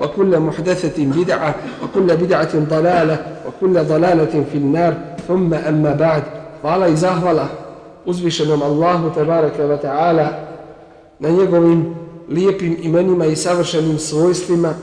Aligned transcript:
وكل 0.00 0.40
محدثة 0.40 1.04
بدعة 1.04 1.54
وكل 1.84 2.16
بدعة 2.16 2.58
ضلالة 2.58 3.18
وكل 3.46 3.84
ضلالة 3.84 4.44
في 4.52 4.58
النار 4.58 4.94
ثم 5.28 5.54
أما 5.54 5.92
بعد 5.94 6.22
قال 6.62 6.82
إزاهولا 6.82 7.46
uzvišenom 8.06 8.62
Allahu 8.62 9.14
tebareke 9.14 9.62
ve 9.62 9.80
ta'ala 9.80 10.28
na 11.18 11.28
njegovim 11.28 11.94
lijepim 12.28 12.76
imenima 12.82 13.26
i 13.26 13.36
savršenim 13.36 13.98
svojstvima, 13.98 14.74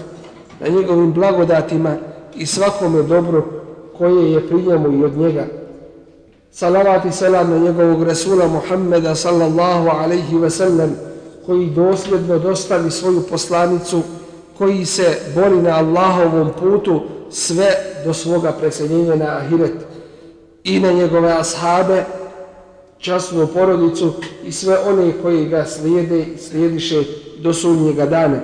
na 0.59 0.67
njegovim 0.67 1.13
blagodatima 1.13 1.95
i 2.35 2.45
svakome 2.45 3.03
dobro 3.03 3.45
koje 3.97 4.31
je 4.31 4.47
pri 4.47 4.61
njemu 4.61 5.02
i 5.02 5.05
od 5.05 5.17
njega. 5.17 5.45
Salavat 6.52 7.05
i 7.05 7.11
selam 7.11 7.49
na 7.49 7.58
njegovog 7.58 8.03
Rasula 8.03 8.47
Muhammeda 8.47 9.16
sallallahu 9.16 9.89
alaihi 9.89 10.38
ve 10.38 10.49
sellem 10.49 10.95
koji 11.45 11.69
dosljedno 11.69 12.39
dostavi 12.39 12.91
svoju 12.91 13.22
poslanicu 13.30 14.02
koji 14.58 14.84
se 14.84 15.19
bori 15.34 15.56
na 15.56 15.77
Allahovom 15.77 16.50
putu 16.60 17.02
sve 17.30 17.66
do 18.05 18.14
svoga 18.14 18.52
preseljenja 18.52 19.14
na 19.14 19.36
Ahiret 19.36 19.74
i 20.64 20.80
na 20.80 20.92
njegove 20.92 21.33
ashabe 21.33 22.05
časnu 22.98 23.47
porodicu 23.47 24.12
i 24.44 24.52
sve 24.52 24.78
one 24.78 25.12
koji 25.22 25.48
ga 25.48 25.64
slijede 25.64 26.20
i 26.20 26.38
slijediše 26.38 27.02
do 27.38 27.52
sunnjega 27.52 28.06
dana. 28.06 28.41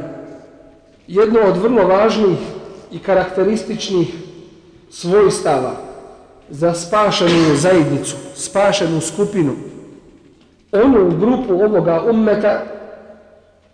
Jedno 1.09 1.41
od 1.41 1.57
vrlo 1.57 1.87
važnih 1.87 2.39
i 2.93 2.99
karakterističnih 2.99 4.15
svojstava 4.91 5.77
za 6.51 6.75
spašenu 6.75 7.57
zajednicu, 7.57 8.17
spašenu 8.35 9.01
skupinu, 9.01 9.53
onu 10.73 11.19
grupu 11.21 11.55
ovoga 11.55 12.03
ummeta 12.11 12.80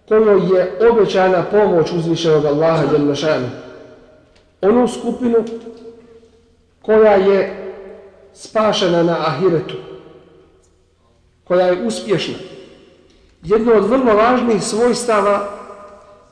kojoj 0.09 0.57
je 0.57 0.91
obećana 0.91 1.43
pomoć 1.51 1.93
uzvišenog 1.93 2.45
Allaha 2.45 2.87
Đalešanu. 2.87 3.47
Onu 4.61 4.89
skupinu 4.89 5.45
koja 6.83 7.13
je 7.13 7.73
spašena 8.35 9.03
na 9.03 9.17
ahiretu, 9.27 9.75
koja 11.45 11.67
je 11.67 11.87
uspješna. 11.87 12.35
Jedno 13.43 13.73
od 13.73 13.85
vrlo 13.85 14.15
važnih 14.15 14.63
svojstava 14.63 15.49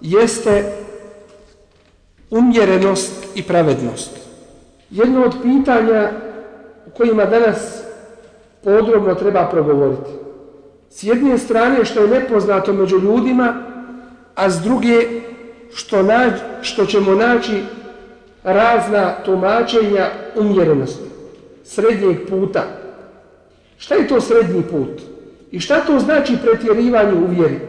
jeste 0.00 0.72
umjerenost 2.31 3.12
i 3.34 3.42
pravednost. 3.42 4.10
Jedno 4.91 5.25
od 5.25 5.34
pitanja 5.43 6.10
u 6.87 6.91
kojima 6.91 7.25
danas 7.25 7.82
podrobno 8.65 9.15
treba 9.15 9.48
progovoriti. 9.50 10.10
S 10.91 11.03
jedne 11.03 11.38
strane 11.38 11.84
što 11.84 12.00
je 12.00 12.09
nepoznato 12.09 12.72
među 12.72 12.98
ljudima, 12.98 13.73
a 14.34 14.50
s 14.50 14.61
druge 14.61 15.06
što, 15.75 16.03
nađ, 16.03 16.33
što 16.62 16.87
ćemo 16.87 17.15
naći 17.15 17.62
razna 18.45 19.15
tumačenja 19.25 20.11
umjerenosti, 20.37 21.05
srednjeg 21.65 22.28
puta, 22.28 22.84
Šta 23.78 23.95
je 23.95 24.09
to 24.09 24.21
srednji 24.21 24.62
put? 24.62 25.03
I 25.50 25.61
šta 25.61 25.81
to 25.81 25.99
znači 25.99 26.37
pretjerivanje 26.45 27.12
u 27.12 27.27
vjeri 27.27 27.61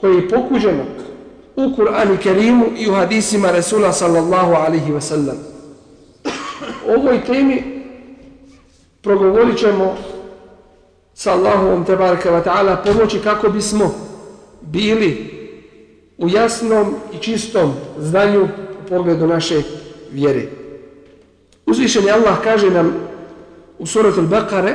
koje 0.00 0.14
je 0.14 0.28
pokuđeno 0.28 0.84
u 1.56 1.62
Kur'anu 1.62 2.16
Kerimu 2.22 2.64
i 2.78 2.90
u 2.90 2.94
hadisima 2.94 3.50
Resula 3.50 3.92
sallallahu 3.92 4.52
alaihi 4.52 4.92
ve 4.92 5.00
sellem? 5.00 5.36
O 6.88 7.00
ovoj 7.00 7.24
temi 7.24 7.84
progovorit 9.02 9.58
ćemo 9.58 9.96
sa 11.14 11.32
Allahom 11.32 11.84
tebarka 11.84 12.30
wa 12.30 12.42
ta'ala 12.44 12.76
pomoći 12.84 13.18
kako 13.18 13.48
bismo 13.48 13.94
bili 14.60 15.33
u 16.18 16.28
jasnom 16.28 16.94
i 17.12 17.18
čistom 17.18 17.72
znanju 17.98 18.42
u 18.44 18.88
pogledu 18.88 19.26
naše 19.26 19.62
vjere. 20.12 20.46
Uzvišeni 21.66 22.06
je 22.06 22.12
Allah 22.12 22.38
kaže 22.44 22.70
nam 22.70 22.94
u 23.78 23.86
suratu 23.86 24.20
Al-Baqare 24.20 24.74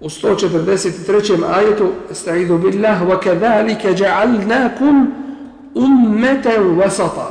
u 0.00 0.08
143. 0.08 1.44
ajetu 1.54 1.88
Estaidu 2.10 2.58
billah 2.58 3.02
wa 3.08 3.20
kadhalika 3.20 3.88
ja'alnakum 3.88 5.06
ummatan 5.74 6.78
wasata 6.78 7.30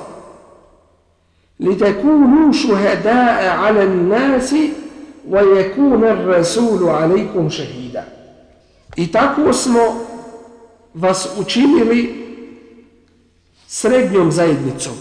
litakunu 1.59 2.53
shuhada'a 2.53 3.67
'ala 3.67 3.85
nasi 3.85 4.73
wa 5.29 5.41
yakuna 5.41 6.07
ar-rasulu 6.07 6.89
'alaykum 6.89 7.49
shahida 7.49 8.03
I 8.95 9.11
tako 9.11 9.53
smo 9.53 9.79
vas 10.93 11.29
učinili 11.39 12.26
srednjom 13.67 14.31
zajednicom 14.31 14.93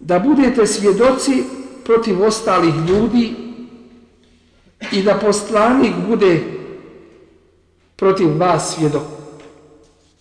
da 0.00 0.18
budete 0.18 0.66
svjedoci 0.66 1.44
protiv 1.84 2.22
ostalih 2.22 2.74
ljudi 2.88 3.34
i 4.92 5.02
da 5.02 5.14
poslanik 5.14 5.92
bude 6.08 6.40
protiv 7.96 8.38
vas 8.38 8.74
svjedok. 8.74 9.02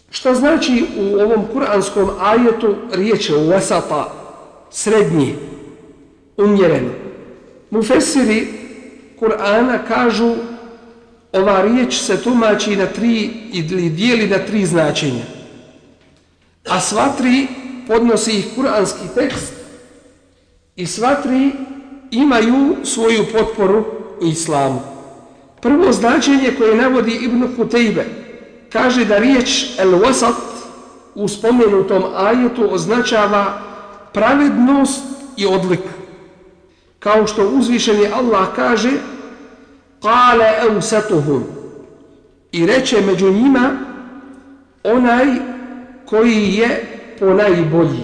Šta 0.09 0.33
znači 0.33 0.85
u 0.97 1.19
ovom 1.19 1.45
kuranskom 1.53 2.09
ajetu 2.19 2.75
riječ 2.91 3.29
je 3.29 3.35
u 3.35 3.51
srednji, 4.71 5.35
umjereno? 6.37 6.89
Mufesiri 7.69 8.47
Kur'ana 9.19 9.79
kažu 9.87 10.35
ova 11.31 11.61
riječ 11.61 11.95
se 11.95 12.23
tumači 12.23 12.75
na 12.75 12.85
tri 12.85 13.31
ili 13.53 13.89
dijeli 13.89 14.27
na 14.27 14.37
tri 14.37 14.65
značenja. 14.65 15.40
A 16.69 16.79
sva 16.79 17.09
tri 17.17 17.47
podnosi 17.87 18.31
ih 18.31 18.45
kuranski 18.55 19.07
tekst 19.15 19.53
i 20.75 20.87
sva 20.87 21.15
tri 21.15 21.51
imaju 22.11 22.75
svoju 22.83 23.25
potporu 23.33 23.85
u 24.21 24.25
islamu. 24.25 24.79
Prvo 25.61 25.91
značenje 25.91 26.53
koje 26.57 26.75
navodi 26.75 27.11
Ibn 27.11 27.55
Kutejbe 27.55 28.05
kaže 28.71 29.05
da 29.05 29.17
riječ 29.17 29.65
el-wasat 29.79 30.33
u 31.15 31.27
spomenutom 31.27 32.03
ajetu 32.15 32.73
označava 32.73 33.61
pravednost 34.13 35.03
i 35.37 35.45
odlik. 35.45 35.79
Kao 36.99 37.27
što 37.27 37.49
uzvišeni 37.49 38.07
Allah 38.07 38.47
kaže 38.55 38.91
Kale 40.01 40.53
eusatuhum 40.61 41.43
i 42.51 42.65
reče 42.65 43.01
među 43.01 43.31
njima 43.31 43.71
onaj 44.83 45.25
koji 46.11 46.53
je 46.53 46.85
ponajbolji. 47.19 48.03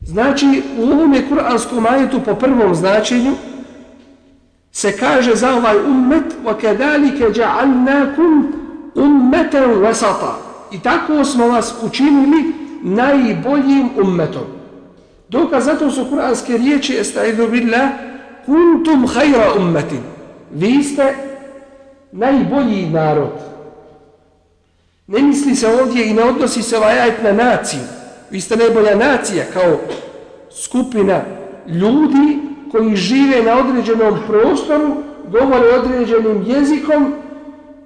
Znači 0.00 0.62
u 0.78 0.82
ovome 0.82 1.28
kuranskom 1.28 1.86
ajetu 1.86 2.20
po 2.24 2.34
prvom 2.34 2.74
značenju 2.74 3.32
se 4.72 4.96
kaže 4.96 5.34
za 5.34 5.54
ovaj 5.54 5.76
ummet 5.76 6.24
wa 6.44 6.54
جَعَلْنَاكُمْ 6.60 7.34
ja'alnakum 7.34 8.42
ummatan 8.94 9.70
wasata. 9.70 10.32
I 10.72 10.80
tako 10.80 11.24
smo 11.24 11.46
vas 11.46 11.74
učinili 11.82 12.52
najboljim 12.82 13.88
ummetom. 14.02 14.44
Dokaz 15.28 15.64
zato 15.64 15.90
su 15.90 16.06
kuranske 16.10 16.56
riječi 16.56 16.96
estaidu 17.00 17.48
billah 17.48 17.90
kuntum 18.46 19.06
khayra 19.06 19.56
ummatin. 19.58 20.02
Vi 20.54 20.82
ste 20.82 21.14
najbolji 22.12 22.86
narod 22.86 23.57
ne 25.08 25.22
misli 25.22 25.54
se 25.56 25.68
ovdje 25.68 26.06
i 26.06 26.14
ne 26.14 26.24
odnosi 26.24 26.62
se 26.62 26.76
ovaj 26.76 27.00
ajet 27.00 27.22
na 27.22 27.32
naciju 27.32 27.80
vi 28.30 28.40
ste 28.40 28.56
najbolja 28.56 28.96
nacija 28.96 29.44
kao 29.52 29.78
skupina 30.50 31.20
ljudi 31.66 32.38
koji 32.70 32.96
žive 32.96 33.42
na 33.42 33.58
određenom 33.58 34.18
prostoru, 34.26 34.94
govore 35.30 35.68
određenim 35.68 36.44
jezikom 36.46 37.14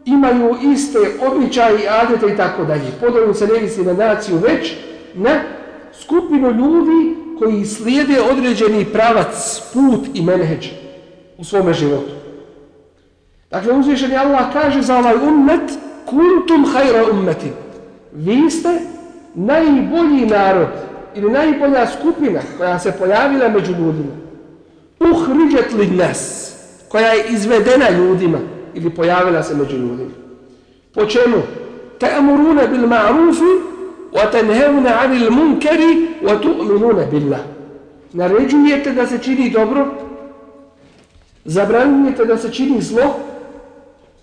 imaju 0.05 0.57
iste 0.73 0.99
običaje 1.27 1.79
i 1.85 1.89
adete 1.89 2.33
i 2.33 2.37
tako 2.37 2.65
dalje. 2.65 2.91
Podobno 3.01 3.35
se 3.35 3.47
ne 3.47 3.61
misli 3.61 3.85
na 3.85 3.93
naciju 3.93 4.37
već 4.37 4.75
na 5.15 5.41
skupinu 5.93 6.51
ljudi 6.51 7.17
koji 7.39 7.65
slijede 7.65 8.21
određeni 8.31 8.85
pravac, 8.85 9.63
put 9.73 10.07
i 10.15 10.23
menheđ 10.23 10.69
u 11.39 11.45
svome 11.45 11.75
životu. 11.75 12.13
Dakle, 13.51 13.73
uzvišeni 13.73 14.17
Allah 14.17 14.53
kaže 14.53 14.83
za 14.83 14.99
ovaj 14.99 15.15
ummet 15.29 15.73
kuntum 16.07 16.65
hajra 16.65 17.11
ummeti. 17.11 17.51
Vi 18.13 18.51
ste 18.51 18.69
najbolji 19.35 20.27
narod 20.27 20.69
ili 21.15 21.31
najbolja 21.31 21.87
skupina 21.87 22.41
koja 22.59 22.79
se 22.79 22.93
pojavila 22.93 23.49
među 23.49 23.73
ljudima. 23.73 24.13
Uhriđet 25.01 25.73
li 25.73 25.87
nas, 25.87 26.53
koja 26.89 27.09
je 27.09 27.25
izvedena 27.31 27.91
ljudima 27.91 28.39
ili 28.75 28.91
pojavila 28.91 29.43
se 29.43 29.55
među 29.55 29.77
ljudima. 29.77 30.11
Po 30.95 31.07
čemu? 31.07 31.37
Ta'muruna 32.01 32.67
bil 32.67 32.87
ma'rufi 32.87 33.53
wa 34.13 34.31
tanhauna 34.31 34.91
'anil 34.91 35.31
munkari 35.31 36.09
wa 36.23 36.41
tu'minuna 36.43 37.11
billah. 37.11 37.41
Naređujete 38.13 38.93
da 38.93 39.07
se 39.07 39.19
čini 39.19 39.51
dobro, 39.51 39.87
zabranjujete 41.45 42.25
da 42.25 42.39
se 42.39 42.53
čini 42.53 42.83
zlo 42.83 43.15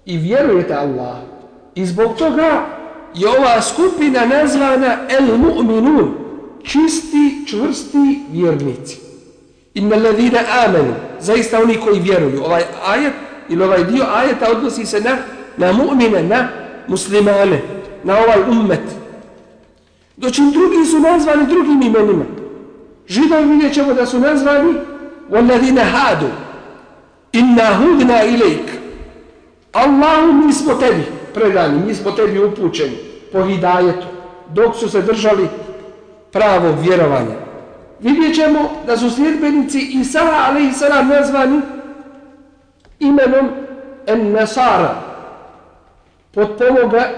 i 0.05 0.17
vjerujete 0.17 0.73
Allah. 0.73 1.15
I 1.74 1.86
zbog 1.86 2.16
toga 2.18 2.66
je 3.14 3.28
ova 3.28 3.62
skupina 3.62 4.26
nazvana 4.26 4.96
el 5.08 5.38
mu'minun, 5.38 6.14
čisti, 6.62 7.44
čvrsti 7.46 8.20
vjernici. 8.32 8.98
Inna 9.74 9.96
ladina 9.96 10.38
amenu, 10.66 10.94
zaista 11.20 11.62
oni 11.62 11.76
koji 11.76 12.00
vjeruju. 12.00 12.44
Ovaj 12.44 12.62
ajet 12.86 13.12
ili 13.48 13.64
ovaj 13.64 13.84
dio 13.84 14.04
ajeta 14.14 14.50
odnosi 14.50 14.86
se 14.86 15.00
na, 15.00 15.16
na 15.56 15.72
mu'mine, 15.72 16.22
na 16.22 16.48
muslimane, 16.88 17.62
na 18.04 18.18
ovaj 18.18 18.50
ummet. 18.50 18.82
Doćim 20.16 20.50
drugi 20.50 20.86
su 20.86 21.00
nazvani 21.00 21.46
drugim 21.46 21.82
imenima. 21.82 22.24
Židovi 23.08 23.44
vidjet 23.44 23.74
ćemo 23.74 23.94
da 23.94 24.06
su 24.06 24.20
nazvani 24.20 24.74
وَالَّذِينَ 25.30 25.78
هَادُ 25.78 26.22
إِنَّا 27.34 27.68
هُدْنَا 27.80 28.22
إِلَيْكَ 28.24 28.68
Allahu 29.72 30.32
mi 30.32 30.52
smo 30.52 30.74
tebi 30.74 31.04
predani, 31.33 31.85
mi 31.87 31.95
smo 31.95 32.11
tebi 32.11 32.43
upućeni 32.43 32.97
po 33.31 33.43
hidajetu, 33.43 34.07
dok 34.53 34.75
su 34.75 34.89
se 34.89 35.01
držali 35.01 35.47
pravo 36.31 36.75
vjerovanja. 36.81 37.35
Vidjet 37.99 38.35
ćemo 38.35 38.69
da 38.87 38.97
su 38.97 39.09
sljedbenici 39.09 39.79
Isa, 39.79 40.19
ali 40.47 40.67
i 40.67 40.73
sada 40.73 41.03
nazvani 41.03 41.61
imenom 42.99 43.49
en 44.07 44.31
Nasara, 44.31 44.95
potpomoga, 46.33 47.09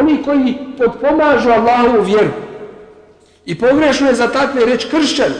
oni 0.00 0.22
koji 0.22 0.58
potpomažu 0.78 1.50
Allahu 1.50 2.02
vjeru. 2.02 2.30
I 3.44 3.58
pogrešno 3.58 4.08
je 4.08 4.14
za 4.14 4.28
takve 4.28 4.64
reći 4.64 4.88
kršćan. 4.88 5.32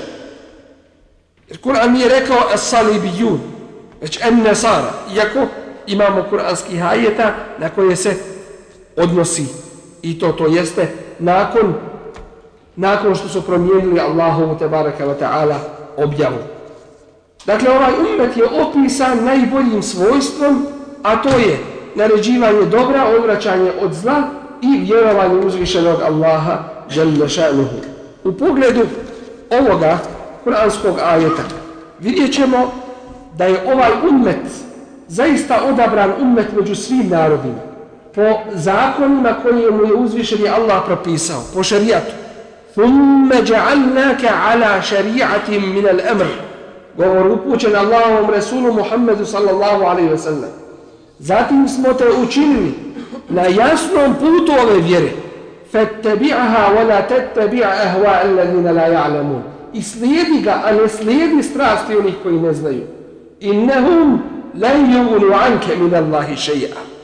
Jer 1.48 1.60
Kur'an 1.60 1.92
mi 1.92 2.00
je 2.00 2.08
rekao 2.08 2.38
as-salibijun, 2.54 3.38
već 4.00 4.18
en 4.22 4.42
Nasara, 4.42 4.92
iako 5.14 5.46
imamo 5.88 6.24
kuranskih 6.30 6.86
ajeta 6.86 7.34
na 7.58 7.68
koje 7.68 7.96
se 7.96 8.14
odnosi 8.96 9.46
i 10.02 10.18
to 10.18 10.32
to 10.32 10.46
jeste 10.46 10.88
nakon 11.18 11.74
nakon 12.76 13.14
što 13.14 13.28
su 13.28 13.42
promijenili 13.42 14.00
Allahovu 14.00 14.58
tebaraka 14.58 15.06
wa 15.06 15.14
ta'ala 15.20 15.56
objavu. 15.96 16.38
Dakle, 17.46 17.70
ovaj 17.70 17.92
umet 17.92 18.36
je 18.36 18.44
opisan 18.44 19.24
najboljim 19.24 19.82
svojstvom, 19.82 20.66
a 21.02 21.22
to 21.22 21.28
je 21.28 21.58
naređivanje 21.94 22.64
dobra, 22.64 23.04
odvraćanje 23.18 23.72
od 23.80 23.92
zla 23.92 24.22
i 24.62 24.78
vjerovanje 24.78 25.46
uzvišenog 25.46 26.00
Allaha 26.02 26.58
jalla 26.94 27.28
šanuhu. 27.28 27.76
U 28.24 28.32
pogledu 28.32 28.86
ovoga 29.50 29.98
kuranskog 30.44 30.98
ajeta 31.04 31.42
vidjet 31.98 32.34
ćemo 32.34 32.72
da 33.36 33.44
je 33.44 33.62
ovaj 33.72 33.90
umet 34.10 34.67
zaista 35.07 35.63
odabran 35.69 36.11
umet 36.21 36.47
među 36.57 36.75
svim 36.75 37.09
narodima 37.09 37.73
po 38.15 38.39
zakonima 38.53 39.35
koje 39.43 39.71
mu 39.71 39.83
je 39.83 39.93
uzvišeni 39.93 40.49
Allah 40.49 40.83
propisao, 40.85 41.41
po 41.53 41.63
šarijatu. 41.63 42.11
ثُمَّ 42.75 43.29
جَعَلْنَاكَ 43.29 44.23
عَلَى 44.25 44.81
شَرِيعَةٍ 44.81 45.49
مِنَ 45.49 45.85
الْأَمْرِ 45.85 46.27
Govor 46.97 47.31
upućen 47.31 47.75
Allahovom 47.75 48.29
Resulu 48.29 48.73
Muhammedu 48.73 49.25
sallallahu 49.25 49.83
alaihi 49.83 50.09
wa 50.09 50.17
sallam. 50.17 50.49
Zatim 51.19 51.67
smo 51.67 51.93
te 51.93 52.05
učinili 52.23 52.73
na 53.29 53.41
jasnom 53.41 54.13
putu 54.13 54.51
ove 54.61 54.79
vjere. 54.81 55.11
فَتَّبِعَهَا 55.73 56.63
وَلَا 56.77 57.01
تَتَّبِعَ 57.01 57.65
أَهْوَاءَ 57.65 58.25
الَّذِينَ 58.25 58.67
لَا 58.67 58.87
يَعْلَمُونَ 58.87 59.41
I 59.73 59.81
slijedi 59.81 60.41
ga, 60.43 60.61
a 60.65 60.71
ne 60.71 60.89
slijedi 60.89 61.43
strasti 61.43 61.97
onih 61.97 62.13
koji 62.23 62.39
ne 62.39 62.53
znaju. 62.53 62.83
إِنَّهُمْ 63.41 64.17
la 64.54 64.68
يغنوا 64.72 65.36
عنك 65.36 65.66
من 65.80 65.94
الله 65.94 66.34
شيئا 66.34 66.98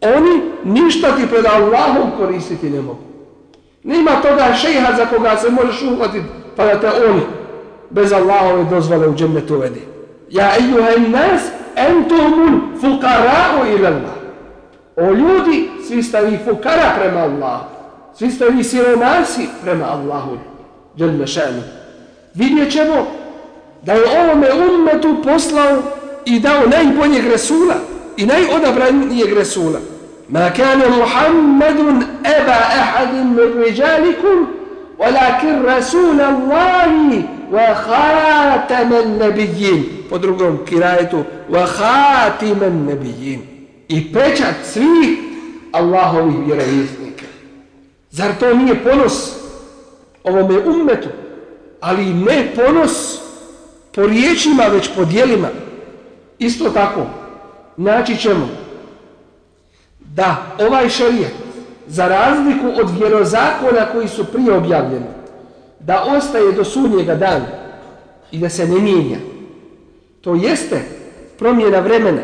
oni 0.00 0.42
ništa 0.64 1.16
ti 1.16 1.26
pred 1.26 1.46
Allahom 1.46 2.10
koristiti 2.18 2.70
ne 2.70 2.80
mogu. 2.80 3.02
Nema 3.82 4.10
toga 4.22 4.54
šeha 4.54 4.96
za 4.96 5.06
koga 5.06 5.36
se 5.36 5.50
možeš 5.50 5.82
uhvatiti, 5.82 6.24
pa 6.56 6.64
da 6.64 6.80
te 6.80 6.86
oni 7.10 7.20
bez 7.90 8.12
Allahove 8.12 8.64
dozvole 8.64 9.08
u 9.08 9.14
džennetu 9.14 9.54
uvedi. 9.54 9.80
Ja 10.30 10.52
ejuha 10.58 10.90
in 10.96 11.10
nas, 11.10 11.42
entumul 11.76 12.60
fukarao 12.80 13.66
ila 13.76 13.88
Allah. 13.88 14.16
O 14.96 15.12
ljudi, 15.12 15.70
svi 15.88 16.02
ste 16.02 16.20
vi 16.20 16.38
fukara 16.44 16.94
prema 16.98 17.20
Allahu. 17.20 17.64
Svi 18.14 18.30
ste 18.30 18.44
vi 18.48 18.64
siromasi 18.64 19.48
prema 19.62 19.84
Allahu. 19.84 20.36
Džennetu 20.98 21.26
šanu. 21.26 21.62
Vidjet 22.34 22.72
ćemo 22.72 23.06
da 23.82 23.92
je 23.92 24.02
ovome 24.22 24.48
ummetu 24.52 25.16
poslao 25.24 25.82
i 26.26 26.40
dao 26.40 26.66
najboljeg 26.66 27.26
Resula 27.26 27.74
i 28.16 28.26
najodabranijeg 28.26 29.32
Resula. 29.32 29.78
Ma 30.28 30.50
kane 30.50 30.84
Muhammedun 30.88 32.04
eba 32.40 32.52
ahadim 32.52 33.34
min 33.34 33.62
riđalikum, 33.64 34.46
walakin 34.98 35.62
Rasul 35.64 36.20
Allahi 36.20 37.24
wa 37.52 37.74
khataman 37.74 39.18
nabiyyin. 39.18 39.84
Po 40.10 40.18
drugom 40.18 40.58
kirajetu, 40.68 41.24
wa 41.50 41.66
khatiman 41.66 42.86
nabiyyin. 42.86 43.40
I 43.88 44.12
pečat 44.12 44.54
svih 44.72 45.18
Allahovih 45.72 46.46
vjerovjesnika. 46.46 47.26
Zar 48.10 48.32
to 48.40 48.54
nije 48.54 48.84
ponos 48.84 49.32
ovome 50.24 50.58
ummetu? 50.58 51.08
Ali 51.80 52.04
ne 52.04 52.52
ponos 52.56 53.18
po 53.94 54.06
riječima, 54.06 54.64
već 54.64 54.90
po 54.96 55.04
dijelima. 55.04 55.48
Isto 56.38 56.70
tako, 56.70 57.06
naći 57.76 58.16
ćemo 58.16 58.48
da 60.00 60.36
ovaj 60.58 60.88
šarijet, 60.88 61.34
za 61.86 62.08
razliku 62.08 62.66
od 62.80 62.98
vjerozakona 62.98 63.86
koji 63.92 64.08
su 64.08 64.24
prije 64.24 64.52
objavljeni, 64.52 65.06
da 65.80 66.04
ostaje 66.16 66.52
do 66.52 66.64
sudnjega 66.64 67.14
dana 67.14 67.46
i 68.30 68.38
da 68.38 68.48
se 68.48 68.68
ne 68.68 68.80
mijenja. 68.80 69.18
To 70.20 70.34
jeste 70.34 70.82
promjena 71.38 71.80
vremena, 71.80 72.22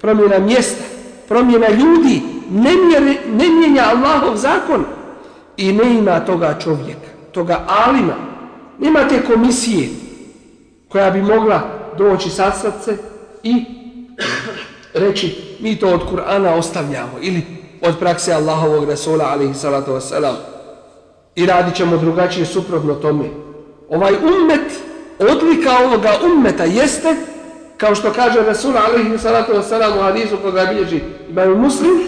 promjena 0.00 0.38
mjesta, 0.38 0.84
promjena 1.28 1.68
ljudi, 1.68 2.22
ne, 2.50 2.70
mjere, 2.86 3.14
ne 3.32 3.48
mijenja 3.48 3.82
Allahov 3.82 4.36
zakon 4.36 4.84
i 5.56 5.72
ne 5.72 5.94
ima 5.94 6.20
toga 6.20 6.58
čovjeka, 6.64 7.08
toga 7.32 7.64
alima. 7.86 8.14
Nema 8.78 9.08
te 9.08 9.22
komisije 9.22 9.88
koja 10.88 11.10
bi 11.10 11.22
mogla 11.22 11.60
doći 11.98 12.30
sa 12.30 12.52
srce 12.52 12.96
i 13.42 13.64
reći 14.94 15.36
mi 15.60 15.76
to 15.76 15.88
od 15.88 16.00
Kur'ana 16.10 16.58
ostavljamo 16.58 17.12
ili 17.20 17.42
od 17.82 17.98
prakse 17.98 18.32
Allahovog 18.32 18.88
Rasula 18.88 19.24
alaihi 19.24 19.54
salatu 19.54 19.90
wasalam 19.90 20.34
i 21.36 21.46
radit 21.46 21.74
ćemo 21.74 21.96
drugačije 21.96 22.46
suprotno 22.46 22.94
tome. 22.94 23.24
Ovaj 23.88 24.14
ummet, 24.14 24.72
odlika 25.18 25.70
ovoga 25.84 26.12
ummeta 26.24 26.64
jeste, 26.64 27.16
kao 27.76 27.94
što 27.94 28.12
kaže 28.12 28.42
Rasul 28.42 28.72
alaihi 28.76 29.18
salatu 29.18 29.52
wasalam 29.52 29.98
u 29.98 30.02
hadisu 30.02 30.36
koga 30.42 30.66
bilježi 30.66 31.00
imaju 31.30 31.56
muslim, 31.56 31.98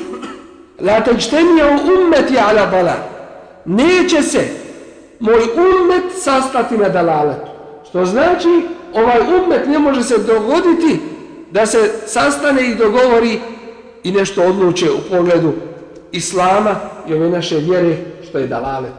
la 0.80 1.00
teđtenija 1.00 1.66
u 1.66 2.02
ummeti 2.02 2.38
ala 2.38 2.66
bala. 2.66 2.96
Neće 3.64 4.22
se 4.22 4.49
moj 5.20 5.40
ummet 5.54 6.04
sastati 6.18 6.78
na 6.78 6.88
dalaletu. 6.88 7.50
Što 7.88 8.04
znači, 8.04 8.62
ovaj 8.94 9.20
ummet 9.38 9.66
ne 9.66 9.78
može 9.78 10.02
se 10.02 10.18
dogoditi 10.18 11.00
da 11.50 11.66
se 11.66 11.90
sastane 12.07 12.71
i 12.71 12.75
dogovori 12.75 13.40
i 14.04 14.12
nešto 14.12 14.42
odluče 14.42 14.90
u 14.90 15.11
pogledu 15.11 15.52
Islama 16.12 16.76
i 17.09 17.14
ove 17.14 17.30
naše 17.30 17.57
vjere 17.57 17.97
što 18.28 18.38
je 18.38 18.47
dalalet. 18.47 18.92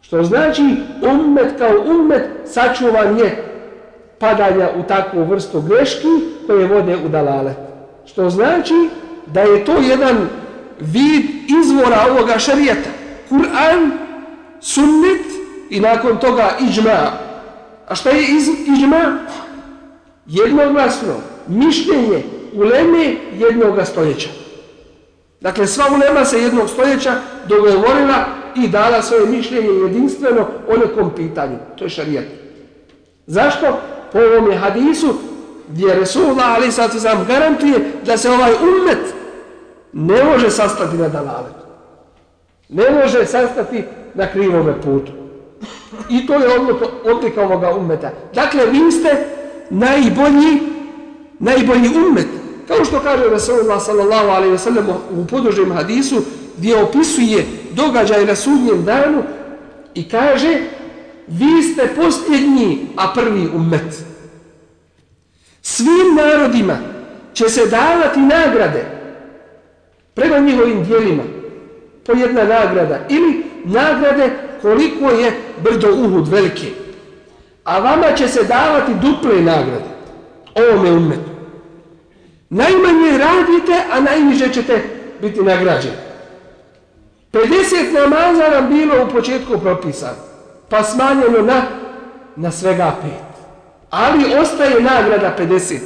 Što 0.00 0.22
znači 0.22 0.62
ummet 1.02 1.58
kao 1.58 1.70
ummet 1.86 2.22
sačuvan 2.44 3.18
je 3.18 3.44
padanja 4.18 4.68
u 4.76 4.82
takvu 4.82 5.24
vrstu 5.24 5.60
greški 5.60 6.08
koje 6.46 6.66
vode 6.66 6.96
u 6.96 7.08
dalalet. 7.08 7.56
Što 8.06 8.30
znači 8.30 8.88
da 9.26 9.40
je 9.40 9.64
to 9.64 9.72
jedan 9.72 10.28
vid 10.80 11.24
izvora 11.62 12.06
ovoga 12.10 12.38
šarijeta. 12.38 12.90
Kur'an, 13.30 13.90
sunnet 14.60 15.26
i 15.70 15.80
nakon 15.80 16.18
toga 16.18 16.50
iđma. 16.68 17.10
A 17.88 17.94
šta 17.94 18.10
je 18.10 18.22
iz, 18.22 18.48
iđma? 18.48 19.18
Jednoglasno 20.26 21.14
mišljenje 21.48 22.22
uleme 22.54 23.14
jednog 23.38 23.78
stoljeća. 23.84 24.28
Dakle, 25.40 25.66
sva 25.66 25.84
ulema 25.94 26.24
se 26.24 26.42
jednog 26.42 26.68
stoljeća 26.68 27.14
dogovorila 27.48 28.24
i 28.56 28.68
dala 28.68 29.02
svoje 29.02 29.26
mišljenje 29.26 29.68
jedinstveno 29.68 30.46
o 30.68 30.76
nekom 30.76 31.10
pitanju. 31.16 31.56
To 31.78 31.84
je 31.84 31.90
šarijet. 31.90 32.28
Zašto? 33.26 33.78
Po 34.12 34.18
ovom 34.18 34.50
je 34.50 34.58
hadisu 34.58 35.14
gdje 35.68 35.94
Resulullah 35.94 36.54
ali 36.56 36.72
sad 36.72 36.92
se 36.92 37.00
sam 37.00 37.24
garantuje 37.28 37.92
da 38.06 38.16
se 38.16 38.30
ovaj 38.30 38.52
umet 38.52 39.14
ne 39.92 40.24
može 40.24 40.50
sastati 40.50 40.96
na 40.96 41.08
dalaletu. 41.08 41.66
Ne 42.68 42.90
može 42.90 43.26
sastati 43.26 43.84
na 44.14 44.26
krivome 44.26 44.80
putu. 44.82 45.12
I 46.10 46.26
to 46.26 46.34
je 46.34 46.46
odlika 47.04 47.42
ovoga 47.42 47.74
umeta. 47.74 48.10
Dakle, 48.34 48.66
vi 48.66 48.92
ste 48.92 49.24
najbolji, 49.70 50.60
najbolji 51.38 51.88
ummet. 52.08 52.26
Kao 52.68 52.84
što 52.84 53.00
kaže 53.00 53.24
Rasulullah 53.30 53.82
sallallahu 53.82 54.28
alaihi 54.28 54.52
ve 54.52 54.58
sellem 54.58 54.86
u 55.10 55.26
podužem 55.26 55.72
hadisu 55.72 56.22
gdje 56.58 56.82
opisuje 56.82 57.46
događaj 57.72 58.26
na 58.26 58.36
sudnjem 58.36 58.84
danu 58.84 59.22
i 59.94 60.08
kaže 60.08 60.58
vi 61.26 61.62
ste 61.62 61.88
posljednji, 61.96 62.86
a 62.96 63.12
prvi 63.14 63.48
ummet. 63.54 64.04
Svim 65.62 66.14
narodima 66.16 66.78
će 67.34 67.48
se 67.48 67.66
davati 67.66 68.20
nagrade 68.20 68.84
prema 70.14 70.38
njihovim 70.38 70.84
dijelima 70.84 71.22
po 72.06 72.12
jedna 72.12 72.44
nagrada 72.44 72.98
ili 73.08 73.44
nagrade 73.64 74.30
koliko 74.62 75.10
je 75.10 75.32
brdo 75.64 75.88
uhud 75.94 76.28
velike. 76.28 76.66
A 77.64 77.78
vama 77.78 78.12
će 78.16 78.28
se 78.28 78.44
davati 78.44 78.92
duple 78.94 79.42
nagrade 79.42 79.95
ovome 80.56 80.90
umetu. 80.90 81.30
Najmanje 82.50 83.18
radite, 83.18 83.82
a 83.92 84.00
najniže 84.00 84.52
ćete 84.52 84.82
biti 85.20 85.42
nagrađeni. 85.42 85.96
50 87.32 87.92
namaza 87.92 88.48
nam 88.48 88.68
bilo 88.68 89.04
u 89.04 89.12
početku 89.12 89.58
propisano, 89.58 90.16
pa 90.68 90.82
smanjeno 90.82 91.42
na, 91.42 91.62
na 92.36 92.50
svega 92.50 92.96
5. 93.04 93.08
Ali 93.90 94.34
ostaje 94.34 94.82
nagrada 94.82 95.36
50. 95.38 95.78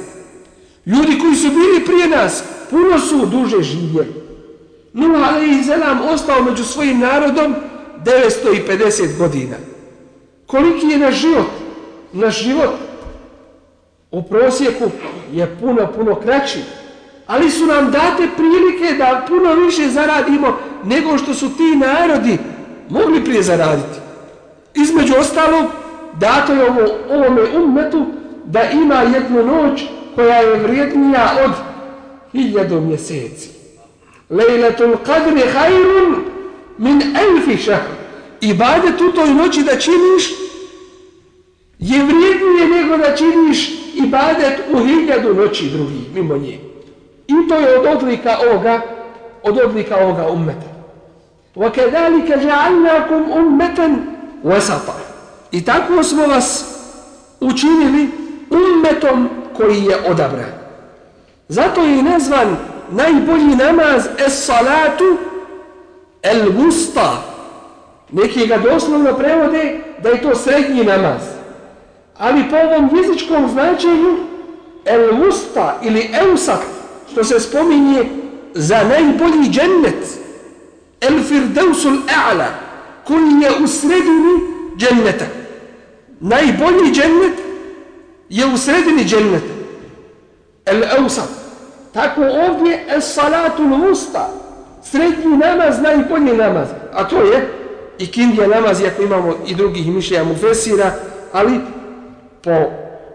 Ljudi 0.85 1.19
koji 1.19 1.35
su 1.35 1.49
bili 1.49 1.85
prije 1.85 2.07
nas, 2.07 2.43
puno 2.69 2.99
su 2.99 3.25
duže 3.25 3.61
živjeli. 3.61 4.21
Nuh 4.93 5.27
alaihi 5.27 5.63
zelam 5.63 6.01
ostao 6.13 6.43
među 6.43 6.63
svojim 6.63 6.99
narodom 6.99 7.55
950 8.05 9.17
godina. 9.17 9.55
Koliki 10.47 10.87
je 10.87 10.97
naš 10.97 11.15
život? 11.15 11.47
Naš 12.13 12.43
život 12.43 12.90
u 14.11 14.23
prosjeku 14.23 14.91
je 15.31 15.55
puno, 15.61 15.87
puno 15.95 16.15
kraći. 16.15 16.59
Ali 17.27 17.49
su 17.51 17.65
nam 17.65 17.91
date 17.91 18.27
prilike 18.37 18.97
da 18.97 19.25
puno 19.27 19.53
više 19.53 19.89
zaradimo 19.89 20.57
nego 20.83 21.17
što 21.17 21.33
su 21.33 21.57
ti 21.57 21.75
narodi 21.75 22.37
mogli 22.89 23.23
prije 23.23 23.43
zaraditi. 23.43 23.99
Između 24.73 25.13
ostalog, 25.19 25.65
dato 26.19 26.53
je 26.53 26.63
ovo, 26.63 26.81
ovome 27.09 27.41
ummetu 27.63 28.05
da 28.45 28.63
ima 28.63 28.95
jednu 28.95 29.45
noć 29.45 29.81
koja 30.15 30.35
je 30.35 30.59
vrijednija 30.59 31.35
od 31.45 31.51
hiljadu 32.31 32.81
mjeseci. 32.81 33.49
Lejletul 34.29 34.95
qadri 35.05 35.53
hajrun 35.53 36.15
min 36.77 37.01
elfi 37.01 37.57
šahr. 37.57 37.89
Ibadet 38.41 39.01
u 39.01 39.11
toj 39.11 39.33
noći 39.33 39.63
da 39.63 39.79
činiš 39.79 40.40
je 41.80 42.04
vrijednije 42.04 42.82
nego 42.82 42.96
da 42.96 43.16
činiš 43.16 43.70
ibadet 43.94 44.60
u 44.72 44.78
hiljadu 44.78 45.34
noći 45.34 45.70
drugih, 45.70 46.14
mimo 46.14 46.36
nje. 46.36 46.58
I 47.28 47.48
to 47.48 47.54
je 47.54 47.78
od 47.78 47.86
odlika 47.86 48.36
ovoga, 48.50 48.80
od 49.42 49.58
odlika 49.58 49.96
ovoga 49.96 50.28
ummeta. 50.28 50.76
وَكَذَلِكَ 51.56 52.28
جَعَلْنَاكُمْ 52.28 53.22
أُمَّةً 53.32 53.96
وَسَطًا 54.44 54.96
I 55.52 55.64
tako 55.64 56.02
smo 56.02 56.26
vas 56.26 56.64
učinili 57.40 58.08
ummetom 58.50 59.28
koji 59.56 59.84
je 59.84 59.96
odabran. 60.10 60.52
Zato 61.48 61.80
je 61.80 62.02
nazvan 62.02 62.56
najbolji 62.90 63.56
namaz 63.56 64.06
es 64.26 64.44
salatu 64.44 65.16
el 66.22 66.52
gusta. 66.52 67.22
Neki 68.12 68.46
ga 68.46 68.58
doslovno 68.58 69.14
prevode 69.14 69.80
da 70.02 70.08
je 70.08 70.22
to 70.22 70.34
srednji 70.34 70.84
namaz. 70.84 71.22
Ali 72.21 72.43
po 72.49 72.55
ovom 72.55 72.89
jezičkom 72.95 73.49
značenju 73.49 74.17
el 74.85 75.15
gusta 75.17 75.79
ili 75.83 76.09
eusak, 76.13 76.59
što 77.11 77.23
se 77.23 77.39
spominje 77.39 78.05
za 78.53 78.83
najbolji 78.83 79.49
džennet 79.49 80.19
el 81.01 81.23
firdausul 81.23 81.97
a'la 82.07 82.47
koji 83.07 83.41
je 83.41 83.63
u 83.63 83.67
sredini 83.67 84.39
dženneta. 84.77 85.25
Najbolji 86.19 86.91
džennet 86.91 87.33
je 88.29 88.45
u 88.45 88.57
sredini 88.57 89.05
dženneta. 89.05 89.53
El 90.65 90.83
eusak. 90.83 91.29
Tako 91.93 92.21
ovdje 92.21 92.85
es 92.97 93.13
salatul 93.13 93.91
usta. 93.91 94.29
Srednji 94.83 95.37
namaz, 95.37 95.81
najbolji 95.81 96.37
namaz. 96.37 96.67
A 96.93 97.07
to 97.07 97.21
je 97.21 97.47
i 97.99 98.07
kindija 98.07 98.47
namaz, 98.47 98.81
iako 98.81 99.03
imamo 99.03 99.33
i 99.47 99.55
drugih 99.55 99.87
mišljenja 99.87 100.23
mu 100.23 100.35
fesira, 100.35 100.91
ali 101.33 101.59
po 102.43 102.71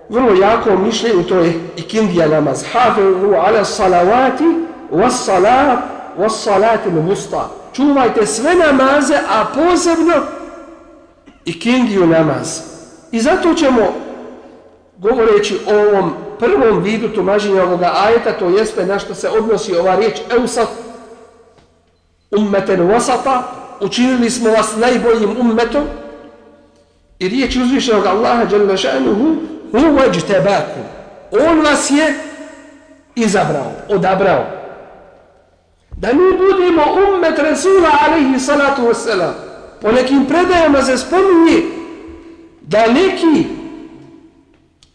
vrlo 0.09 0.35
jako 0.35 0.77
mišljenju 0.77 1.23
to 1.23 1.39
je 1.39 1.53
ikindija 1.77 2.29
namaz. 2.29 2.65
Hafiru 2.73 3.35
ala 3.35 3.65
salavati 3.65 4.45
was 4.93 5.25
salat 5.25 5.79
was 6.19 6.45
salati 6.45 6.89
musta. 6.91 7.49
Čuvajte 7.73 8.27
sve 8.27 8.55
namaze, 8.55 9.15
a 9.15 9.45
posebno 9.55 10.15
ikindiju 11.45 12.07
namaz. 12.07 12.61
I 13.13 13.21
zato 13.21 13.55
ćemo 13.55 13.95
govoreći 14.99 15.59
o 15.67 15.89
ovom 15.89 16.13
prvom 16.39 16.83
vidu 16.83 17.09
tumaženja 17.09 17.63
ovoga 17.63 17.93
ajeta, 18.07 18.33
to 18.33 18.49
jeste 18.49 18.87
na 18.87 18.99
što 18.99 19.15
se 19.15 19.29
odnosi 19.29 19.77
ova 19.77 19.97
riječ 19.97 20.21
eusat, 20.31 20.69
ummeten 22.31 22.81
wasata, 22.81 23.43
učinili 23.81 24.31
smo 24.31 24.51
vas 24.51 24.77
najboljim 24.77 25.37
ummetom, 25.41 25.85
i 27.19 27.29
riječ 27.29 27.57
uzvišenog 27.57 28.07
Allaha 28.07 28.43
jalla 28.53 28.77
ša'nuhu, 28.77 29.37
huwa. 29.73 30.05
On 31.51 31.61
vas 31.61 31.91
je 31.91 32.15
izabrao, 33.15 33.73
odabrao. 33.89 34.45
Da 35.97 36.09
mi 36.13 36.39
budemo 36.39 36.83
ummet 37.09 37.39
Rasula 37.39 37.89
alaihi 38.07 38.41
salatu 38.41 38.83
wassalam. 38.83 39.33
Po 39.83 39.93
nekim 39.93 40.27
predajama 40.27 40.83
se 40.83 40.99
spominje 40.99 41.63
da 42.61 42.87
neki 42.87 43.47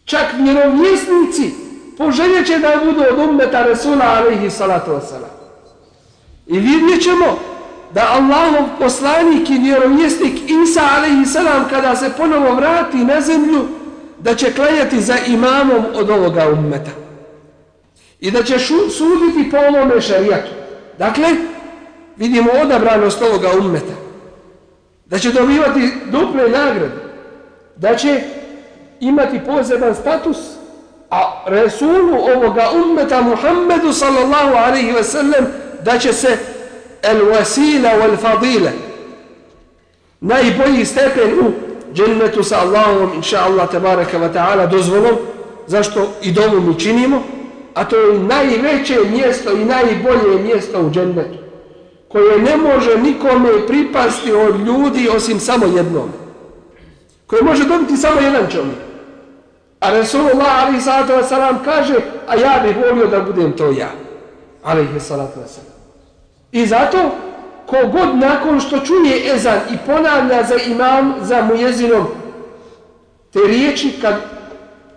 čak 0.04 0.26
vjerovjesnici 0.38 1.50
poželjeće 1.98 2.58
da 2.58 2.84
budu 2.84 3.04
od 3.10 3.28
ummeta 3.28 3.62
Rasula 3.62 4.04
alaihi 4.04 4.50
salatu 4.50 4.90
wassalam. 4.90 5.32
I 6.46 6.58
vidjet 6.58 7.02
ćemo 7.02 7.38
da 7.94 8.08
Allahov 8.10 8.68
poslanik 8.78 9.50
i 9.50 9.58
vjerovjesnik 9.58 10.34
Isa 10.64 10.80
a.s. 10.80 11.36
kada 11.70 11.96
se 11.96 12.10
ponovo 12.16 12.54
vrati 12.54 12.96
na 12.96 13.20
zemlju 13.20 13.64
da 14.18 14.34
će 14.34 14.52
klanjati 14.52 15.00
za 15.00 15.14
imamom 15.26 15.84
od 15.94 16.10
ovoga 16.10 16.48
ummeta. 16.52 16.90
I 18.20 18.30
da 18.30 18.42
će 18.42 18.58
suditi 18.58 19.50
po 19.50 19.56
ovome 19.56 20.00
šarijatu. 20.00 20.50
Dakle, 20.98 21.28
vidimo 22.16 22.50
odabranost 22.62 23.22
ovoga 23.22 23.48
ummeta. 23.58 23.94
Da 25.06 25.18
će 25.18 25.32
dobivati 25.32 25.92
duple 26.10 26.42
nagrade. 26.42 26.90
Da 27.76 27.96
će 27.96 28.20
imati 29.00 29.40
poseban 29.46 29.94
status. 29.94 30.36
A 31.10 31.44
Resulu 31.46 32.16
ovoga 32.36 32.68
ummeta 32.84 33.22
Muhammedu 33.22 33.92
sallallahu 33.92 34.56
alaihi 34.56 34.92
ve 34.92 35.04
sellem 35.04 35.46
da 35.84 35.98
će 35.98 36.12
se 36.12 36.38
el 37.02 37.22
wasila 37.32 37.90
wal 38.00 38.16
fadila 38.16 38.70
najbolji 40.20 40.84
stepen 40.84 41.38
u 41.40 41.52
džennetu 41.94 42.42
sa 42.42 42.60
Allahom 42.60 43.12
inša 43.14 43.38
Allah 43.44 43.70
tabaraka 43.70 44.18
wa 44.18 44.32
ta'ala 44.32 44.66
dozvolom 44.66 45.16
zašto 45.66 46.08
i 46.22 46.32
domu 46.32 46.60
mi 46.60 46.78
činimo 46.80 47.22
a 47.74 47.84
to 47.84 47.96
je 47.96 48.18
najveće 48.18 48.98
mjesto 49.10 49.52
i 49.52 49.64
najbolje 49.64 50.42
mjesto 50.42 50.80
u 50.80 50.90
džennetu 50.90 51.38
koje 52.08 52.38
ne 52.38 52.56
može 52.56 52.98
nikome 52.98 53.66
pripasti 53.66 54.32
od 54.32 54.60
ljudi 54.66 55.08
osim 55.16 55.40
samo 55.40 55.66
jednom 55.66 56.22
koje 57.32 57.42
može 57.42 57.64
dobiti 57.64 57.96
samo 57.96 58.20
jedan 58.20 58.50
čovjek. 58.50 58.76
A 59.80 59.90
Resulullah 59.90 60.66
ali 60.66 60.80
sada 60.80 61.22
salam 61.22 61.58
kaže 61.64 61.94
a 62.26 62.36
ja 62.36 62.62
bih 62.66 62.76
volio 62.76 63.06
da 63.06 63.20
budem 63.20 63.52
to 63.52 63.70
ja. 63.70 63.90
Alaihi 64.62 65.00
salatu 65.00 65.40
wasalam. 65.40 65.71
I 66.52 66.66
zato, 66.66 66.98
kogod 67.66 68.16
nakon 68.16 68.60
što 68.60 68.78
čuje 68.78 69.34
ezan 69.34 69.58
i 69.70 69.76
ponavlja 69.86 70.42
za 70.42 70.54
imam, 70.66 71.14
za 71.20 71.42
mujezinom, 71.42 72.06
te 73.32 73.38
riječi 73.46 73.98
kad 74.02 74.14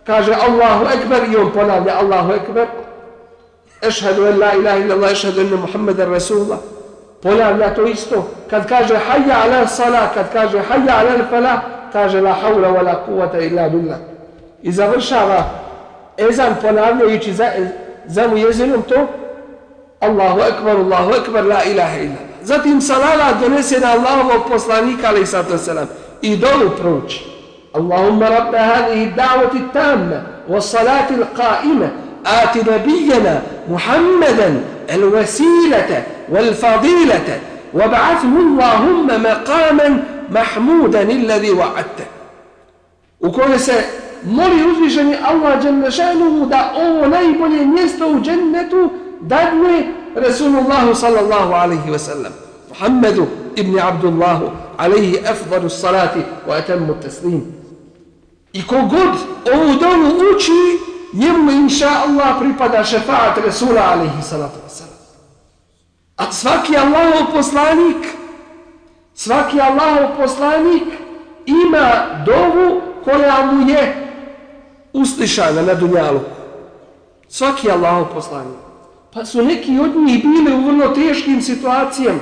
kaže 0.06 0.34
Allahu 0.34 0.86
Ekber 0.94 1.34
i 1.34 1.36
on 1.36 1.52
ponavlja 1.52 1.94
Allahu 2.00 2.32
Ekber, 2.32 2.68
ešhedu 3.82 4.26
en 4.26 4.40
la 4.40 4.54
ilaha 4.54 4.78
illallah, 4.78 5.12
ešhedu 5.12 5.42
enne 5.42 5.56
Muhammeden 5.56 6.14
Rasulullah, 6.14 6.58
ponavlja 7.22 7.74
to 7.74 7.86
isto. 7.86 8.28
Kad 8.50 8.68
kaže 8.70 8.94
hayya 8.94 9.36
ala 9.46 9.68
sala, 9.68 10.10
kad 10.14 10.34
kaže 10.34 10.58
hayya 10.58 11.00
ala 11.00 11.26
fala, 11.30 11.62
kaže 11.94 12.22
la 12.22 12.34
haula 12.34 12.68
wa 12.68 12.84
la 12.84 12.96
kuvata 13.06 13.40
illa 13.40 13.70
billah. 13.70 13.98
I 14.62 14.72
završava 14.72 15.44
ezan 16.18 16.56
ponavljajući 16.62 17.34
za, 17.34 17.52
za 18.06 18.28
mu 18.28 18.38
jezinom 18.38 18.82
to 18.82 19.08
الله 20.08 20.48
أكبر 20.48 20.72
الله 20.72 21.16
أكبر 21.16 21.42
لا 21.42 21.62
إله 21.68 21.96
إلا 21.98 22.04
الله 22.04 22.26
zatim 22.46 22.82
salala 22.82 23.34
donese 23.42 23.80
na 23.80 23.92
Allahovog 23.92 24.46
poslanika 24.50 25.08
عليه 25.10 25.26
sallatu 25.26 25.52
wasalam 25.54 25.88
i 26.22 26.36
dolu 26.38 26.70
proći. 26.78 27.22
اللهم 27.76 28.24
رب 28.24 28.56
هذه 28.56 29.04
الدعوة 29.04 29.52
التامة 29.54 30.24
والصلاة 30.50 31.10
القائمة 31.10 31.92
آت 32.26 32.58
نبينا 32.70 33.42
محمدا 33.72 34.62
الوسيلة 34.94 36.04
والفضيلة 36.30 37.40
وابعثه 37.74 38.28
اللهم 38.40 39.08
مقاما 39.08 40.04
محمودا 40.32 41.02
الذي 41.02 41.52
وعدته 41.52 42.08
وكون 43.22 43.58
مولي 44.28 44.62
الله 45.32 45.56
جل 45.56 45.94
شأنه 45.94 46.48
دا 46.52 46.58
أو 46.58 47.06
نيبني 47.06 47.66
ميستو 47.66 48.20
جنته 48.20 48.90
dadne 49.22 49.94
Resulullahu 50.16 50.96
sallallahu 50.96 51.54
alaihi 51.54 51.92
wa 51.92 52.00
sallam 52.00 52.34
Muhammedu 52.70 53.28
ibn 53.56 53.80
Abdullahu 53.80 54.52
alaihi 54.78 55.20
afdalu 55.20 55.70
salati 55.70 56.20
wa 56.48 56.56
atammu 56.58 56.94
taslim 57.04 57.56
i 58.54 58.64
kogod 58.68 59.16
ovu 59.54 59.80
dovu 59.80 60.36
uči 60.36 60.80
njemu 61.14 61.52
inša 61.52 61.90
Allah 62.08 62.40
pripada 62.40 62.84
šefaat 62.84 63.38
Resula 63.46 63.92
alaihi 63.92 64.22
salatu 64.22 64.60
wasalam. 64.68 65.00
A 66.18 66.32
svaki 66.32 66.78
Allahov 66.78 67.34
poslanik, 67.34 68.08
svaki 69.16 69.60
Allahov 69.62 70.18
poslanik 70.18 70.84
ima 71.46 71.92
dovu 72.26 72.82
koja 73.04 73.46
mu 73.52 73.70
je 73.70 73.96
uslišana 74.94 75.62
na 75.62 75.74
dunjalu. 75.74 76.20
Svaki 77.30 77.72
Allahov 77.72 78.14
poslanik. 78.14 78.65
Pa 79.16 79.26
su 79.26 79.46
neki 79.46 79.80
od 79.80 79.96
njih 79.96 80.24
bili 80.24 80.56
u 80.56 80.68
vrlo 80.68 80.88
teškim 80.88 81.42
situacijama 81.42 82.20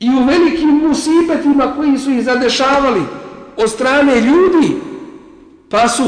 i 0.00 0.08
u 0.10 0.24
velikim 0.24 0.80
musibetima 0.88 1.72
koji 1.76 1.98
su 1.98 2.10
ih 2.10 2.24
zadešavali 2.24 3.00
od 3.56 3.70
strane 3.70 4.20
ljudi, 4.20 4.76
pa 5.70 5.88
su 5.88 6.04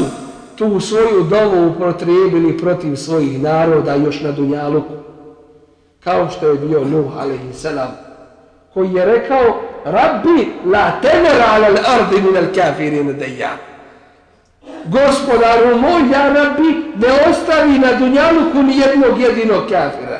tu 0.55 0.79
svoju 0.79 1.23
dovu 1.29 1.67
upotrijebili 1.67 2.57
protiv 2.57 2.95
svojih 2.95 3.41
naroda 3.41 3.95
još 3.95 4.21
na 4.21 4.31
Dunjaluku. 4.31 4.93
Kao 6.03 6.29
što 6.29 6.47
je 6.47 6.55
bio 6.55 6.85
Nuh 6.85 7.17
alaihi 7.19 7.53
salam, 7.53 7.91
koji 8.73 8.93
je 8.93 9.05
rekao 9.05 9.61
Rabbi 9.85 10.47
la 10.65 10.91
tener 11.01 11.41
ala 11.49 11.67
l'ardi 11.67 12.21
min 12.21 12.37
al 12.37 12.53
kafirin. 12.55 13.15
Gospodaru 14.85 15.77
moj, 15.77 16.01
ja 16.11 16.33
Rabbi, 16.33 16.73
ne 16.95 17.29
ostavi 17.29 17.79
na 17.79 17.93
Dunjaluku 17.93 18.63
ni 18.63 18.77
jednog 18.77 19.21
jedinog 19.21 19.61
kafira. 19.63 20.19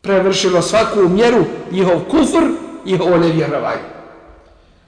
Prevršilo 0.00 0.62
svaku 0.62 1.08
mjeru 1.08 1.44
njihov 1.70 2.00
kufr, 2.10 2.42
njihovo 2.84 3.16
nevjerovanje. 3.16 3.92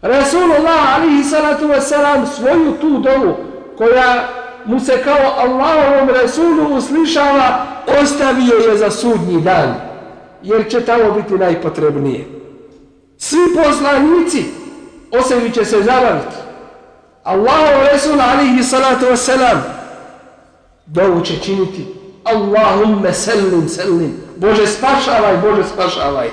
Rasulullah 0.03 0.95
alihi 0.95 1.25
salatu 1.25 1.65
wasalam 1.65 2.27
svoju 2.27 2.73
tu 2.81 2.99
dovu 2.99 3.37
koja 3.79 4.29
mu 4.65 4.81
se 4.81 5.03
kao 5.05 5.35
Allahovom 5.37 6.09
Rasulu 6.09 6.77
uslišava, 6.77 7.67
ostavio 8.03 8.55
je 8.55 8.79
za 8.79 8.91
sudnji 8.91 9.41
dan, 9.41 9.75
jer 10.43 10.71
će 10.71 10.81
tamo 10.81 11.11
biti 11.11 11.35
najpotrebnije. 11.35 12.25
Svi 13.19 13.39
poslanici 13.65 14.45
osebi 15.21 15.51
će 15.51 15.65
se 15.65 15.83
zabaviti. 15.83 16.44
Allahov 17.25 17.89
Resul 17.93 18.21
alihi 18.21 18.63
salatu 18.63 19.07
wasalam 19.07 19.59
dovu 20.87 21.21
će 21.21 21.39
činiti 21.39 21.87
Allahumme 22.25 23.13
selim, 23.13 23.69
selim. 23.69 24.17
Bože 24.37 24.67
spašavaj, 24.67 25.37
Bože 25.37 25.65
spašavaj 25.65 26.29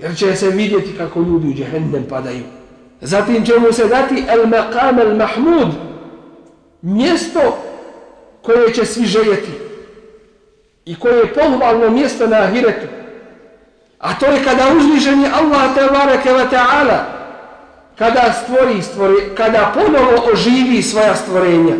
jer 0.00 0.16
će 0.16 0.36
se 0.36 0.50
vidjeti 0.50 0.96
kako 0.98 1.20
ljudi 1.20 1.48
u 1.48 1.54
džehendem 1.54 2.04
padaju. 2.08 2.44
Zatim 3.00 3.44
će 3.44 3.58
mu 3.58 3.72
se 3.72 3.86
dati 3.86 4.24
el 4.28 4.46
maqam 4.46 5.00
el 5.00 5.16
mahmud 5.16 5.68
mjesto 6.82 7.58
koje 8.42 8.74
će 8.74 8.84
svi 8.84 9.06
željeti 9.06 9.52
i 10.84 10.98
koje 10.98 11.16
je 11.16 11.34
pohvalno 11.34 11.90
mjesto 11.90 12.26
na 12.26 12.36
ahiretu. 12.36 12.86
A 13.98 14.18
to 14.18 14.26
je 14.26 14.44
kada 14.44 14.64
uzviženi 14.76 15.26
Allah 15.26 15.74
te 15.74 15.80
bareke 15.92 16.32
ve 16.32 16.44
ta'ala 16.50 17.19
kada 18.00 18.32
stvori, 18.32 18.82
stvori, 18.82 19.16
kada 19.36 19.72
ponovo 19.74 20.32
oživi 20.32 20.82
svoja 20.82 21.16
stvorenja 21.16 21.74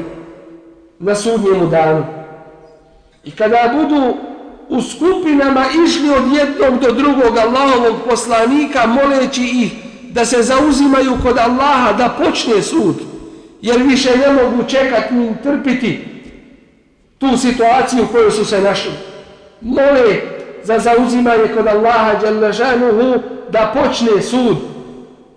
na 0.98 1.14
sudnjemu 1.14 1.66
danu. 1.66 2.04
I 3.24 3.30
kada 3.30 3.74
budu 3.74 4.16
u 4.68 4.83
skupinama 4.83 5.64
išli 5.87 6.11
od 6.11 6.22
jednog 6.37 6.80
do 6.80 6.92
drugog 6.92 7.37
Allahovog 7.38 7.96
poslanika 8.09 8.87
moleći 8.87 9.42
ih 9.42 9.72
da 10.12 10.24
se 10.24 10.42
zauzimaju 10.42 11.12
kod 11.22 11.38
Allaha 11.38 11.92
da 11.92 12.16
počne 12.24 12.62
sud 12.62 12.96
jer 13.62 13.83
više 13.83 14.11
ne 14.16 14.42
mogu 14.42 14.68
čekati 14.68 15.14
ni 15.14 15.35
trpiti 15.42 16.04
tu 17.18 17.37
situaciju 17.37 18.04
u 18.04 18.12
kojoj 18.12 18.30
su 18.30 18.44
se 18.44 18.61
našli. 18.61 18.92
Mole 19.61 20.20
za 20.62 20.78
zauzimanje 20.78 21.48
kod 21.56 21.66
Allaha 21.66 22.14
Đaležanuhu 22.14 23.22
da 23.50 23.74
počne 23.74 24.22
sud 24.22 24.56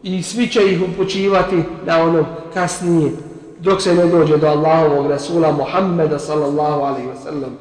i 0.04 0.24
svi 0.24 0.48
će 0.48 0.72
ih 0.72 0.82
upućivati 0.82 1.63
na 1.86 2.04
ono 2.04 2.26
kasnije 2.54 3.12
dok 3.60 3.82
se 3.82 3.96
ne 3.96 4.06
dođe 4.06 4.38
do 4.38 4.48
Allahovog 4.48 5.08
Rasula 5.12 5.52
Muhammeda 5.52 6.20
sallallahu 6.20 6.82
alaihi 6.82 7.08
wa 7.08 7.24
sallam 7.24 7.58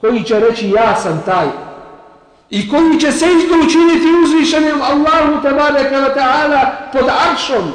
koji 0.00 0.22
će 0.22 0.40
reći 0.40 0.70
ja 0.70 0.96
sam 0.96 1.22
taj 1.24 1.46
i 2.50 2.70
koji 2.70 3.00
će 3.00 3.12
se 3.12 3.26
isto 3.26 3.54
učiniti 3.66 4.06
uzvišenim 4.24 4.82
Allahu 4.82 5.42
tabaraka 5.42 5.96
wa 5.96 6.14
ta'ala 6.14 6.66
pod 6.92 7.04
aršom 7.30 7.72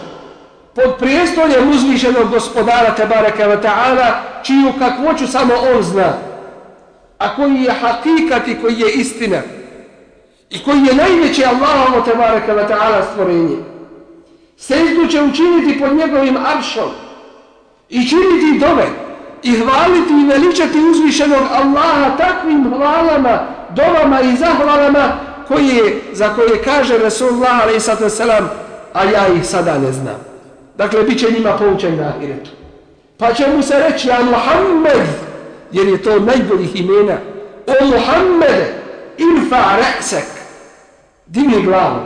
pod 0.75 0.95
prijestoljem 0.99 1.69
uzvišenog 1.69 2.29
gospodara 2.29 2.95
Tebareka 2.95 3.47
wa 3.47 3.61
ta'ala, 3.61 4.13
čiju 4.43 4.73
kakvoću 4.79 5.27
samo 5.27 5.53
on 5.75 5.83
zna, 5.83 6.13
a 7.17 7.35
koji 7.35 7.63
je 7.63 7.71
hakikat 7.71 8.47
i 8.47 8.61
koji 8.61 8.79
je 8.79 8.93
istina, 8.93 9.37
i 10.49 10.63
koji 10.63 10.79
je 10.79 10.95
najveće 10.95 11.45
Allahovo 11.45 12.01
Tebareka 12.01 12.53
wa 12.53 12.67
ta'ala 12.67 13.03
stvorenje. 13.11 13.72
Sejdu 14.57 15.07
će 15.07 15.21
učiniti 15.21 15.79
pod 15.79 15.95
njegovim 15.95 16.37
aršom 16.37 16.89
i 17.89 18.09
činiti 18.09 18.59
dove 18.59 18.87
i 19.43 19.51
hvaliti 19.51 20.13
i 20.13 20.27
veličati 20.27 20.79
uzvišenog 20.79 21.41
Allaha 21.51 22.17
takvim 22.17 22.73
hvalama, 22.75 23.47
dovama 23.69 24.21
i 24.21 24.35
zahvalama 24.35 25.17
koje, 25.47 26.01
za 26.13 26.35
koje 26.35 26.63
kaže 26.63 26.97
Rasulullah 26.97 27.61
a.s. 27.61 28.19
a 28.93 29.03
ja 29.03 29.27
ih 29.27 29.45
sada 29.45 29.77
ne 29.77 29.91
znam. 29.91 30.15
Dakle, 30.77 31.03
bit 31.03 31.19
će 31.19 31.31
njima 31.31 31.57
poučaj 31.57 31.91
na 31.91 32.07
ahiretu. 32.07 32.49
Pa 33.17 33.33
će 33.33 33.47
mu 33.55 33.61
se 33.61 33.79
reći, 33.89 34.07
ja 34.07 34.19
Muhammed, 34.23 35.07
jer 35.71 35.87
je 35.87 36.01
to 36.01 36.19
najboljih 36.19 36.81
imena, 36.81 37.17
o 37.67 37.85
Muhammed, 37.85 38.73
infa 39.17 39.77
re'sek, 39.77 40.25
digni 41.27 41.63
glavu, 41.63 41.99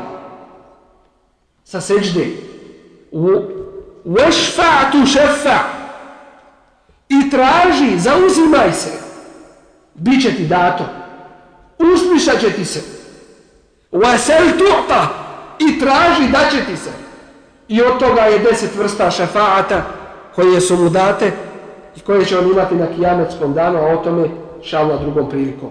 sa 1.68 1.82
seđde, 1.82 2.28
vešfa'tu 4.06 5.06
šefa, 5.06 5.60
i 7.10 7.30
traži, 7.30 8.00
zauzimaj 8.00 8.74
se, 8.74 8.90
Biće 9.94 10.36
ti 10.36 10.46
dato, 10.46 10.84
usmišat 11.80 12.40
će 12.42 12.50
ti 12.52 12.66
se, 12.66 12.82
Vesel 13.92 14.46
tu'ta, 14.58 15.06
i 15.60 15.80
traži, 15.80 16.32
da 16.32 16.50
će 16.52 16.66
ti 16.66 16.78
se, 16.78 16.90
I 17.68 17.82
od 17.82 18.00
toga 18.00 18.22
je 18.22 18.40
deset 18.40 18.76
vrsta 18.76 19.12
šefaata 19.12 19.82
koje 20.36 20.62
su 20.62 20.76
mu 20.78 20.90
date 20.90 21.32
i 21.96 22.00
koje 22.00 22.26
će 22.26 22.40
on 22.40 22.52
imati 22.52 22.76
na 22.76 22.88
kijametskom 22.96 23.54
danu, 23.54 23.78
a 23.80 23.94
o 23.94 24.04
tome 24.04 24.30
šalna 24.64 24.98
drugom 24.98 25.30
prilikom. 25.30 25.70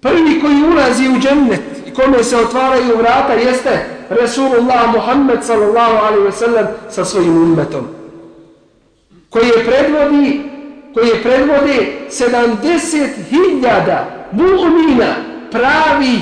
Prvi 0.00 0.40
koji 0.40 0.62
ulazi 0.62 1.08
u 1.08 1.20
džennet 1.20 1.62
i 1.86 1.94
kome 1.94 2.24
se 2.24 2.36
otvaraju 2.36 2.96
vrata 2.96 3.32
jeste 3.32 3.95
Resulullah 4.10 4.92
Muhammed 4.92 5.42
sallallahu 5.42 5.96
alaihi 6.06 6.24
ve 6.24 6.32
sellem 6.32 6.66
sa 6.90 7.04
svojim 7.04 7.42
umetom. 7.42 7.86
Koji 9.30 9.46
je 9.46 9.64
predvodi, 9.64 10.42
koje 10.94 11.22
predvode 11.22 11.86
70.000 12.10 14.04
mu'mina, 14.32 15.14
pravi, 15.50 16.20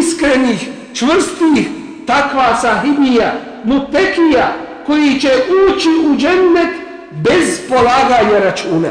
iskrenih, 0.00 0.68
čvrstih, 0.94 1.68
takva 2.06 2.56
sahibija, 2.56 3.32
mutekija, 3.64 4.52
koji 4.86 5.20
će 5.20 5.30
ući 5.68 5.88
u 6.06 6.16
džennet 6.16 6.74
bez 7.12 7.68
polaganja 7.68 8.38
računa. 8.44 8.88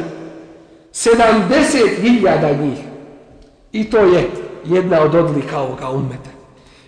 70.000 0.93 2.61
njih. 2.61 2.77
I 3.71 3.83
to 3.83 3.97
je 3.97 4.29
jedna 4.65 5.01
od 5.01 5.15
odlika 5.15 5.59
ovoga 5.59 5.89
umeta. 5.89 6.29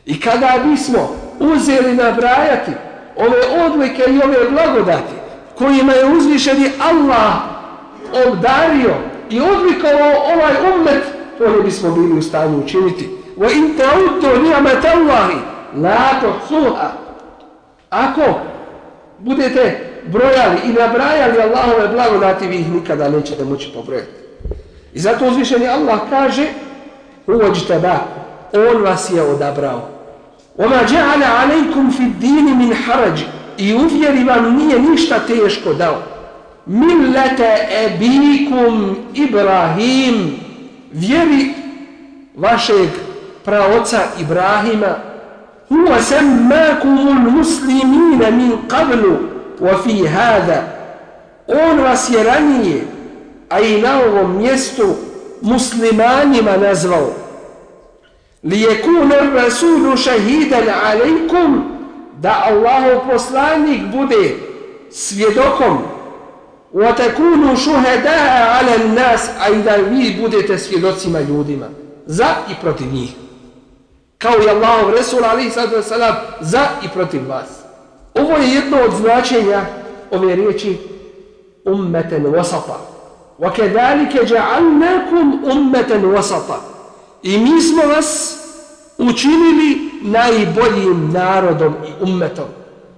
I 0.05 0.19
kada 0.19 0.59
bismo 0.65 1.26
uzeli 1.39 1.93
nabrajati 1.93 2.71
ove 3.15 3.65
odlike 3.65 4.03
i 4.11 4.21
ove 4.23 4.49
blagodati 4.49 5.13
kojima 5.57 5.93
je 5.93 6.05
uzvišeni 6.05 6.71
Allah 6.79 7.33
obdario 8.27 8.93
i 9.29 9.39
odlikovao 9.39 10.13
ovaj 10.35 10.75
ummet, 10.75 11.03
to 11.37 11.49
ne 11.49 11.61
bismo 11.63 11.91
bili 11.91 12.19
u 12.19 12.21
stanju 12.21 12.59
učiniti. 12.59 13.09
Wa 13.37 13.57
in 13.57 13.77
ta'uddu 13.77 14.41
ni'mat 14.41 14.85
Allahi 14.85 15.37
la 15.75 16.21
tuhsuha. 16.21 16.91
Ako 17.89 18.21
budete 19.19 19.79
brojali 20.05 20.57
i 20.65 20.67
nabrajali 20.67 21.41
Allahove 21.41 21.87
blagodati, 21.87 22.47
vi 22.47 22.55
ih 22.55 22.71
nikada 22.71 23.09
nećete 23.09 23.43
moći 23.43 23.71
pobrojati. 23.73 24.11
I 24.93 24.99
zato 24.99 25.25
uzvišeni 25.25 25.67
Allah 25.67 25.99
kaže 26.09 26.47
uvođite 27.27 27.79
da 27.79 28.07
on 28.53 28.81
vas 28.83 29.09
je 29.13 29.21
odabrao. 29.21 29.96
Oma 30.57 30.83
dja'ala 30.87 31.27
alejkum 31.41 31.91
fi 31.91 32.03
dini 32.03 32.55
min 32.55 32.73
harađi 32.73 33.25
i 33.57 33.73
uvjeri 33.73 34.23
vam 34.23 34.55
nije 34.55 34.79
ništa 34.79 35.19
teško 35.19 35.73
dao. 35.73 36.01
Millete 36.65 37.67
ebikum 37.85 38.95
Ibrahim. 39.13 40.35
Vjeri 40.91 41.53
vašeg 42.35 42.89
praoca 43.45 43.99
Ibrahima. 44.19 44.95
Huwa 45.69 46.01
semmakumul 46.01 47.31
muslimina 47.31 48.31
min 48.31 48.51
qablu 48.67 49.17
wa 49.59 49.83
fi 49.83 50.07
hada. 50.07 50.63
On 51.47 51.79
vas 51.79 52.09
je 52.09 52.23
ranije 52.23 52.81
a 53.49 53.59
i 53.59 53.81
na 53.81 53.99
ovom 53.99 54.37
mjestu 54.37 54.95
muslimanima 55.41 56.57
nazvao 56.57 57.26
li 58.43 58.61
yekuna 58.61 59.15
rasulu 59.35 59.97
shahidan 59.97 60.69
alaykum 60.85 61.63
da 62.21 62.43
Allahu 62.45 63.11
poslanik 63.11 63.81
bude 63.91 64.35
svjedokom. 64.91 65.77
wa 66.73 66.95
takunu 66.95 67.57
shuhadaa 67.57 68.59
ala 68.59 68.71
an-nas 68.75 69.29
aida 69.39 69.75
vi 69.75 70.17
budete 70.21 70.57
svjedocima 70.57 71.19
ljudima 71.19 71.65
za 72.05 72.27
i 72.51 72.53
protiv 72.61 72.87
njih. 72.93 73.13
Kao 74.17 74.33
i 74.45 74.49
Allahov 74.49 74.93
Resul 74.93 75.25
alaihi 75.25 75.49
sallatu 75.49 75.75
wasalam 75.75 76.13
za 76.41 76.67
i 76.85 76.87
protiv 76.93 77.29
vas. 77.29 77.47
Ovo 78.15 78.37
je 78.37 78.53
jedno 78.53 78.77
od 78.77 78.91
značenja 78.93 79.61
ove 80.11 80.35
riječi 80.35 80.77
ummeten 81.65 82.25
wasata 82.25 82.77
wa 83.39 83.53
kedalike 83.53 84.19
ja'alnakum 84.19 85.51
ummeten 85.51 86.05
wasata 86.05 86.76
i 87.23 87.37
mi 87.37 87.61
smo 87.61 87.83
vas 87.83 88.37
učinili 88.97 89.91
najboljim 90.01 91.11
narodom 91.13 91.75
i 91.87 92.03
ummetom. 92.03 92.45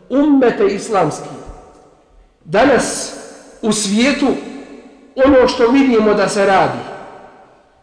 Ummete 0.10 0.66
islamski. 0.66 1.30
Danas 2.46 3.14
u 3.62 3.74
svijetu 3.74 4.28
ono 5.16 5.48
što 5.48 5.68
vidimo 5.68 6.14
da 6.14 6.30
se 6.30 6.46
radi. 6.46 6.80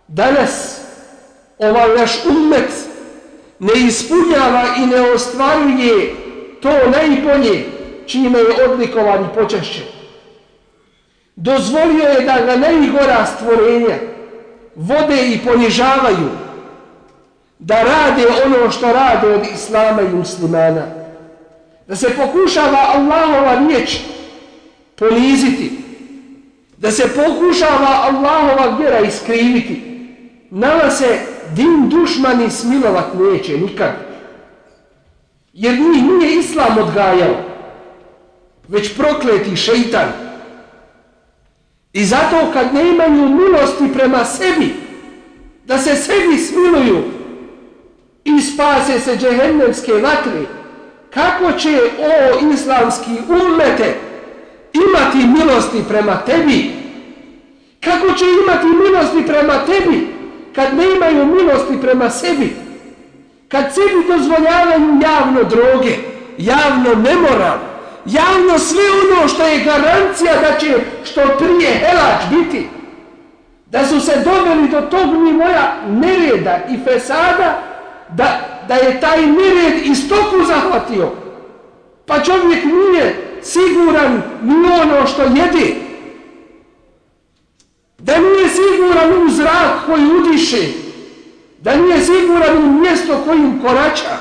Danas 0.08 0.80
ovaj 1.58 1.96
naš 1.96 2.24
ummet 2.24 2.70
ne 3.58 3.72
ispunjava 3.86 4.64
i 4.78 4.86
ne 4.86 5.00
ostvaruje 5.00 6.14
to 6.62 6.70
najbolje 6.90 7.64
čime 8.06 8.38
je 8.38 8.64
odlikovan 8.68 9.24
i 9.24 9.34
počešće. 9.34 9.82
Dozvolio 11.36 12.04
je 12.04 12.20
da 12.20 12.38
ga 12.46 12.56
najgora 12.56 13.26
stvorenja 13.26 13.96
vode 14.76 15.28
i 15.28 15.38
ponižavaju, 15.44 16.30
da 17.58 17.82
rade 17.82 18.26
ono 18.44 18.70
što 18.70 18.92
rade 18.92 19.28
od 19.28 19.42
islama 19.54 20.02
i 20.02 20.16
muslimana, 20.16 20.86
da 21.88 21.96
se 21.96 22.10
pokušava 22.16 22.78
Allahova 22.94 23.54
riječ 23.68 23.98
poniziti, 24.96 25.70
da 26.76 26.90
se 26.90 27.08
pokušava 27.08 27.88
Allahova 28.02 28.76
vjera 28.78 29.00
iskriviti, 29.00 29.82
nama 30.50 30.90
se 30.90 31.18
din 31.54 31.88
dušmani 31.88 32.50
smilovat 32.50 33.06
neće 33.14 33.58
nikad. 33.58 33.92
Jer 35.52 35.74
njih 35.74 36.02
nije 36.02 36.38
islam 36.38 36.78
odgajao, 36.78 37.34
već 38.68 38.96
prokleti 38.96 39.56
šeitan. 39.56 40.25
I 41.96 42.04
zato 42.04 42.36
kad 42.52 42.74
ne 42.74 42.88
imaju 42.88 43.28
milosti 43.28 43.84
prema 43.94 44.24
sebi, 44.24 44.74
da 45.64 45.78
se 45.78 45.96
sebi 45.96 46.38
smiluju 46.38 47.02
i 48.24 48.40
spase 48.40 49.00
se 49.00 49.16
džehennemske 49.16 49.92
vatre, 49.92 50.42
kako 51.14 51.52
će 51.58 51.80
o 51.98 52.50
islamski 52.52 53.10
ummete 53.28 53.94
imati 54.72 55.26
milosti 55.38 55.78
prema 55.88 56.16
tebi? 56.16 56.70
Kako 57.84 58.18
će 58.18 58.24
imati 58.42 58.66
milosti 58.66 59.26
prema 59.26 59.54
tebi? 59.66 60.16
kad 60.56 60.76
ne 60.76 60.84
imaju 60.96 61.26
milosti 61.26 61.80
prema 61.80 62.10
sebi, 62.10 62.56
kad 63.48 63.64
sebi 63.74 64.08
dozvoljavaju 64.08 65.00
javno 65.02 65.44
droge, 65.44 65.96
javno 66.38 66.94
nemoral, 66.94 67.58
javno 68.06 68.58
sve 68.58 68.82
ono 69.04 69.28
što 69.28 69.42
je 69.42 69.64
garancija 69.64 70.32
da 70.40 70.58
će 70.58 70.74
što 71.04 71.20
prije 71.38 71.70
helač 71.70 72.22
biti, 72.30 72.68
da 73.66 73.86
su 73.86 74.00
se 74.00 74.24
doveli 74.24 74.68
do 74.68 74.80
tog 74.80 75.22
nivoja 75.22 75.76
nereda 75.88 76.58
i 76.70 76.78
fesada, 76.84 77.62
da, 78.08 78.40
da 78.68 78.74
je 78.74 79.00
taj 79.00 79.26
nered 79.26 79.86
istoku 79.86 80.44
zahvatio, 80.46 81.12
pa 82.06 82.22
čovjek 82.22 82.64
nije 82.64 83.14
siguran 83.42 84.22
ni 84.42 84.68
ono 84.82 85.06
što 85.06 85.22
jede, 85.22 85.74
da 87.98 88.18
nije 88.18 88.48
siguran 88.48 89.26
u 89.26 89.30
zrak 89.30 89.86
koji 89.86 90.04
udiše, 90.04 90.72
da 91.58 91.76
nije 91.76 92.00
siguran 92.00 92.58
u 92.58 92.80
mjesto 92.80 93.22
kojim 93.26 93.62
korača, 93.62 94.16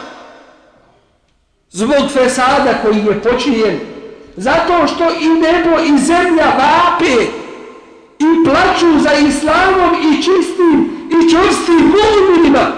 zbog 1.76 2.12
fesada 2.14 2.74
koji 2.84 2.98
je 2.98 3.22
počinjen, 3.22 3.80
zato 4.38 4.88
što 4.88 5.04
i 5.04 5.30
nebo 5.30 5.80
i 5.80 5.98
zemlja 5.98 6.46
vape 6.46 7.24
i 8.20 8.46
plaću 8.46 9.00
za 9.00 9.14
islamom 9.14 9.96
i 10.02 10.16
čistim 10.16 10.90
i 11.10 11.30
čvrstim 11.30 11.94
mu'minima 11.94 12.72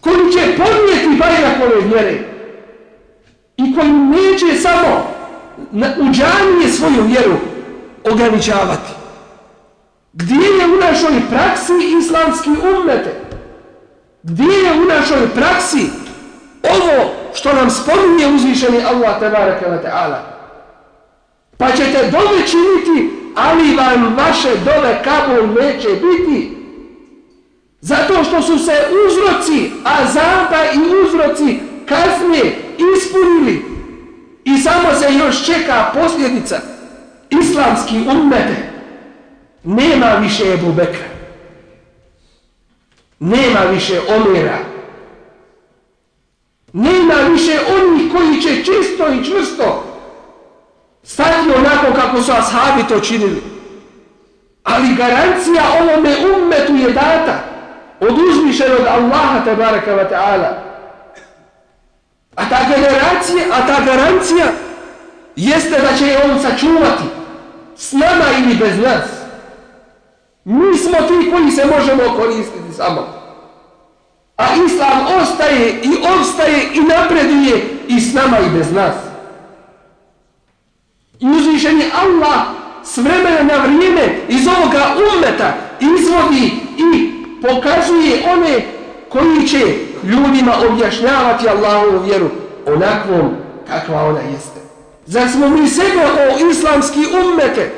koji 0.00 0.32
će 0.32 0.56
podnijeti 0.56 1.18
bajrakove 1.18 1.80
vjere 1.80 2.18
i 3.56 3.74
koji 3.74 3.88
neće 3.88 4.60
samo 4.60 5.06
u 5.98 6.04
džanije 6.12 6.68
svoju 6.68 7.02
vjeru 7.06 7.36
ograničavati. 8.12 8.92
Gdje 10.12 10.34
je 10.34 10.66
u 10.66 10.80
našoj 10.80 11.20
praksi 11.30 11.72
islamski 11.98 12.50
ummete? 12.50 13.20
Gdje 14.22 14.52
je 14.52 14.72
u 14.72 14.84
našoj 14.84 15.28
praksi 15.34 15.86
ovo 16.62 17.23
što 17.34 17.52
nam 17.52 17.70
spominje 17.70 18.26
uzvišeni 18.34 18.84
Allah 18.84 19.20
tabaraka 19.20 19.66
wa 19.66 19.78
ta'ala? 19.82 20.18
Pa 21.56 21.70
ćete 21.70 22.10
dove 22.10 22.46
činiti, 22.46 23.10
ali 23.36 23.76
vam 23.76 24.16
vaše 24.16 24.48
dove 24.64 25.02
kabul 25.04 25.62
neće 25.62 25.88
biti. 25.88 26.56
Zato 27.80 28.24
što 28.24 28.42
su 28.42 28.58
se 28.58 28.72
uzroci 29.06 29.70
azaba 29.84 30.64
i 30.74 31.04
uzroci 31.04 31.60
kazne 31.88 32.52
ispunili. 32.96 33.62
I 34.44 34.58
samo 34.58 34.94
se 34.94 35.14
još 35.14 35.46
čeka 35.46 35.90
posljedica 35.94 36.60
islamski 37.30 37.96
ummete. 38.10 38.72
Nema 39.64 40.06
više 40.06 40.52
Ebu 40.52 40.72
Bekra. 40.72 41.08
Nema 43.20 43.60
više 43.60 44.00
Omera. 44.08 44.73
Nema 46.74 47.14
više 47.14 47.60
onih 47.76 48.12
koji 48.12 48.42
će 48.42 48.64
čisto 48.64 49.08
i 49.12 49.24
čvrsto 49.24 49.84
stati 51.02 51.50
onako 51.56 52.00
kako 52.00 52.22
su 52.22 52.32
ashabi 52.32 52.88
to 52.88 53.00
činili. 53.00 53.42
Ali 54.64 54.94
garancija 54.94 55.62
ovome 55.80 56.14
ummetu 56.36 56.74
je 56.76 56.92
data 56.92 57.34
od 58.00 58.18
uzmišenog 58.18 58.80
Allaha 58.80 59.44
tabaraka 59.44 59.90
wa 59.96 60.10
ta'ala. 60.10 60.48
A 62.34 62.48
ta 62.48 62.58
generacija, 62.68 63.44
a 63.52 63.66
ta 63.66 63.84
garancija 63.84 64.46
jeste 65.36 65.80
da 65.80 65.96
će 65.98 66.18
on 66.24 66.40
sačuvati 66.40 67.04
s 67.76 67.92
nama 67.92 68.24
ili 68.44 68.54
bez 68.54 68.78
nas 68.78 69.04
Mi 70.44 70.78
smo 70.78 70.98
ti 70.98 71.30
koji 71.30 71.50
se 71.50 71.64
možemo 71.64 72.02
koristiti 72.16 72.74
samo. 72.76 73.23
A 74.36 74.44
Islam 74.66 75.06
ostaje 75.22 75.80
i 75.82 75.90
ostaje 76.20 76.68
i 76.74 76.80
napreduje 76.80 77.64
i 77.88 78.00
s 78.00 78.14
nama 78.14 78.38
i 78.38 78.58
bez 78.58 78.72
nas. 78.72 78.94
I 81.20 81.26
uzvišen 81.26 81.78
je 81.78 81.90
Allah 81.94 82.42
s 82.84 82.96
vremena 82.96 83.42
na 83.42 83.62
vrijeme 83.64 84.14
iz 84.28 84.46
ovoga 84.46 84.94
umeta 85.16 85.54
izvodi 85.80 86.52
i 86.78 87.12
pokazuje 87.42 88.22
one 88.32 88.62
koji 89.08 89.48
će 89.48 89.58
ljudima 90.04 90.52
objašnjavati 90.70 91.48
Allahovu 91.48 92.04
vjeru 92.04 92.30
onakvom 92.66 93.30
kakva 93.68 94.04
ona 94.04 94.20
jeste. 94.20 94.60
Zar 95.06 95.28
smo 95.28 95.48
mi 95.48 95.68
sebe 95.68 96.02
o 96.04 96.50
islamski 96.50 97.00
ummete 97.24 97.72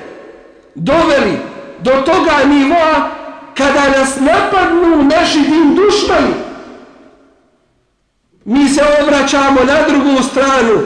doveli 0.74 1.38
do 1.78 1.90
toga 1.90 2.44
nivoa 2.46 3.10
kada 3.56 3.98
nas 3.98 4.16
napadnu 4.20 5.02
naši 5.02 5.40
din 5.40 5.74
dušmani? 5.74 6.45
Mi 8.46 8.68
se 8.68 8.80
obraćamo 9.02 9.61
na 9.64 9.88
drugu 9.88 10.22
stranu 10.22 10.80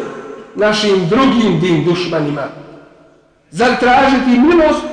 našim 0.54 1.08
drugim 1.08 1.60
din 1.60 1.84
dušmanima. 1.84 2.48
Zar 3.50 3.70
tražiti 3.80 4.38
milost 4.38 4.84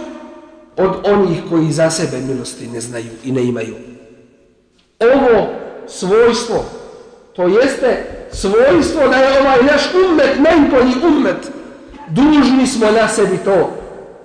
od 0.78 0.92
onih 1.04 1.40
koji 1.50 1.72
za 1.72 1.90
sebe 1.90 2.18
milosti 2.18 2.68
ne 2.68 2.82
znaju 2.82 3.12
i 3.24 3.32
ne 3.32 3.44
imaju? 3.44 3.76
Ovo 5.00 5.50
svojstvo, 5.88 6.66
to 7.36 7.48
jeste 7.48 8.06
svojstvo 8.32 9.08
da 9.08 9.18
je 9.18 9.42
ovaj 9.42 9.64
naš 9.64 9.82
ummet, 10.06 10.40
najbolji 10.40 10.94
ummet, 11.04 11.52
dužni 12.08 12.68
smo 12.68 12.92
na 12.92 13.08
sebi 13.08 13.38
to 13.38 13.74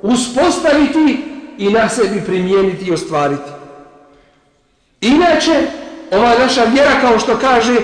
uspostaviti 0.02 1.24
i 1.58 1.70
na 1.70 1.88
sebi 1.88 2.22
primijeniti 2.26 2.84
i 2.84 2.92
ostvariti. 2.92 3.50
Inače, 5.00 5.66
ova 6.10 6.38
naša 6.38 6.64
vjera, 6.64 7.00
kao 7.00 7.18
što 7.18 7.36
kaže 7.36 7.76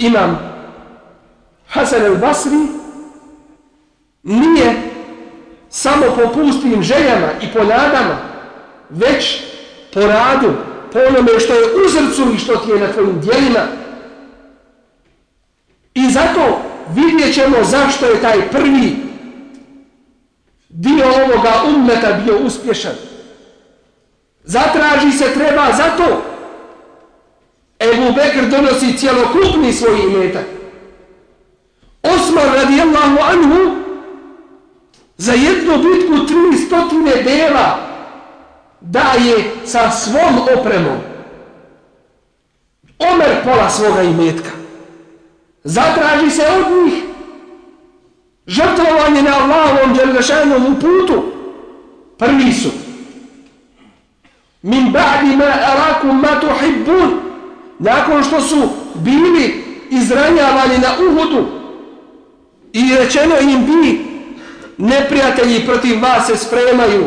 imam 0.00 0.38
Hasan 1.68 2.02
el 2.02 2.16
Basri, 2.16 2.66
nije 4.22 4.74
samo 5.70 6.06
po 6.16 6.32
pustim 6.32 6.82
željama 6.82 7.28
i 7.42 7.46
po 7.52 7.58
nadama, 7.58 8.18
već 8.90 9.40
po 9.94 10.00
radu, 10.00 10.52
po 10.92 10.98
onome 10.98 11.40
što 11.40 11.54
je 11.54 11.64
u 11.64 11.88
srcu 11.88 12.32
i 12.34 12.38
što 12.38 12.56
ti 12.56 12.70
je 12.70 12.80
na 12.80 12.92
tvojim 12.92 13.20
dijelima. 13.20 13.60
I 15.94 16.10
zato 16.10 16.60
vidjet 16.94 17.34
ćemo 17.34 17.56
zašto 17.64 18.06
je 18.06 18.20
taj 18.20 18.50
prvi 18.50 18.96
dio 20.68 21.06
ovoga 21.06 21.52
ummeta 21.76 22.12
bio 22.24 22.38
uspješan. 22.38 22.92
Zatraži 24.44 25.12
se 25.12 25.34
treba 25.34 25.72
zato. 25.76 26.29
Ebu 27.80 28.12
Bekr 28.12 28.50
donosi 28.50 28.98
cjelokupni 28.98 29.72
svoj 29.72 30.00
imetak. 30.00 30.44
Osman 32.02 32.54
radijallahu 32.54 33.18
anhu 33.30 33.76
za 35.16 35.32
jednu 35.32 35.78
bitku 35.78 36.26
tri 36.26 36.58
stotine 36.66 37.22
dela 37.22 37.78
daje 38.80 39.44
sa 39.64 39.90
svom 39.90 40.38
opremom. 40.58 40.98
Omer 42.98 43.44
pola 43.44 43.70
svoga 43.70 44.02
imetka. 44.02 44.50
Zatraži 45.64 46.30
se 46.30 46.42
od 46.42 46.84
njih 46.84 47.02
žrtvovanje 48.46 49.22
na 49.22 49.30
Allahovom 49.30 49.94
djelgašanom 49.94 50.74
putu. 50.74 51.22
Prvi 52.18 52.52
su. 52.52 52.68
Min 54.62 54.92
ba'di 54.92 55.36
ma 55.36 55.44
arakum 55.44 56.20
ma 56.20 56.40
tuhibbun. 56.40 57.29
Nakon 57.80 58.24
što 58.24 58.40
su 58.40 58.68
bili 58.94 59.64
izranjavani 59.90 60.78
na 60.78 60.88
Uhudu 61.08 61.46
i 62.72 62.94
rečeno 62.98 63.34
im 63.40 63.66
bi 63.66 64.04
neprijatelji 64.78 65.66
protiv 65.66 66.02
vas 66.02 66.26
se 66.26 66.36
spremaju. 66.36 67.04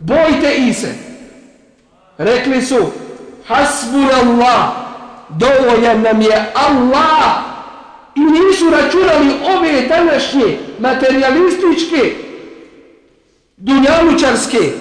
Bojte 0.00 0.54
i 0.56 0.74
se. 0.74 0.94
Rekli 2.18 2.62
su 2.62 2.76
hasbun 3.46 4.08
Allah 4.22 4.70
dovoljan 5.28 6.02
nam 6.02 6.20
je 6.20 6.52
Allah 6.54 7.44
i 8.14 8.20
nisu 8.20 8.70
računali 8.70 9.34
ove 9.56 9.88
današnje 9.88 10.58
materialističke 10.78 12.14
dunjalučarske 13.56 14.72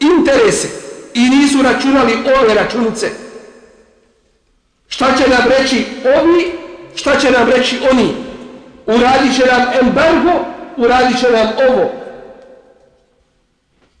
interese 0.00 0.68
i 1.14 1.20
nisu 1.20 1.62
računali 1.62 2.12
ove 2.40 2.54
računice. 2.54 3.19
Šta 4.89 5.05
će 5.17 5.29
nam 5.29 5.49
reći 5.59 5.85
ovi, 6.19 6.51
šta 6.95 7.19
će 7.19 7.31
nam 7.31 7.49
reći 7.49 7.79
oni? 7.91 8.15
Uradit 8.85 9.35
će 9.35 9.45
nam 9.45 9.61
embargo, 9.81 10.45
uradit 10.77 11.19
će 11.19 11.31
nam 11.31 11.47
ovo. 11.69 11.91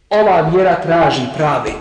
Ova 0.09 0.41
vjera 0.41 0.75
traži 0.75 1.21
prave. 1.37 1.71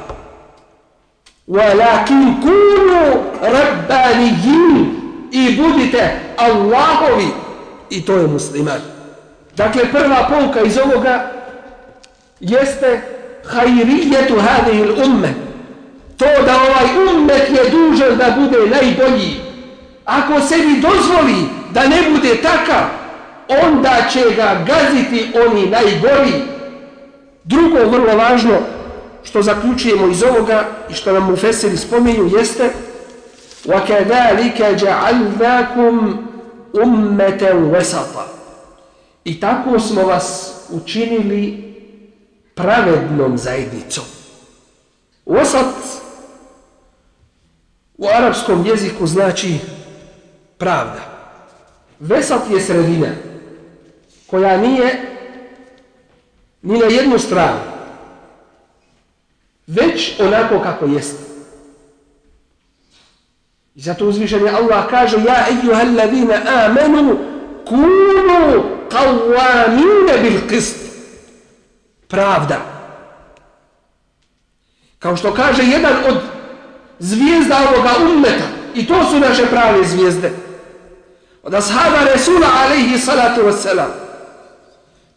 وَلَكِنْ 1.49 2.41
كُونُوا 2.43 3.13
رَبَّانِيِّينَ 3.43 5.05
I 5.33 5.57
budite 5.57 6.21
Allahovi. 6.37 7.29
I 7.91 8.05
to 8.05 8.17
je 8.17 8.27
musliman. 8.27 8.81
Dakle, 9.57 9.83
prva 9.93 10.29
pouka 10.29 10.61
iz 10.61 10.79
ovoga 10.79 11.33
jeste 12.41 13.03
hajrijetu 13.45 14.41
hadihil 14.41 15.05
umme. 15.05 15.35
To 16.19 16.27
da 16.47 16.55
ovaj 16.55 17.09
ummet 17.09 17.49
je 17.49 17.71
dužan 17.71 18.19
da 18.19 18.37
bude 18.41 18.59
najbolji. 18.59 19.41
Ako 20.05 20.41
se 20.41 20.57
mi 20.57 20.81
dozvoli 20.81 21.49
da 21.71 21.89
ne 21.89 22.03
bude 22.11 22.37
takav, 22.43 22.85
onda 23.65 23.97
će 24.13 24.21
ga 24.37 24.65
gaziti 24.67 25.33
oni 25.47 25.67
najgori. 25.67 26.43
Drugo, 27.45 27.79
vrlo 27.85 28.17
važno, 28.17 28.59
što 29.23 29.43
zaključujemo 29.43 30.09
iz 30.09 30.23
ovoga 30.23 30.65
i 30.91 30.95
što 30.95 31.13
nam 31.13 31.33
u 31.33 31.37
Feseri 31.37 31.77
spominju, 31.77 32.31
jeste 32.39 32.71
وَكَذَلِكَ 33.67 34.61
جَعَلْنَاكُمْ 34.77 36.17
أُمَّةً 36.75 37.43
وَسَطًا 37.73 38.27
I 39.25 39.41
tako 39.41 39.81
smo 39.81 40.03
vas 40.03 40.55
učinili 40.71 41.75
pravednom 42.55 43.39
zajednicom. 43.39 44.05
Wasat 45.27 45.98
u 48.00 48.08
arapskom 48.08 48.66
jeziku 48.66 49.08
znači 49.08 49.60
pravda. 50.58 51.00
Vesat 52.00 52.42
je 52.52 52.62
sredina 52.62 53.08
koja 54.28 54.58
nije 54.58 55.02
ni 56.62 56.80
na 56.80 56.86
jednu 56.86 57.20
stranu, 57.20 57.60
već 59.68 60.20
onako 60.20 60.60
kako 60.60 60.86
jeste. 60.86 61.24
I 63.76 63.82
zato 63.82 64.08
uzvišen 64.08 64.46
je 64.46 64.52
Allah 64.52 64.90
kaže 64.90 65.18
Ja 65.18 65.46
ejuha 65.50 65.82
alladhina 65.82 66.36
amanu 66.66 67.18
kunu 67.68 68.64
qawamine 68.90 70.22
bil 70.22 70.40
qist. 70.50 70.76
Pravda. 72.08 72.60
Kao 75.00 75.18
što 75.18 75.34
kaže 75.34 75.64
jedan 75.64 75.94
od 76.08 76.39
zvijezda 77.00 77.58
ovoga 77.70 77.92
ummeta. 78.12 78.46
I 78.76 78.88
to 78.88 79.06
su 79.12 79.20
naše 79.20 79.46
prave 79.46 79.84
zvijezde. 79.84 80.32
Od 81.44 81.54
ashaba 81.54 82.04
Resula 82.14 82.48
alaihi 82.64 82.98
salatu 82.98 83.42
wassalam 83.42 83.90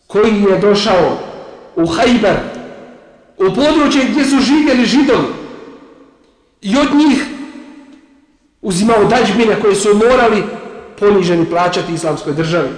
koji 0.06 0.42
je 0.42 0.58
došao 0.58 1.18
u 1.76 1.86
Hajber 1.86 2.36
u 3.38 3.54
područje 3.54 4.04
gdje 4.10 4.24
su 4.24 4.40
živjeli 4.40 4.84
židovi 4.84 5.26
i 6.60 6.76
od 6.76 6.94
njih 6.94 7.24
uzimao 8.62 9.04
dađbine 9.04 9.60
koje 9.60 9.74
su 9.74 9.94
morali 9.94 10.42
poniženi 11.00 11.50
plaćati 11.50 11.92
islamskoj 11.92 12.32
državi. 12.32 12.68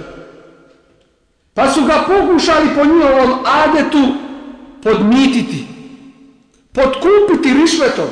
Pa 1.53 1.71
su 1.71 1.81
ga 1.85 2.03
pokušali 2.07 2.69
po 2.75 2.85
njihovom 2.85 3.39
adetu 3.45 4.13
podmititi, 4.83 5.67
podkupiti 6.73 7.53
rišvetom, 7.61 8.05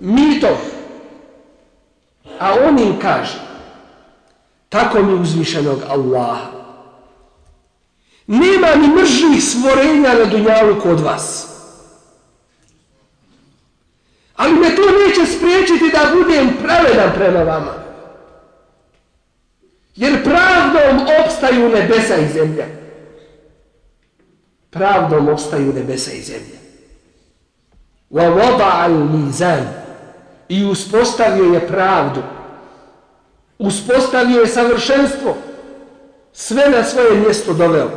mitov. 0.00 0.56
A 2.38 2.54
on 2.66 2.78
im 2.78 3.00
kaže, 3.00 3.38
tako 4.68 5.02
mi 5.02 5.14
uzvišenog 5.14 5.82
Allaha, 5.88 6.50
nema 8.26 8.74
ni 8.74 8.88
mržnih 8.88 9.44
stvorenja 9.44 10.14
na 10.14 10.24
dunjalu 10.24 10.80
kod 10.80 11.00
vas. 11.00 11.46
Ali 14.36 14.52
me 14.52 14.76
to 14.76 14.82
neće 14.82 15.32
spriječiti 15.32 15.90
da 15.92 16.14
budem 16.14 16.56
pravedan 16.62 17.12
prema 17.14 17.42
vama. 17.42 17.72
Jer 19.96 20.24
pravdom 20.24 21.06
opstaju 21.24 21.68
nebesa 21.68 22.16
i 22.16 22.28
zemlja. 22.28 22.66
Pravdom 24.70 25.28
opstaju 25.28 25.72
nebesa 25.72 26.12
i 26.12 26.22
zemlja. 26.22 26.64
wa 28.14 28.30
wada 28.30 28.86
al 28.86 28.94
mizan 28.94 29.83
i 30.48 30.64
uspostavio 30.64 31.54
je 31.54 31.68
pravdu. 31.68 32.22
Uspostavio 33.58 34.40
je 34.40 34.46
savršenstvo. 34.46 35.36
Sve 36.32 36.70
na 36.70 36.84
svoje 36.84 37.20
mjesto 37.20 37.52
doveo. 37.52 37.90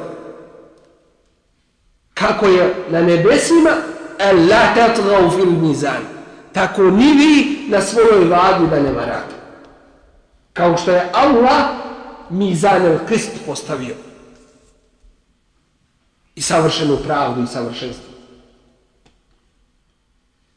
Kako 2.13 2.47
je 2.47 2.75
na 2.89 3.01
nebesima 3.01 3.71
Allah 4.19 4.75
tatghaw 4.75 5.35
fil 5.35 5.51
mizan. 5.51 6.03
Tako 6.53 6.83
ni 6.83 7.13
vi 7.13 7.65
na 7.69 7.81
svojoj 7.81 8.25
vagi 8.25 8.67
da 8.69 8.79
ne 8.79 8.91
varate. 8.91 9.35
Kao 10.53 10.77
što 10.77 10.91
je 10.91 11.09
Allah 11.13 11.63
mizan 12.29 12.85
el 12.85 12.97
krist 13.07 13.31
postavio. 13.45 13.95
I 16.35 16.41
savršenu 16.41 16.97
pravdu 16.97 17.43
i 17.43 17.47
savršenstvo. 17.47 18.13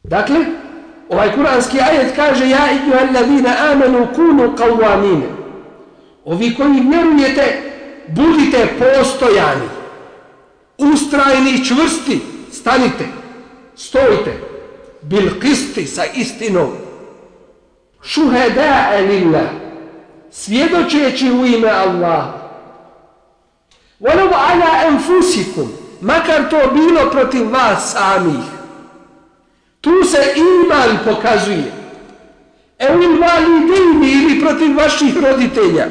Dakle 0.03 0.37
ovaj 1.11 1.35
kuranski 1.35 1.81
ajet 1.81 2.17
kaže 2.17 2.49
ja 2.49 2.69
idu 2.73 2.97
alladina 2.97 3.51
amanu 3.73 4.07
kunu 4.15 4.55
qawamine 4.57 5.41
ovi 6.25 6.55
koji 6.55 6.81
vjerujete 6.81 7.71
budite 8.09 8.69
postojani. 8.79 9.69
Ustrajni 10.79 11.65
čvrsti 11.65 12.21
stanite 12.53 13.05
stojite. 13.77 14.41
Bil 15.03 15.41
kisti 15.41 15.87
sa 15.87 16.03
istinom. 16.15 16.69
Šuheda 18.03 18.91
lillah 19.09 19.49
svjedočeći 20.31 21.31
u 21.31 21.47
ime 21.47 21.69
Allah 21.69 22.25
walau 24.01 24.33
ala 24.33 24.87
enfusikum 24.87 25.73
makar 26.01 26.49
to 26.51 26.71
bilo 26.75 27.11
protiv 27.11 27.53
vas 27.53 27.93
samih 27.93 28.60
tu 29.81 30.05
se 30.05 30.19
iman 30.37 30.99
pokazuje. 31.05 31.73
Evo 32.79 32.99
validini 32.99 34.13
ili 34.13 34.41
protiv 34.41 34.77
vaših 34.77 35.17
roditelja. 35.17 35.87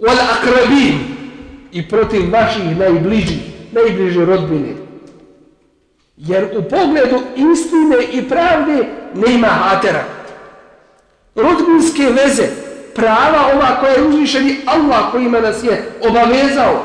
Wal 0.00 0.18
akrabin. 0.32 1.18
I 1.72 1.88
protiv 1.88 2.32
vaših 2.32 2.78
najbližih 2.78 3.38
najbliže 3.72 4.24
rodbine. 4.24 4.74
Jer 6.16 6.44
u 6.44 6.62
pogledu 6.62 7.20
istine 7.36 7.96
i 8.12 8.28
pravde 8.28 8.88
nema 9.14 9.46
hatera. 9.46 10.04
Rodbinske 11.34 12.02
veze 12.02 12.48
prava 12.94 13.50
ova 13.54 13.80
koja 13.80 13.92
je 13.92 14.02
uzvišeni 14.02 14.56
Allah 14.66 15.12
kojima 15.12 15.40
nas 15.40 15.64
je 15.64 15.92
obavezao 16.08 16.82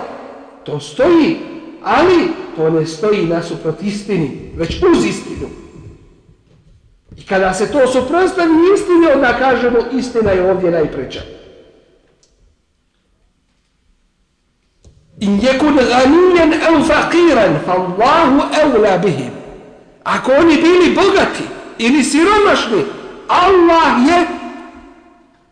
to 0.64 0.80
stoji 0.80 1.38
ali 1.84 2.28
to 2.56 2.70
ne 2.70 2.86
stoji 2.86 3.26
nasuprot 3.26 3.84
istini 3.84 4.52
već 4.56 4.84
uz 4.92 5.06
istinu. 5.06 5.50
I 7.18 7.26
kada 7.26 7.54
se 7.54 7.72
to 7.72 7.88
suprostavi 7.88 8.54
istini 8.76 9.08
onda 9.16 9.38
kažemo 9.40 9.78
istina 9.98 10.32
je 10.32 10.52
ovdje 10.52 10.72
najpreća. 10.72 11.22
In 15.20 15.40
jekun 15.42 15.76
ganijen 15.76 16.54
au 16.68 16.84
fakiran 16.84 17.56
fa 17.66 17.72
Allahu 17.72 18.42
evla 18.64 18.98
bihim. 18.98 19.32
Ako 20.04 20.32
oni 20.32 20.56
bili 20.56 20.96
bogati 20.96 21.44
ili 21.78 22.04
siromašni 22.04 22.84
Allah 23.28 24.08
je 24.08 24.28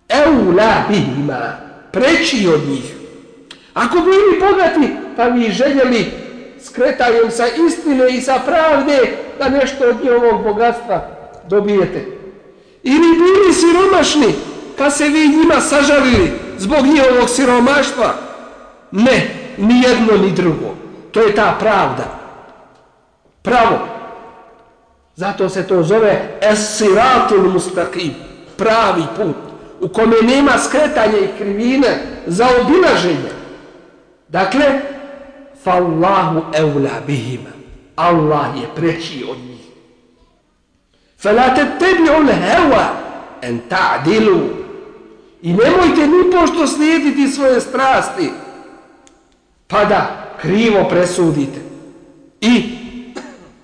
evla 0.09 0.83
bihima 0.89 1.57
preći 1.91 2.47
od 2.47 2.69
njih. 2.69 2.95
Ako 3.73 3.95
bili 3.99 4.39
bogati 4.39 4.95
pa 5.15 5.23
vi 5.23 5.51
željeli 5.51 6.20
skretanjem 6.63 7.31
sa 7.31 7.45
istine 7.67 8.09
i 8.09 8.21
sa 8.21 8.39
pravde 8.45 9.17
da 9.39 9.49
nešto 9.49 9.89
od 9.89 9.95
njihovog 10.03 10.43
bogatstva 10.43 11.07
dobijete 11.49 12.05
ili 12.83 13.07
bili 13.17 13.53
siromašni 13.53 14.35
pa 14.77 14.89
se 14.89 15.03
vi 15.03 15.27
njima 15.27 15.61
sažalili 15.61 16.31
zbog 16.57 16.85
njihovog 16.85 17.29
siromaštva 17.29 18.13
ne 18.91 19.41
ni 19.57 19.81
jedno 19.81 20.17
ni 20.17 20.31
drugo. 20.31 20.75
To 21.11 21.21
je 21.21 21.35
ta 21.35 21.55
pravda. 21.59 22.19
Pravo. 23.41 23.79
Zato 25.15 25.49
se 25.49 25.67
to 25.67 25.83
zove 25.83 26.37
esiratul 26.41 27.49
mustaqim. 27.49 28.13
Pravi 28.57 29.03
put. 29.17 29.35
U 29.81 29.87
kome 29.87 30.15
nema 30.21 30.57
skretanja 30.57 31.17
i 31.17 31.37
krivine 31.37 31.97
za 32.27 32.47
obilaženje. 32.61 33.31
Dakle, 34.27 34.65
fallahu 35.63 36.43
اولى 36.55 37.01
bihima. 37.07 37.49
Allah 37.95 38.47
je 38.61 38.67
preći 38.75 39.25
od 39.29 39.37
njih. 39.37 39.61
الهوى 41.25 42.29
ان 42.29 42.29
تعدلوا 42.29 42.39
hewa 42.41 42.85
en 43.41 43.59
ta'dilu. 43.69 44.39
I 45.41 45.53
nemojte 45.53 46.07
ni 46.07 46.31
pošto 46.31 46.67
slijediti 46.67 47.27
svoje 47.27 47.61
strasti 47.61 48.29
pa 49.67 49.85
da 49.85 50.27
krivo 50.41 50.83
presudite 50.89 51.59
i 52.41 52.63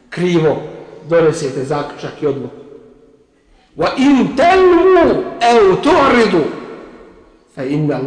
krivo 0.09 0.61
donesete 1.09 1.63
zaključak 1.63 2.21
i 2.21 2.27
odluku. 2.27 2.55
Wa 3.77 3.87
in 3.97 4.35
telmu 4.35 5.23
tu'ridu 5.83 6.43
fa 7.55 7.63
inna 7.63 7.99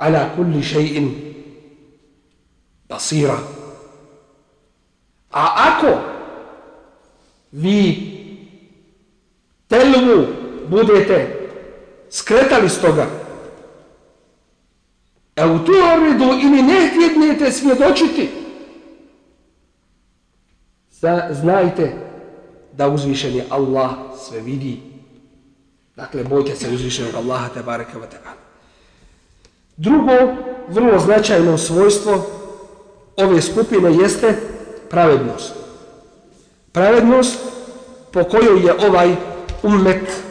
ala 0.00 0.32
kulli 0.36 0.64
shay'in 0.64 1.12
basira. 2.88 3.36
A 5.30 5.42
ako 5.68 5.92
vi 7.52 7.78
telmu 9.68 10.26
budete 10.68 11.48
skretali 12.10 12.68
s 12.68 12.80
toga 12.80 13.06
E 15.36 15.46
u 15.46 15.58
tu 15.64 15.72
oridu 15.72 16.24
ili 16.24 16.62
ne 16.62 16.90
htjednete 16.90 17.52
svjedočiti, 17.52 18.28
znajte 21.30 21.96
da 22.72 22.88
uzvišen 22.88 23.36
je 23.36 23.46
Allah 23.50 23.90
sve 24.28 24.40
vidi. 24.40 24.80
Dakle, 25.96 26.24
bojte 26.24 26.56
se 26.56 26.70
uzvišenog 26.70 27.14
Allaha 27.14 27.48
te 27.48 27.60
wa 27.62 27.84
ta'ala. 27.86 28.39
Drugo, 29.80 30.12
vrlo 30.68 30.98
značajno 30.98 31.58
svojstvo 31.58 32.26
ove 33.16 33.42
skupine 33.42 33.94
jeste 33.94 34.34
pravednost. 34.90 35.54
Pravednost 36.72 37.38
po 38.12 38.24
kojoj 38.24 38.66
je 38.66 38.74
ovaj 38.88 39.14
ummet 39.62 40.22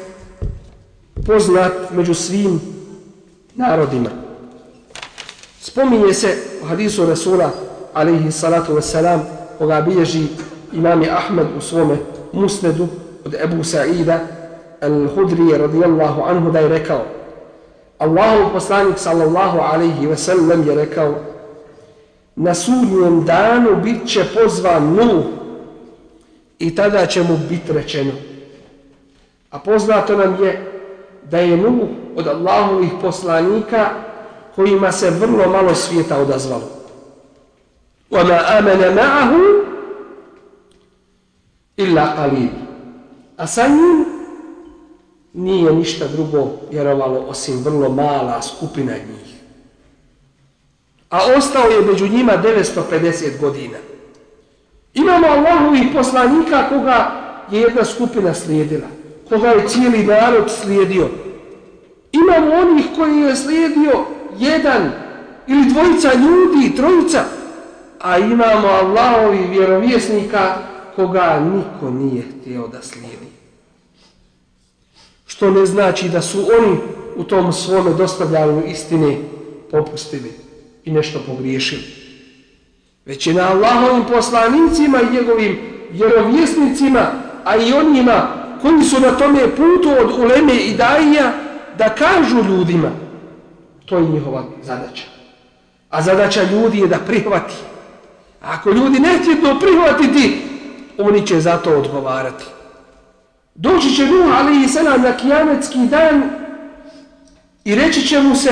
poznat 1.28 1.72
među 1.92 2.14
svim 2.14 2.62
narodima. 3.56 4.10
Spominje 5.62 6.14
se 6.14 6.38
u 6.64 6.66
hadisu 6.66 7.06
Rasula 7.06 7.50
alaihi 7.94 8.32
salatu 8.32 8.74
wasalam 8.74 9.20
koga 9.58 9.82
bilježi 9.82 10.28
imami 10.74 11.10
Ahmed 11.10 11.48
u 11.58 11.62
svome 11.62 11.98
musnedu 12.34 12.88
od 13.26 13.34
Ebu 13.34 13.64
Sa'ida 13.64 14.20
al-Hudri 14.82 15.58
radijallahu 15.58 16.22
anhu 16.22 16.52
da 16.52 16.60
je 16.60 16.70
rekao 16.70 17.19
Allahu 17.99 18.53
poslanik 18.53 18.99
sallallahu 18.99 19.59
alaihi 19.59 20.07
wasallam 20.07 20.69
je 20.69 20.75
rekao 20.75 21.15
na 22.37 22.55
sudnjem 22.55 23.25
danu 23.25 23.77
bit 23.83 24.09
će 24.09 24.25
pozvan 24.35 24.95
Nuh 24.95 25.25
i 26.59 26.75
tada 26.75 27.07
će 27.07 27.23
mu 27.23 27.39
bit 27.49 27.71
rečeno 27.71 28.13
a 29.51 29.59
poznato 29.59 30.17
nam 30.17 30.45
je 30.45 30.73
da 31.31 31.39
je 31.39 31.57
Nuh 31.57 31.89
od 32.17 32.27
Allahovih 32.27 32.91
poslanika 33.03 33.91
kojima 34.57 34.93
se 34.93 35.11
vrlo 35.11 35.49
malo 35.49 35.75
svijeta 35.75 36.19
odazvalo. 36.19 36.71
وَمَا 38.11 38.39
آمَنَ 38.59 38.95
مَعَهُ 38.95 39.31
إِلَّا 41.79 42.05
قَلِيلٌ 42.19 42.51
A 43.37 43.47
sa 43.47 43.67
njim 43.69 44.08
nije 45.34 45.74
ništa 45.74 46.08
drugo 46.08 46.52
vjerovalo 46.72 47.20
osim 47.20 47.64
vrlo 47.64 47.90
mala 47.90 48.42
skupina 48.42 48.94
njih. 48.94 49.36
A 51.10 51.20
ostao 51.38 51.70
je 51.70 51.82
među 51.82 52.08
njima 52.08 52.34
950 52.44 53.40
godina. 53.42 53.78
Imamo 54.94 55.28
Allahovih 55.28 55.88
poslanika 55.94 56.70
koga 56.70 57.12
je 57.52 57.62
jedna 57.62 57.86
skupina 57.86 58.34
slijedila, 58.34 58.88
koga 59.30 59.48
je 59.48 59.68
cijeli 59.68 60.04
narod 60.04 60.52
slijedio. 60.62 61.10
Imamo 62.12 62.56
onih 62.56 62.86
koji 62.96 63.18
je 63.18 63.36
slijedio 63.36 64.06
jedan 64.38 64.92
ili 65.48 65.66
dvojica 65.66 66.14
ljudi, 66.14 66.76
trojica, 66.76 67.24
a 68.00 68.18
imamo 68.18 68.68
Allahovi 68.68 69.48
vjerovjesnika 69.52 70.58
koga 70.96 71.40
niko 71.40 71.90
nije 71.90 72.24
htio 72.24 72.68
da 72.68 72.82
slijedi. 72.82 73.29
Što 75.30 75.52
ne 75.52 75.66
znači 75.66 76.10
da 76.10 76.22
su 76.22 76.40
oni 76.60 76.78
u 77.16 77.24
tom 77.24 77.54
svome 77.54 77.94
dostavljanju 77.94 78.64
istine 78.68 79.18
popustili 79.72 80.32
i 80.86 80.92
nešto 80.92 81.20
pogriješili. 81.28 81.84
već 83.06 83.28
je 83.28 83.34
na 83.34 83.50
Allahovim 83.50 84.06
poslanicima 84.06 85.02
i 85.02 85.14
njegovim 85.14 85.60
vjerovjesnicima, 85.92 87.06
a 87.44 87.56
i 87.56 87.74
onima 87.74 88.28
koji 88.62 88.84
su 88.84 89.00
na 89.00 89.12
tome 89.18 89.56
putu 89.56 89.90
od 90.02 90.20
uleme 90.20 90.56
i 90.56 90.74
dajija, 90.74 91.34
da 91.78 91.90
kažu 91.90 92.44
ljudima, 92.50 92.92
to 93.86 93.98
je 93.98 94.10
njihova 94.10 94.44
zadaća. 94.64 95.04
A 95.90 96.02
zadaća 96.02 96.44
ljudi 96.44 96.80
je 96.80 96.88
da 96.88 96.98
prihvati. 97.08 97.54
A 98.42 98.54
ako 98.54 98.72
ljudi 98.72 99.00
ne 99.00 99.18
htje 99.18 99.42
to 99.42 99.60
prihvatiti, 99.60 100.42
oni 100.98 101.28
će 101.28 101.40
za 101.40 101.58
to 101.58 101.78
odgovarati. 101.78 102.46
Doći 103.62 103.96
će 103.96 104.06
Nuh, 104.06 104.36
ali 104.40 104.68
salam 104.68 104.70
selam 104.70 105.02
na 105.02 105.18
kijametski 105.18 105.80
dan 105.80 106.30
i 107.64 107.76
reći 107.76 108.08
će 108.08 108.20
mu 108.20 108.36
se, 108.36 108.52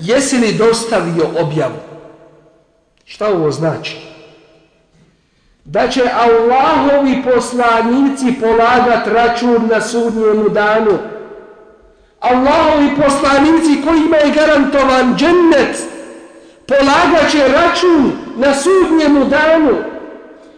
jesi 0.00 0.38
li 0.38 0.52
dostavio 0.52 1.26
objavu? 1.40 1.74
Šta 3.04 3.28
ovo 3.28 3.50
znači? 3.50 3.96
Da 5.64 5.88
će 5.88 6.02
Allahovi 6.14 7.22
poslanici 7.22 8.40
polagat 8.40 9.06
račun 9.06 9.68
na 9.70 9.80
sudnjemu 9.80 10.48
danu. 10.48 10.98
Allahovi 12.20 12.90
poslanici 13.02 13.82
kojima 13.86 14.16
je 14.16 14.34
garantovan 14.34 15.16
džennet 15.16 15.76
polagat 16.66 17.30
će 17.30 17.48
račun 17.48 18.12
na 18.36 18.54
sudnjemu 18.54 19.24
danu. 19.24 19.76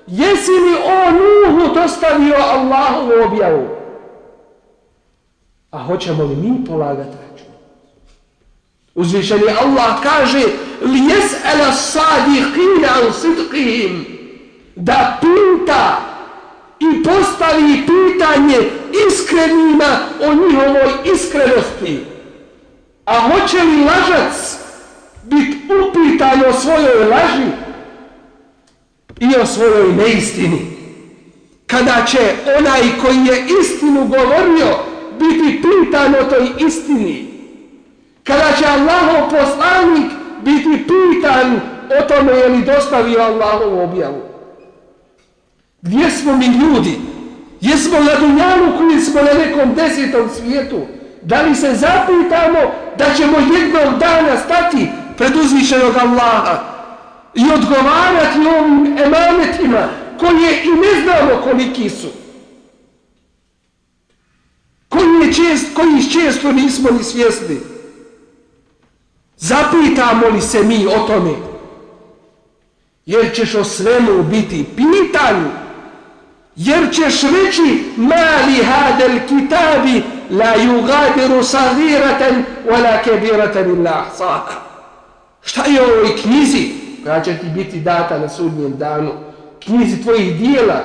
Jesi 0.07 0.51
li 0.51 0.75
o 0.85 1.11
Nuhu 1.11 1.75
dostavio 1.75 2.35
Allahovu 2.37 3.13
objavu? 3.27 3.76
A 5.71 5.79
hoćemo 5.79 6.25
li 6.25 6.37
mi 6.37 6.65
polagati 6.65 7.17
račun? 7.31 7.53
Uzvišeni 8.95 9.49
Allah 9.61 10.03
kaže 10.03 10.45
li 10.83 10.99
jes 10.99 11.33
ala 11.45 11.73
sadiqina 11.73 13.09
u 13.09 13.13
sidqihim 13.13 14.05
da 14.77 15.21
pita 15.21 16.01
i 16.81 17.03
postavi 17.03 17.83
pitanje 17.87 18.59
iskrenima 19.09 19.99
o 20.21 20.35
njihovoj 20.35 20.93
iskrenosti. 21.15 22.05
A 23.05 23.21
hoće 23.21 23.63
li 23.63 23.85
lažac 23.85 24.57
biti 25.23 25.59
upitan 25.89 26.43
o 26.49 26.53
svojoj 26.53 27.09
laži 27.09 27.51
i 29.21 29.37
o 29.43 29.47
svojoj 29.47 29.93
neistini? 29.93 30.77
Kada 31.67 32.05
će 32.07 32.35
onaj 32.59 32.83
koji 33.03 33.17
je 33.17 33.47
istinu 33.61 34.07
govorio 34.07 34.96
biti 35.19 35.63
pitan 35.63 36.15
o 36.15 36.25
toj 36.25 36.67
istini? 36.67 37.27
Kada 38.25 38.53
će 38.59 38.65
Allahov 38.67 39.31
poslanik 39.31 40.13
biti 40.45 40.85
pitan 40.87 41.61
o 41.99 42.03
tome 42.09 42.33
je 42.33 42.49
li 42.49 42.65
dostavio 42.65 43.21
Allahov 43.21 43.85
objavu? 43.85 44.23
Gdje 45.83 46.11
smo 46.11 46.37
mi 46.37 46.47
ljudi? 46.47 46.99
Jesmo 47.61 47.99
na 48.01 48.21
Dunjanu 48.21 48.79
koji 48.79 49.01
smo 49.01 49.21
na 49.23 49.33
nekom 49.33 49.75
desetom 49.75 50.29
svijetu? 50.37 50.81
Da 51.23 51.43
li 51.43 51.55
se 51.55 51.75
zapitamo 51.75 52.59
da 52.99 53.05
ćemo 53.17 53.39
jednog 53.39 53.99
dana 53.99 54.37
stati 54.45 54.89
pred 55.17 55.37
uzvišenog 55.37 55.97
Allaha 55.97 56.59
i 57.35 57.43
odgovarati 57.55 58.39
ovim 58.59 58.99
emanetima 58.99 59.89
koje 60.21 60.63
i 60.65 60.69
ne 60.69 61.03
znamo 61.03 61.43
koliki 61.45 61.91
su? 61.91 62.26
Koji, 64.89 65.27
je 65.27 65.33
čest, 65.33 65.67
koji 65.75 66.11
često 66.13 66.53
nismo 66.53 66.91
ni 66.91 67.05
svjesni? 67.05 67.61
Zapitamo 69.37 70.29
li 70.29 70.41
se 70.41 70.63
mi 70.63 70.87
o 70.87 70.99
tome? 71.07 71.31
Jer 73.07 73.35
ćeš 73.35 73.55
o 73.55 73.65
svemu 73.65 74.23
biti 74.23 74.65
pitanju 74.77 75.51
jer 76.57 76.95
ćeš 76.95 77.23
reći 77.23 77.85
mali 77.97 78.65
hadel 78.65 79.19
kitabi 79.29 80.03
la 80.31 80.57
yugadiru 80.57 81.43
sagiratan 81.43 82.45
wala 82.69 83.03
kebiratan 83.05 83.71
illa 83.71 83.91
ahsaha 83.91 84.67
šta 85.43 85.65
je 85.65 85.83
ovoj 85.83 86.17
knjizi 86.23 86.71
koja 87.05 87.23
će 87.23 87.39
ti 87.39 87.47
biti 87.55 87.81
data 87.81 88.19
na 88.19 88.29
sudnjem 88.29 88.77
danu? 88.77 89.13
Knjizi 89.65 90.03
tvojih 90.03 90.37
dijela. 90.39 90.85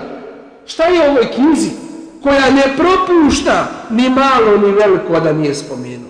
Šta 0.66 0.84
je 0.84 1.10
ovoj 1.10 1.32
knjizi? 1.36 1.70
Koja 2.24 2.50
ne 2.50 2.78
propušta 2.78 3.68
ni 3.90 4.10
malo 4.10 4.58
ni 4.58 4.72
veliko 4.72 5.20
da 5.20 5.34
nije 5.34 5.56
spomenu 5.56 6.08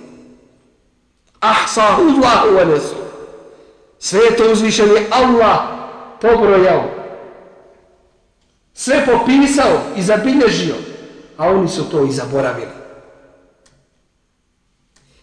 ahsahu 1.39 2.01
Allahu 2.01 2.55
wa 2.57 2.67
nesu 2.67 2.95
sve 3.99 4.35
to 4.37 4.51
uzvišen 4.51 4.89
je 4.89 5.07
Allah 5.11 5.59
pobrojao 6.21 7.01
sve 8.73 9.05
popisao 9.05 9.81
i 9.95 10.01
zabilježio, 10.01 10.75
a 11.37 11.49
oni 11.49 11.67
su 11.67 11.89
to 11.89 12.03
i 12.05 12.11
zaboravili. 12.11 12.71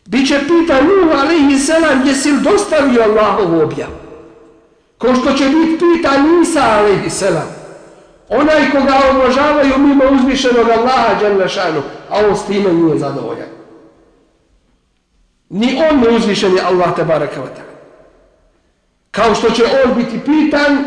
Biće 0.06 0.40
pita 0.40 0.80
Nuh 0.82 1.20
alaihi 1.20 1.58
selam, 1.58 2.06
jesi 2.06 2.32
li 2.32 2.40
dostavio 2.40 3.02
Allahovu 3.02 3.60
objavu? 3.60 3.92
Ko 4.98 5.14
što 5.14 5.32
će 5.32 5.44
biti 5.44 5.78
pita 5.78 6.22
Nisa 6.22 6.62
alaihi 6.62 7.10
selam, 7.10 7.48
onaj 8.28 8.70
koga 8.70 8.94
obožavaju 9.10 9.78
mimo 9.78 10.04
uzvišenog 10.12 10.68
Allaha 10.68 11.20
Đalešanu, 11.20 11.82
a 12.10 12.14
on 12.28 12.36
s 12.36 12.46
time 12.46 12.72
nije 12.72 12.98
zadovoljan. 12.98 13.48
Ni 15.50 15.82
on 15.90 16.00
ne 16.00 16.08
uzvišen 16.08 16.54
je 16.54 16.62
Allah 16.62 16.96
te 16.96 17.04
barakavata. 17.04 17.62
Kao 19.10 19.34
što 19.34 19.50
će 19.50 19.64
on 19.84 19.94
biti 19.94 20.20
pitan, 20.24 20.84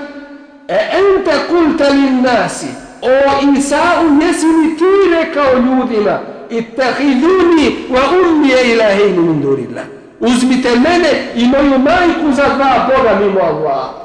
E 0.72 0.80
ente 1.00 1.36
kulta 1.50 1.90
lin 1.90 2.22
nasi, 2.22 2.68
o 3.02 3.10
Isau, 3.58 4.04
jesi 4.22 4.46
li 4.46 4.78
ti 4.78 4.92
rekao 5.12 5.54
ljudima, 5.54 6.20
ittahiduni 6.50 7.76
wa 7.90 8.02
umije 8.32 8.74
ilahini 8.74 9.20
min 9.20 9.42
durillah. 9.42 9.84
Uzmite 10.20 10.70
mene 10.70 11.32
i 11.36 11.48
moju 11.48 11.80
majku 11.80 12.32
za 12.36 12.44
dva 12.56 12.90
Boga 12.90 13.20
mimo 13.20 13.40
Allaha. 13.40 14.01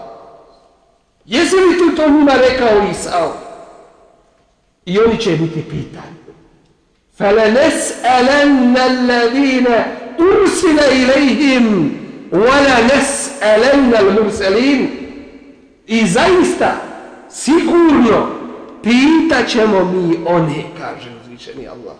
Jesi 1.27 1.57
li 1.57 1.79
ti 1.79 1.97
to 1.97 2.09
njima 2.09 2.33
rekao 2.33 2.91
Isao? 2.91 3.33
I 4.87 4.99
oni 4.99 5.19
će 5.19 5.31
biti 5.31 5.63
pitani. 5.71 6.17
Fele 7.19 7.51
nes 7.51 7.93
alenna 8.05 8.81
alladhina 8.81 9.85
ursila 10.19 10.87
ilaihim, 10.87 11.91
wala 12.31 12.83
nes 12.89 13.31
al-mursalin, 13.43 14.89
I 15.87 16.07
zaista, 16.07 16.77
sigurno, 17.31 18.29
pitaćemo 18.83 19.85
mi 19.85 20.19
one, 20.27 20.65
kaže 20.79 21.11
uzvišeni 21.23 21.69
Allah. 21.69 21.97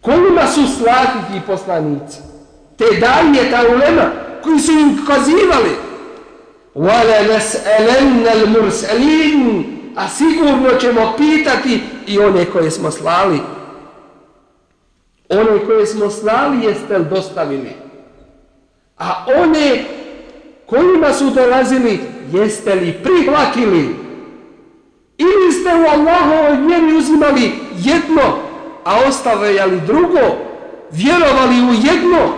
Kojima 0.00 0.46
su 0.46 0.60
slati 0.78 1.32
ti 1.32 1.40
poslanici? 1.46 2.18
Te 2.76 2.84
dalje, 2.84 3.50
ta 3.50 3.62
ulema, 3.68 4.10
koji 4.42 4.58
su 4.58 4.72
im 4.72 5.06
kazivali. 5.06 5.93
Wala 6.74 7.22
نَسْأَلَنَّ 7.22 8.26
al-mursalin, 8.26 9.64
a 9.96 10.08
sigurno 10.08 10.70
ćemo 10.80 11.12
pitati 11.16 11.80
i 12.06 12.18
one 12.18 12.44
koje 12.44 12.70
smo 12.70 12.90
slali. 12.90 13.40
One 15.28 15.66
koje 15.66 15.86
smo 15.86 16.10
slali 16.10 16.66
jeste 16.66 16.98
li 16.98 17.04
dostavili? 17.04 17.70
A 18.98 19.24
one 19.26 19.84
kojima 20.66 21.12
su 21.12 21.30
dolazili 21.30 22.00
jeste 22.32 22.74
li 22.74 22.92
prihvatili 23.02 23.96
ili 25.18 25.52
ste 25.52 25.68
u 25.74 25.84
Allahovoj 25.92 26.66
vjeri 26.66 26.96
uzimali 26.96 27.52
jedno, 27.76 28.22
a 28.84 28.96
ostavljali 29.08 29.80
drugo, 29.86 30.20
vjerovali 30.90 31.62
u 31.70 31.72
jedno, 31.88 32.32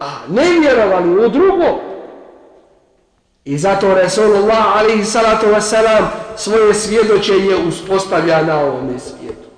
a 0.00 0.10
ne 0.28 0.60
vjerovali 0.60 1.26
u 1.26 1.28
drugo. 1.28 1.89
I 3.44 3.58
zato 3.58 3.94
Resulullah 3.94 4.76
alaihi 4.76 5.04
salatu 5.04 5.46
wasalam 5.46 6.04
svoje 6.36 6.74
svjedočenje 6.74 7.54
uspostavlja 7.68 8.42
na 8.42 8.60
ovom 8.60 8.98
svijetu. 8.98 9.48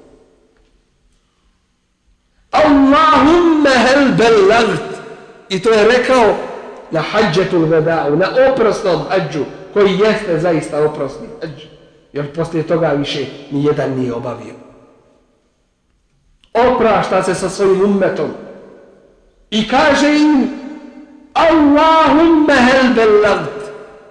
Allahumma 2.51 3.71
hel 3.71 4.09
belagt. 4.17 4.93
i 5.49 5.63
to 5.63 5.71
je 5.71 5.89
rekao 5.89 6.35
na 6.91 7.01
hađetul 7.01 7.67
veda'u, 7.67 8.17
na 8.17 8.27
oprosnom 8.53 9.01
hađu, 9.09 9.45
koji 9.73 9.99
jeste 9.99 10.39
zaista 10.39 10.85
oprosni 10.85 11.27
hađ, 11.41 11.63
jer 12.13 12.35
poslije 12.35 12.67
toga 12.67 12.89
više 12.89 13.27
ni 13.51 13.65
jedan 13.65 13.91
nije 13.91 14.15
obavio. 14.15 14.55
Oprašta 16.55 17.23
se 17.23 17.35
sa 17.35 17.49
svojim 17.49 17.85
ummetom 17.85 18.31
i 19.51 19.69
kaže 19.69 20.17
im 20.17 20.51
Allahumma 21.35 22.55
hel 22.55 22.95
belagt. 22.95 23.62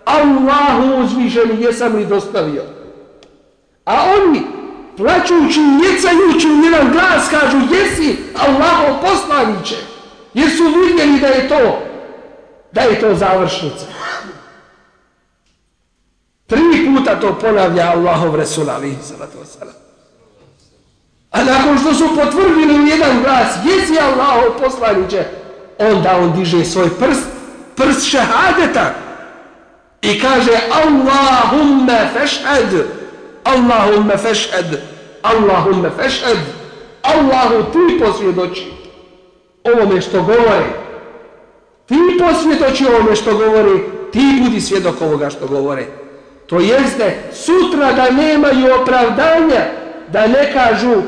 Allahu 0.06 1.04
uzvišeni 1.04 1.62
jesam 1.62 1.96
li 1.96 2.06
dostavio. 2.06 2.64
A 3.86 4.04
oni 4.18 4.42
plaćujući, 4.98 5.60
njecajući 5.60 6.48
u 6.48 6.64
jedan 6.66 6.92
glas 6.92 7.30
kažu 7.30 7.58
jesi 7.58 8.18
Allahov 8.38 9.02
poslaniće. 9.02 9.76
Jer 10.34 10.50
su 10.50 10.64
vidjeli 10.64 11.20
da 11.20 11.28
je 11.28 11.50
to 11.50 11.80
da 12.72 12.82
je 12.82 13.00
to 13.00 13.16
završnica. 13.16 13.86
Tri 16.48 16.60
puta 16.86 17.20
to 17.20 17.40
ponavlja 17.40 17.92
Allahov 17.96 18.36
Resul 18.36 18.70
alihi 18.70 18.98
salatu 19.04 19.38
wasalam. 19.38 19.74
A 21.32 21.44
nakon 21.44 21.78
što 21.78 21.94
su 21.94 22.16
potvrdili 22.16 22.80
u 22.80 22.88
jedan 22.88 23.24
glas, 23.24 23.56
jesi 23.66 24.00
Allahov 24.00 24.60
poslaniće, 24.60 25.26
onda 25.80 26.18
on 26.18 26.34
diže 26.34 26.66
svoj 26.66 26.90
prst, 27.00 27.28
prst 27.76 28.10
šehadeta 28.10 28.94
i 30.02 30.20
kaže 30.20 30.52
Allahumma 30.72 32.00
fešhed, 32.14 32.86
Allahumma 33.44 34.18
fešhed, 34.18 34.82
Allahumma 35.22 35.90
fešhed, 35.98 36.38
Allahu 37.02 37.72
ti 37.72 38.00
posvjedoči 38.00 38.72
ovome 39.64 40.02
što 40.02 40.22
govori. 40.22 40.70
Ti 41.86 41.96
posvjedoči 42.20 42.86
ovome 42.88 43.16
što 43.16 43.38
govori. 43.38 43.80
ti 44.12 44.42
budi 44.44 44.62
svjedok 44.62 45.02
ovoga 45.02 45.30
što 45.30 45.48
govore. 45.48 45.86
To 46.48 46.60
jeste 46.60 47.18
sutra 47.34 47.92
da 47.92 48.10
nemaju 48.12 48.82
opravdanja, 48.82 49.66
da 50.12 50.28
ne 50.28 50.54
kažu 50.54 51.02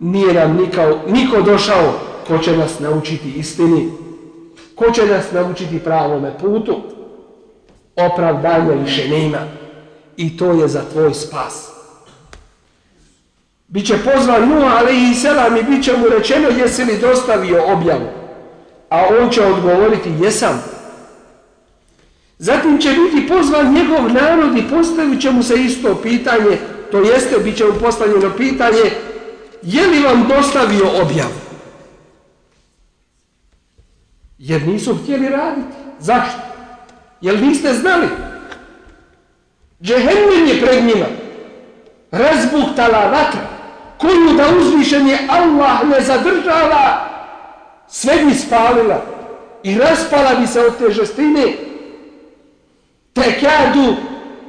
nije 0.00 0.32
nam 0.32 0.56
nikao, 0.56 0.98
niko 1.06 1.42
došao 1.42 1.92
ko 2.28 2.38
će 2.38 2.56
nas 2.56 2.78
naučiti 2.78 3.32
istini, 3.36 3.92
ko 4.74 4.90
će 4.90 5.06
nas 5.06 5.32
naučiti 5.32 5.78
pravome 5.78 6.32
putu, 6.40 6.82
opravdanja 7.96 8.72
više 8.84 9.08
nema. 9.08 9.38
I 10.16 10.36
to 10.36 10.52
je 10.52 10.68
za 10.68 10.82
tvoj 10.92 11.14
spas. 11.14 11.68
Biće 13.68 13.98
pozvan 14.04 14.48
Nuh, 14.48 14.72
ali 14.78 15.10
i 15.10 15.14
selam 15.14 15.56
i 15.56 15.62
bit 15.62 15.84
će 15.84 15.96
mu 15.96 16.08
rečeno 16.08 16.48
jesi 16.48 16.84
li 16.84 16.98
dostavio 16.98 17.72
objavu. 17.72 18.06
A 18.90 19.04
on 19.20 19.30
će 19.30 19.42
odgovoriti 19.42 20.12
jesam. 20.20 20.62
Zatim 22.38 22.78
će 22.78 22.88
biti 22.88 23.28
pozvan 23.28 23.74
njegov 23.74 24.12
narod 24.12 24.56
i 24.56 24.68
postavit 24.70 25.22
će 25.22 25.30
mu 25.30 25.42
se 25.42 25.54
isto 25.54 25.94
pitanje, 26.02 26.58
to 26.90 27.00
jeste, 27.00 27.38
bit 27.38 27.56
će 27.56 27.64
mu 27.64 27.72
postavljeno 27.80 28.36
pitanje, 28.36 28.90
je 29.62 29.86
li 29.86 30.02
vam 30.02 30.28
dostavio 30.28 31.02
objavu? 31.02 31.32
Jer 34.38 34.66
nisu 34.66 34.94
htjeli 35.02 35.28
raditi. 35.28 35.76
Zašto? 36.00 36.51
Jer 37.22 37.42
niste 37.42 37.72
znali? 37.72 38.08
Džehennem 39.82 40.46
je 40.46 40.60
pred 40.60 40.84
njima. 40.84 41.06
Razbuktala 42.10 42.98
vatra. 42.98 43.40
Koju 43.98 44.36
da 44.36 44.44
uzvišenje 44.58 45.18
Allah 45.28 45.88
ne 45.88 46.00
zadržava, 46.00 47.08
sve 47.88 48.16
bi 48.24 48.34
spalila 48.34 49.02
i 49.62 49.78
raspala 49.78 50.34
bi 50.40 50.46
se 50.46 50.60
od 50.60 50.78
te 50.78 50.90
žestine. 50.90 51.52
Te 53.12 53.40
kadu 53.40 53.96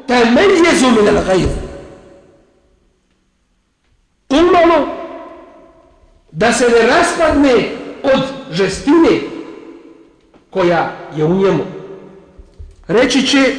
te 0.07 0.26
menjezu 0.26 1.01
min 1.01 1.17
al 1.17 1.24
gajru. 1.26 1.49
Umalo 4.30 4.88
da 6.32 6.53
se 6.53 6.69
ne 6.69 6.88
raspadne 6.88 7.69
od 8.03 8.21
žestine 8.51 9.19
koja 10.49 10.91
je 11.15 11.26
u 11.26 11.36
njemu. 11.36 11.72
Reći 12.88 13.27
će, 13.27 13.55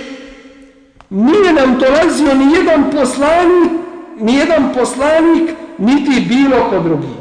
nije 1.10 1.52
nam 1.52 1.78
dolazio 1.78 2.34
ni 2.34 2.54
jedan 2.54 2.90
poslanik, 2.90 3.72
ni 4.20 4.34
jedan 4.34 4.74
poslanik, 4.74 5.50
niti 5.78 6.26
bilo 6.28 6.70
ko 6.70 6.80
drugi. 6.80 7.14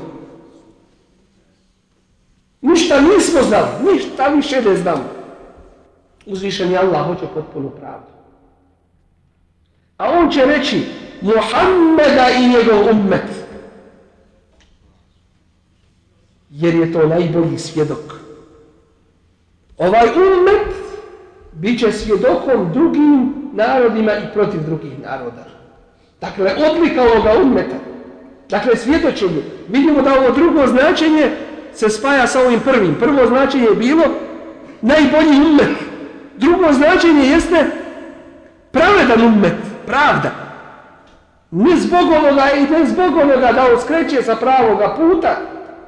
Ništa 2.61 3.01
nismo 3.01 3.41
znali, 3.41 3.67
ništa 3.93 4.27
više 4.27 4.61
ne 4.61 4.75
znamo. 4.75 5.03
Uzvišen 6.25 6.71
je 6.71 6.77
Allah, 6.77 7.07
hoće 7.07 7.25
potpuno 7.33 7.69
pravdu. 7.69 8.13
A 9.97 10.09
on 10.09 10.31
će 10.31 10.45
reći, 10.45 10.85
Muhammeda 11.21 12.29
i 12.29 12.47
njegov 12.49 12.89
ummet, 12.91 13.29
jer 16.49 16.75
je 16.75 16.93
to 16.93 17.07
najbolji 17.07 17.57
svjedok. 17.57 18.13
Ovaj 19.77 20.07
ummet 20.07 20.82
bit 21.55 21.79
će 21.79 21.91
svjedokom 21.91 22.73
drugim 22.73 23.33
narodima 23.53 24.13
i 24.13 24.33
protiv 24.33 24.63
drugih 24.65 24.99
naroda. 24.99 25.43
Dakle, 26.21 26.51
odlika 26.71 27.01
ovoga 27.01 27.31
ummeta, 27.41 27.75
dakle, 28.49 28.75
svjedočenje, 28.75 29.43
vidimo 29.69 30.01
da 30.01 30.19
ovo 30.19 30.31
drugo 30.31 30.67
značenje 30.67 31.31
se 31.73 31.89
spaja 31.89 32.27
sa 32.27 32.39
ovim 32.39 32.59
prvim. 32.59 32.95
Prvo 32.99 33.27
značenje 33.27 33.63
je 33.63 33.75
bilo 33.75 34.03
najbolji 34.81 35.41
ummet. 35.49 35.77
Drugo 36.37 36.73
značenje 36.73 37.29
jeste 37.29 37.65
pravedan 38.71 39.21
ummet, 39.25 39.53
pravda. 39.85 40.31
Ne 41.51 41.75
zbog 41.75 42.11
onoga 42.11 42.43
i 42.57 42.61
ne 42.61 42.85
zbog 42.85 43.17
onoga 43.17 43.51
da 43.51 43.65
on 43.73 43.81
skreće 43.81 44.21
sa 44.21 44.35
pravoga 44.35 44.95
puta, 44.97 45.37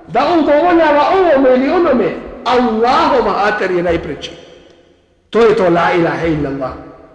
da 0.08 0.28
on 0.34 0.46
dovoljava 0.46 1.10
ovome 1.20 1.56
ili 1.56 1.70
onome, 1.70 2.12
Allahova 2.46 3.42
ater 3.44 3.72
je 3.72 3.84
najpreći. 3.84 4.45
To 5.36 5.42
je 5.42 5.56
to 5.56 5.70
la 5.70 5.94
ilaha 5.94 6.28
illallah, 6.28 6.74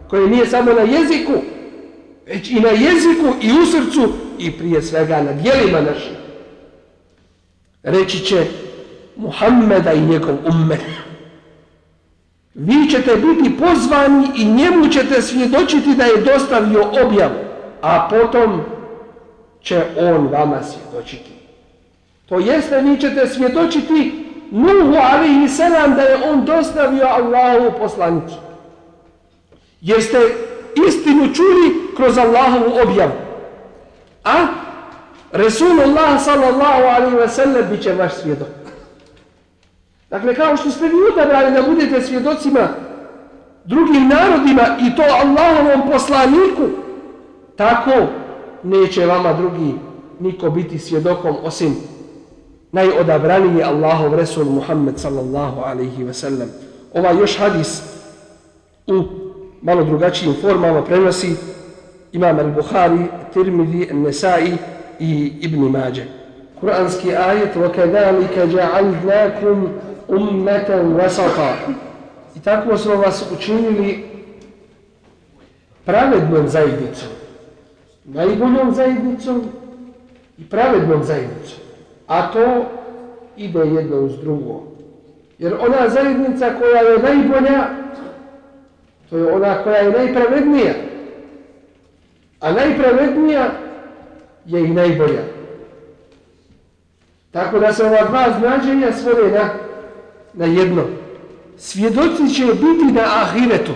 koje 0.09 0.29
nije 0.29 0.47
samo 0.47 0.73
na 0.73 0.81
jeziku, 0.81 1.33
već 2.27 2.51
i 2.51 2.61
na 2.61 2.69
jeziku 2.69 3.27
i 3.43 3.53
u 3.53 3.67
srcu 3.67 4.13
i 4.39 4.51
prije 4.51 4.83
svega 4.83 5.23
na 5.23 5.33
dijelima 5.33 5.81
našim. 5.81 6.17
Reći 7.83 8.19
će 8.19 8.47
Muhammeda 9.17 9.93
i 9.93 10.01
njegov 10.01 10.35
ummet. 10.47 10.81
Vi 12.55 12.91
ćete 12.91 13.17
biti 13.17 13.57
pozvani 13.59 14.29
i 14.37 14.45
njemu 14.45 14.89
ćete 14.89 15.23
svjedočiti 15.23 15.95
da 15.95 16.05
je 16.05 16.17
dostavio 16.17 16.83
objavu, 17.07 17.41
a 17.83 18.09
potom 18.11 18.61
će 19.63 19.85
on 19.99 20.27
vama 20.27 20.63
svjedočiti. 20.63 21.31
To 22.27 22.39
jeste, 22.39 22.81
vi 22.81 23.01
ćete 23.01 23.27
svjedočiti 23.27 24.20
Nuhu 24.51 24.97
alihi 25.13 25.49
selam 25.49 25.95
da 25.95 26.03
je 26.03 26.31
on 26.31 26.45
dostavio 26.45 27.07
Allahu 27.07 27.79
poslanicu. 27.79 28.35
Jeste 29.81 30.19
istinu 30.89 31.35
čuli 31.35 31.95
kroz 31.97 32.19
Allahovu 32.19 32.81
objavu. 32.83 33.13
A 34.25 34.47
Resulullah 35.33 36.21
sallallahu 36.21 36.83
alaihi 36.83 37.17
ve 37.17 37.29
sellem 37.29 37.69
bit 37.71 37.83
će 37.83 37.93
vaš 37.93 38.13
svjedok. 38.13 38.49
Dakle, 40.11 40.35
kao 40.35 40.57
što 40.57 40.71
ste 40.71 40.89
vi 40.89 40.95
odabrali 41.13 41.53
da 41.53 41.63
budete 41.63 42.03
svjedocima 42.03 42.69
drugim 43.65 44.09
narodima 44.09 44.63
i 44.81 44.97
to 44.97 45.03
Allahovom 45.03 45.91
poslaniku, 45.91 46.63
tako 47.57 47.93
neće 48.63 49.07
vama 49.07 49.33
drugi 49.33 49.75
niko 50.21 50.51
biti 50.51 50.79
svjedokom 50.79 51.37
osim 51.43 51.77
najodabraniji 52.72 53.64
Allahov 53.64 54.16
Resul 54.16 54.46
Muhammed 54.46 54.98
sallallahu 54.98 55.62
alaihi 55.62 56.04
ve 56.04 56.14
sellem. 56.14 56.50
Ova 56.94 57.12
još 57.12 57.38
hadis 57.38 57.82
u 58.88 59.04
malo 59.62 59.84
drugačijim 59.84 60.36
formama 60.42 60.84
prenosi 60.84 61.36
imam 62.12 62.40
al-Bukhari, 62.40 63.08
Tirmidhi, 63.34 63.94
Nesai 63.94 64.58
i 65.00 65.34
Ibn 65.42 65.60
Mađe. 65.60 66.04
Kur'anski 66.62 67.16
ajet 67.16 67.56
وَكَذَلِكَ 67.56 68.36
جَعَلْنَاكُمْ 68.56 69.68
أُمَّةً 70.10 70.70
وَسَطًا 70.98 71.54
I 72.36 72.40
tako 72.40 72.78
smo 72.78 72.96
vas 72.96 73.26
učinili 73.38 74.06
pravednom 75.86 76.48
zajednicom. 76.48 77.10
Najboljom 78.06 78.74
zajednicom 78.74 79.44
i 80.38 80.50
pravednom 80.50 81.04
zajednicom. 81.04 81.60
A 82.11 82.33
to 82.33 82.65
ide 83.37 83.59
jedno 83.59 83.97
uz 83.97 84.19
drugo. 84.19 84.63
Jer 85.39 85.55
ona 85.55 85.89
zajednica 85.89 86.51
koja 86.59 86.81
je 86.81 86.99
najbolja, 86.99 87.67
to 89.11 89.19
je 89.19 89.33
ona 89.33 89.63
koja 89.63 89.77
je 89.77 89.91
najpravednija. 89.91 90.73
A 92.41 92.53
najpravednija 92.53 93.51
je 94.47 94.65
i 94.65 94.69
najbolja. 94.69 95.23
Tako 97.31 97.59
da 97.59 97.73
se 97.73 97.85
ova 97.85 98.05
dva 98.05 98.27
značenja 98.39 98.93
svode 98.93 99.31
na, 99.31 99.51
na 100.33 100.45
jedno. 100.45 100.83
Svjedoci 101.57 102.35
će 102.35 102.45
biti 102.45 102.93
na 102.93 103.03
ahiretu. 103.23 103.73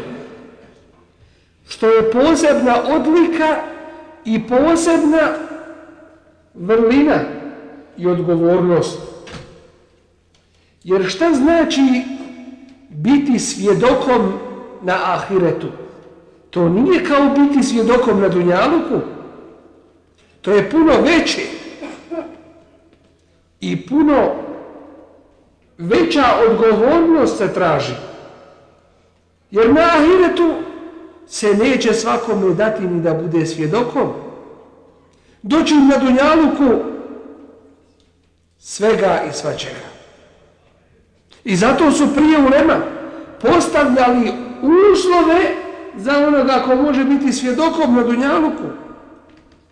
Što 1.68 1.88
je 1.88 2.10
posebna 2.10 2.76
odlika 2.96 3.56
i 4.24 4.42
posebna 4.48 5.28
vrlina 6.54 7.43
i 7.98 8.06
odgovornost. 8.06 8.98
Jer 10.84 11.04
šta 11.08 11.34
znači 11.34 12.02
biti 12.88 13.38
svjedokom 13.38 14.32
na 14.82 14.98
ahiretu? 15.04 15.66
To 16.50 16.68
nije 16.68 17.04
kao 17.04 17.28
biti 17.28 17.62
svjedokom 17.62 18.20
na 18.20 18.28
dunjaluku. 18.28 19.00
To 20.40 20.52
je 20.52 20.70
puno 20.70 20.92
veće. 21.00 21.42
I 23.60 23.86
puno 23.86 24.32
veća 25.78 26.24
odgovornost 26.48 27.38
se 27.38 27.54
traži. 27.54 27.94
Jer 29.50 29.74
na 29.74 29.80
ahiretu 29.80 30.54
se 31.26 31.54
neće 31.54 31.92
svakome 31.92 32.54
dati 32.54 32.82
ni 32.82 33.02
da 33.02 33.14
bude 33.14 33.46
svjedokom. 33.46 34.12
Doći 35.42 35.74
na 35.74 35.98
dunjaluku 35.98 36.93
svega 38.66 39.22
i 39.30 39.32
svačega. 39.32 39.86
I 41.44 41.56
zato 41.56 41.90
su 41.90 42.14
prije 42.14 42.38
ulema 42.38 42.80
postavljali 43.40 44.32
uslove 44.62 45.40
za 45.96 46.26
onoga 46.26 46.62
ko 46.66 46.76
može 46.76 47.04
biti 47.04 47.32
svjedokom 47.32 47.96
na 47.96 48.02
dunjaluku. 48.02 48.64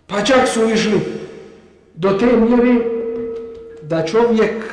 Pa 0.07 0.25
čak 0.25 0.49
su 0.49 0.71
išli 0.71 1.01
do 1.95 2.11
te 2.13 2.27
mjere 2.37 2.85
da 3.83 4.07
čovjek 4.07 4.65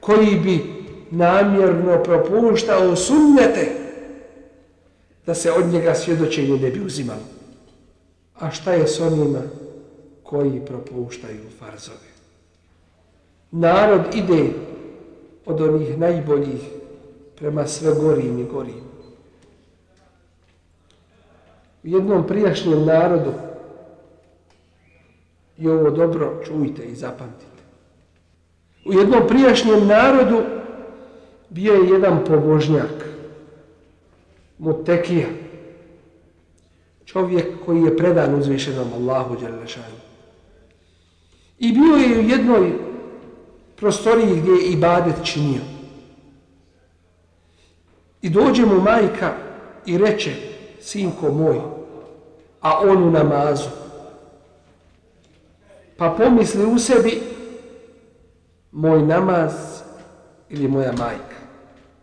koji 0.00 0.36
bi 0.36 0.84
namjerno 1.10 2.02
propuštao 2.02 2.96
sunnjete 2.96 3.68
da 5.26 5.34
se 5.34 5.52
od 5.52 5.66
njega 5.66 5.94
svjedočenje 5.94 6.58
ne 6.58 6.70
bi 6.70 6.80
uzimalo. 6.80 7.22
A 8.38 8.50
šta 8.50 8.72
je 8.72 8.88
s 8.88 9.00
onima 9.00 9.40
koji 10.22 10.60
propuštaju 10.66 11.42
farzove? 11.58 12.13
Narod 13.56 14.14
ide 14.14 14.50
od 15.46 15.60
onih 15.60 15.98
najboljih 15.98 16.60
prema 17.36 17.66
sve 17.66 17.94
gorim 17.94 18.38
i 18.38 18.44
gorim. 18.44 18.84
U 21.84 21.88
jednom 21.88 22.26
prijašnjem 22.26 22.84
narodu 22.84 23.32
i 25.58 25.68
ovo 25.68 25.90
dobro 25.90 26.40
čujte 26.46 26.82
i 26.84 26.94
zapamtite. 26.94 27.62
U 28.84 28.92
jednom 28.92 29.22
prijašnjem 29.28 29.86
narodu 29.86 30.42
bio 31.48 31.72
je 31.74 31.88
jedan 31.88 32.24
pobožnjak, 32.24 33.08
mutekija, 34.58 35.28
čovjek 37.04 37.46
koji 37.66 37.82
je 37.82 37.96
predan 37.96 38.34
uzvišenom 38.34 38.92
Allahu 38.92 39.36
Đelešanu. 39.36 39.96
I 41.58 41.72
bio 41.72 41.96
je 41.96 42.18
u 42.18 42.28
jednoj 42.28 42.93
prostoriji 43.76 44.40
gdje 44.40 44.50
je 44.50 44.70
ibadet 44.72 45.14
činio. 45.24 45.60
I 48.22 48.30
dođe 48.30 48.66
mu 48.66 48.80
majka 48.80 49.32
i 49.86 49.98
reče, 49.98 50.34
sinko 50.80 51.32
moj, 51.32 51.60
a 52.60 52.78
on 52.78 53.02
u 53.02 53.10
namazu. 53.10 53.68
Pa 55.96 56.14
pomisli 56.18 56.64
u 56.64 56.78
sebi, 56.78 57.22
moj 58.72 59.02
namaz 59.02 59.52
ili 60.48 60.68
moja 60.68 60.92
majka. 60.92 61.36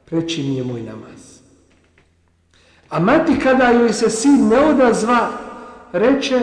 Preći 0.05 0.43
mi 0.43 0.55
je 0.55 0.63
moj 0.63 0.81
namaz. 0.81 1.39
A 2.89 2.99
mati 2.99 3.39
kada 3.39 3.69
joj 3.69 3.93
se 3.93 4.09
sin 4.09 4.47
ne 4.47 4.59
odazva, 4.59 5.29
reče, 5.91 6.41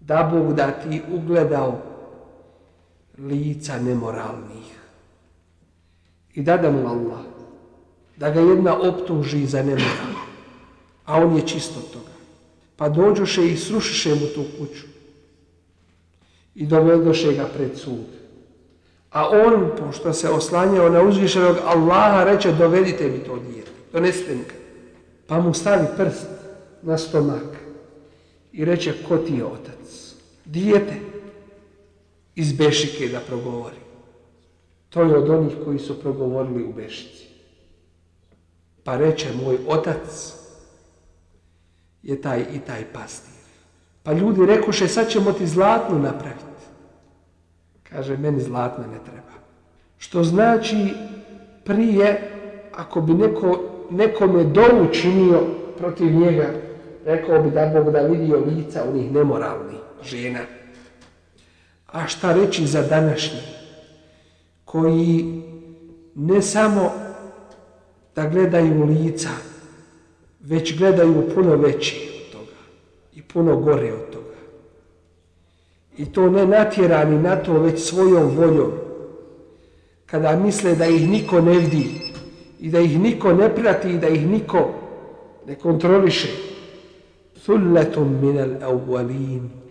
da 0.00 0.30
Bog 0.32 0.54
da 0.54 0.70
ti 0.70 1.02
ugledao 1.12 1.91
lica 3.28 3.78
nemoralnih. 3.78 4.72
I 6.34 6.42
dada 6.42 6.70
mu 6.70 6.88
Allah, 6.88 7.20
da 8.16 8.30
ga 8.30 8.40
jedna 8.40 8.78
optuži 8.80 9.46
za 9.46 9.62
nemoral, 9.62 10.14
a 11.04 11.16
on 11.16 11.36
je 11.36 11.46
čisto 11.46 11.80
toga. 11.92 12.12
Pa 12.76 12.88
dođoše 12.88 13.46
i 13.46 13.56
srušiše 13.56 14.14
mu 14.14 14.26
tu 14.34 14.44
kuću 14.58 14.86
i 16.54 16.66
dovedoše 16.66 17.32
ga 17.32 17.44
pred 17.56 17.78
sud. 17.78 18.06
A 19.10 19.28
on, 19.28 19.70
pošto 19.78 20.12
se 20.12 20.28
oslanjao 20.28 20.88
na 20.88 21.02
uzvišenog 21.02 21.56
Allaha, 21.64 22.24
reče, 22.24 22.52
dovedite 22.52 23.08
mi 23.08 23.18
to 23.18 23.38
dijete, 23.38 23.70
donesite 23.92 24.34
mi 24.34 24.42
ga. 24.42 24.54
Pa 25.26 25.40
mu 25.40 25.54
stavi 25.54 25.86
prst 25.96 26.26
na 26.82 26.98
stomak 26.98 27.44
i 28.52 28.64
reče, 28.64 28.94
ko 29.08 29.18
ti 29.18 29.34
je 29.34 29.44
otac? 29.44 30.14
Dijete 30.44 31.11
iz 32.34 32.52
Bešike 32.52 33.08
da 33.08 33.20
progovori. 33.20 33.76
To 34.88 35.02
je 35.02 35.16
od 35.16 35.30
onih 35.30 35.52
koji 35.64 35.78
su 35.78 36.00
progovorili 36.00 36.64
u 36.64 36.72
Bešici. 36.72 37.28
Pa 38.84 38.96
reče, 38.96 39.28
moj 39.44 39.58
otac 39.68 40.34
je 42.02 42.20
taj 42.20 42.40
i 42.40 42.58
taj 42.58 42.84
pastir. 42.92 43.32
Pa 44.02 44.12
ljudi 44.12 44.46
rekoše, 44.46 44.88
sad 44.88 45.08
ćemo 45.08 45.32
ti 45.32 45.46
zlatnu 45.46 45.98
napraviti. 45.98 46.42
Kaže, 47.82 48.16
meni 48.16 48.40
zlatna 48.40 48.86
ne 48.86 48.98
treba. 49.04 49.32
Što 49.98 50.24
znači, 50.24 50.94
prije, 51.64 52.30
ako 52.74 53.00
bi 53.00 53.14
neko, 53.14 53.60
nekome 53.90 54.44
dovu 54.44 54.86
činio 54.92 55.40
protiv 55.78 56.14
njega, 56.14 56.46
rekao 57.04 57.42
bi 57.42 57.50
da 57.50 57.66
Bog 57.66 57.92
da 57.92 58.00
vidio 58.00 58.44
lica 58.46 58.84
onih 58.88 59.12
nemoralnih 59.12 59.78
žena. 60.02 60.40
A 61.92 62.06
šta 62.06 62.32
reći 62.32 62.66
za 62.66 62.82
današnji, 62.82 63.40
koji 64.64 65.42
ne 66.14 66.42
samo 66.42 66.92
da 68.16 68.28
gledaju 68.28 68.84
lica, 68.84 69.28
već 70.40 70.78
gledaju 70.78 71.30
puno 71.34 71.56
veći 71.56 72.10
od 72.16 72.32
toga 72.32 72.58
i 73.14 73.22
puno 73.22 73.56
gore 73.56 73.92
od 73.92 74.10
toga. 74.12 74.36
I 75.96 76.12
to 76.12 76.30
ne 76.30 76.46
natjerani 76.46 77.18
na 77.18 77.36
to, 77.36 77.52
već 77.52 77.80
svojom 77.80 78.36
voljom. 78.36 78.72
Kada 80.06 80.36
misle 80.36 80.74
da 80.74 80.86
ih 80.86 81.08
niko 81.08 81.40
ne 81.40 81.58
vidi 81.58 82.12
i 82.60 82.70
da 82.70 82.80
ih 82.80 83.00
niko 83.00 83.32
ne 83.32 83.54
prati 83.54 83.90
i 83.90 83.98
da 83.98 84.08
ih 84.08 84.26
niko 84.26 84.74
ne 85.46 85.54
kontroliše. 85.54 86.28
Thulletum 87.44 88.20
minel 88.20 88.50
awwalin 88.60 89.61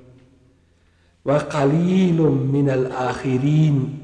wa 1.26 1.40
qalilum 1.50 2.52
minal 2.52 2.86
akhirin 2.98 4.02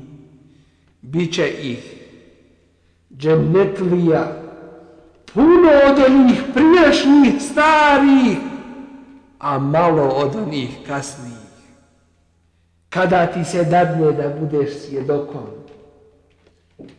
Biće 1.01 1.47
ih 1.61 1.93
džennetlija 3.17 4.41
puno 5.33 5.69
od 5.89 5.99
onih 5.99 6.43
prijašnjih 6.53 7.41
starih, 7.51 8.37
a 9.39 9.59
malo 9.59 10.03
od 10.03 10.35
onih 10.35 10.69
kasnijih 10.87 11.37
kada 12.89 13.25
ti 13.25 13.43
se 13.43 13.63
dadne 13.63 14.11
da 14.11 14.29
budeš 14.29 14.69
svjedokom 14.73 15.45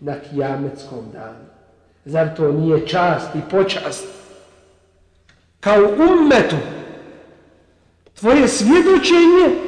na 0.00 0.14
kijametskom 0.20 1.04
danu. 1.12 1.48
Zar 2.04 2.36
to 2.36 2.52
nije 2.52 2.86
čast 2.86 3.34
i 3.34 3.50
počast? 3.50 4.06
Kao 5.60 5.82
ummetu, 5.82 6.56
tvoje 8.20 8.48
svjedočenje 8.48 9.67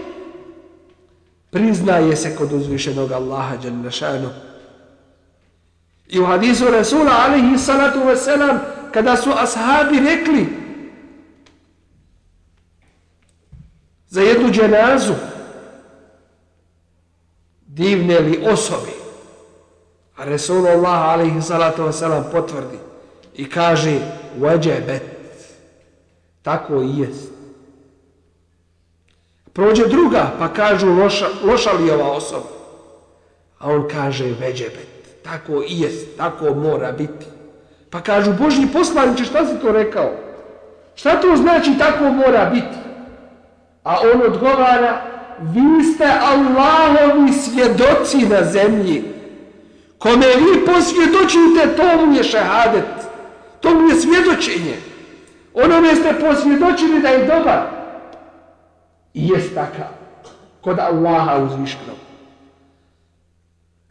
priznaje 1.51 2.17
se 2.17 2.37
kod 2.37 2.53
uzvišenog 2.53 3.13
Allaha 3.13 3.57
Đalešanu. 3.57 4.31
I 6.09 6.21
u 6.21 6.27
hadisu 6.27 6.71
Rasula 6.71 7.13
alihi 7.29 7.59
salatu 7.59 7.99
wasalam, 7.99 8.59
kada 8.93 9.17
su 9.17 9.31
ashabi 9.31 10.01
rekli 10.01 10.49
za 14.09 14.21
jednu 14.23 14.51
dženazu, 14.51 15.15
divne 17.67 18.21
li 18.21 18.47
osobi, 18.53 19.01
A 20.21 20.25
Resulullah 20.25 21.17
alihi 21.17 21.41
salatu 21.43 21.83
wasalam 21.83 22.31
potvrdi 22.33 22.79
i 23.35 23.51
kaže 23.51 24.01
vađebet. 24.39 25.03
Tako 26.43 26.83
i 26.83 26.99
jest. 26.99 27.40
Prođe 29.53 29.87
druga 29.87 30.31
pa 30.39 30.49
kažu 30.49 30.95
loša, 30.95 31.27
loša 31.45 31.73
li 31.73 31.91
ova 31.91 32.11
osoba. 32.11 32.49
A 33.59 33.71
on 33.71 33.89
kaže 33.89 34.25
veđebet. 34.41 35.23
Tako 35.25 35.63
i 35.69 35.81
jest. 35.81 36.17
Tako 36.17 36.55
mora 36.55 36.93
biti. 36.93 37.27
Pa 37.91 38.01
kažu 38.01 38.33
Božji 38.33 38.69
poslaniče 38.73 39.25
šta 39.25 39.47
si 39.47 39.61
to 39.63 39.73
rekao? 39.73 40.11
Šta 40.95 41.21
to 41.21 41.37
znači 41.37 41.71
tako 41.79 42.05
mora 42.05 42.51
biti? 42.55 42.77
A 43.85 43.97
on 44.15 44.23
odgovara 44.23 45.01
vi 45.41 45.85
ste 45.85 46.05
Allahovi 46.05 47.33
svjedoci 47.33 48.17
na 48.17 48.45
zemlji. 48.45 49.05
Kome 49.99 50.27
vi 50.27 50.67
posvjedočite, 50.67 51.77
to 51.77 52.07
mu 52.07 52.15
je 52.15 52.25
šehadet. 52.25 52.85
To 53.61 53.75
mu 53.75 53.89
je 53.89 53.95
svjedočenje. 53.95 54.77
Onome 55.55 55.95
ste 55.95 56.15
posvjedočili 56.21 57.01
da 57.03 57.09
je 57.09 57.27
dobar. 57.27 57.80
I 59.15 59.29
jest 59.29 59.55
takav. 59.55 59.93
Kod 60.61 60.79
Allaha 60.79 61.39
uzvišenog. 61.39 61.97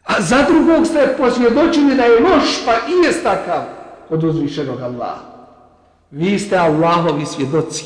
A 0.04 0.20
za 0.20 0.42
drugog 0.42 0.86
ste 0.86 1.14
posvjedočili 1.18 1.96
da 1.96 2.02
je 2.04 2.20
loš, 2.20 2.64
pa 2.64 2.72
i 2.72 3.04
jest 3.04 3.22
takav. 3.22 3.62
Kod 4.08 4.24
uzvišenog 4.24 4.80
Allaha. 4.80 5.30
Vi 6.10 6.38
ste 6.38 6.56
Allahovi 6.56 7.26
svjedoci 7.26 7.84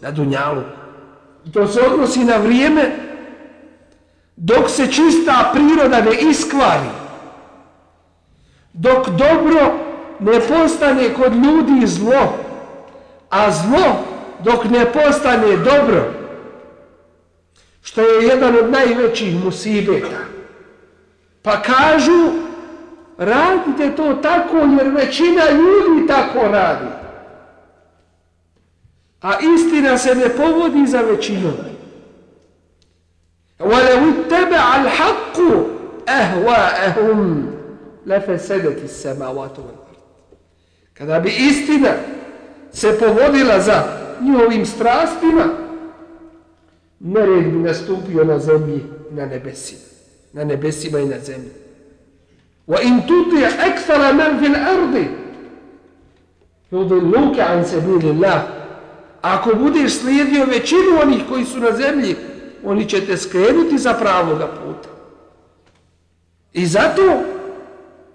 na 0.00 0.10
dunjalu. 0.10 0.62
To 1.52 1.66
se 1.66 1.80
odnosi 1.80 2.24
na 2.24 2.36
vrijeme 2.36 3.06
dok 4.36 4.70
se 4.70 4.92
čista 4.92 5.50
priroda 5.54 6.00
ne 6.00 6.30
iskvari. 6.30 6.88
Dok 8.72 9.08
dobro 9.08 9.72
ne 10.20 10.40
postane 10.40 11.14
kod 11.14 11.32
ljudi 11.34 11.86
zlo. 11.86 12.32
A 13.30 13.50
zlo 13.50 13.96
dok 14.44 14.64
ne 14.64 14.92
postane 14.92 15.56
dobro, 15.56 16.12
što 17.85 18.01
je 18.01 18.27
jedan 18.27 18.55
od 18.55 18.69
najvećih 18.69 19.45
musibeta, 19.45 20.17
pa 21.41 21.61
kažu 21.61 22.31
radite 23.17 23.95
to 23.95 24.13
tako 24.13 24.57
jer 24.57 24.87
većina 24.95 25.43
ljudi 25.51 26.07
tako 26.07 26.47
radi. 26.47 26.85
A 29.21 29.33
istina 29.55 29.97
se 29.97 30.15
ne 30.15 30.29
povodi 30.29 30.87
za 30.87 31.01
većinom. 31.01 31.53
وَلَوِ 33.59 34.01
اتَّبَعَ 34.13 34.75
الْحَقُّ 34.81 35.37
أَهْوَاءَهُمْ 36.09 37.45
لَفَسَدَتِ 38.05 38.79
السَّمَوَاتُ 38.83 39.57
وَالْأَرْضِ 39.57 39.95
Kada 40.93 41.19
bi 41.19 41.29
istina 41.29 41.89
se 42.73 42.99
povodila 42.99 43.59
za 43.59 43.83
njihovim 44.21 44.65
strastima, 44.65 45.43
nered 47.00 47.52
bi 47.52 47.58
nastupio 47.58 48.24
na 48.24 48.38
zemlji 48.38 48.84
na 49.10 49.26
nebesima 49.26 49.86
na 50.32 50.44
nebesima 50.44 50.98
i 50.98 51.06
na 51.06 51.18
zemlji. 51.18 51.50
Wa 52.66 52.82
in 52.82 53.00
tuti 53.06 53.44
aksara 53.44 54.12
man 54.12 54.38
fil 54.38 54.54
ardi 54.56 55.08
Yudilluke 56.70 57.40
an 57.40 57.64
sabilillah. 57.64 58.42
Ako 59.22 59.54
budeš 59.54 59.98
slijedio 59.98 60.44
većinu 60.44 61.00
onih 61.02 61.22
koji 61.28 61.44
su 61.44 61.60
na 61.60 61.72
zemlji 61.72 62.16
oni 62.64 62.88
će 62.88 63.06
te 63.06 63.16
skrenuti 63.16 63.78
za 63.78 63.94
pravoga 63.94 64.46
puta. 64.46 64.88
I 66.52 66.66
zato 66.66 67.22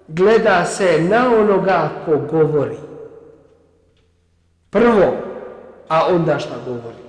gleda 0.08 0.64
se 0.64 1.02
na 1.10 1.36
onoga 1.36 1.90
ko 2.04 2.18
govori. 2.18 2.76
Prvo 4.70 5.16
a 5.88 6.06
onda 6.06 6.38
šta 6.38 6.54
govori? 6.66 7.01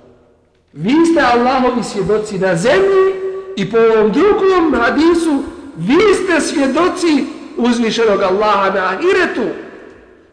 Vi 0.74 1.06
ste 1.06 1.20
Allahovi 1.20 1.82
svjedoci 1.82 2.38
na 2.38 2.56
zemlji 2.56 3.14
i 3.56 3.70
po 3.70 3.78
ovom 3.78 4.12
drugom 4.12 4.74
hadisu 4.80 5.42
vi 5.76 6.14
ste 6.14 6.40
svjedoci 6.40 7.26
uzvišenog 7.56 8.22
Allaha 8.22 8.70
na 8.70 8.84
ahiretu, 8.84 9.54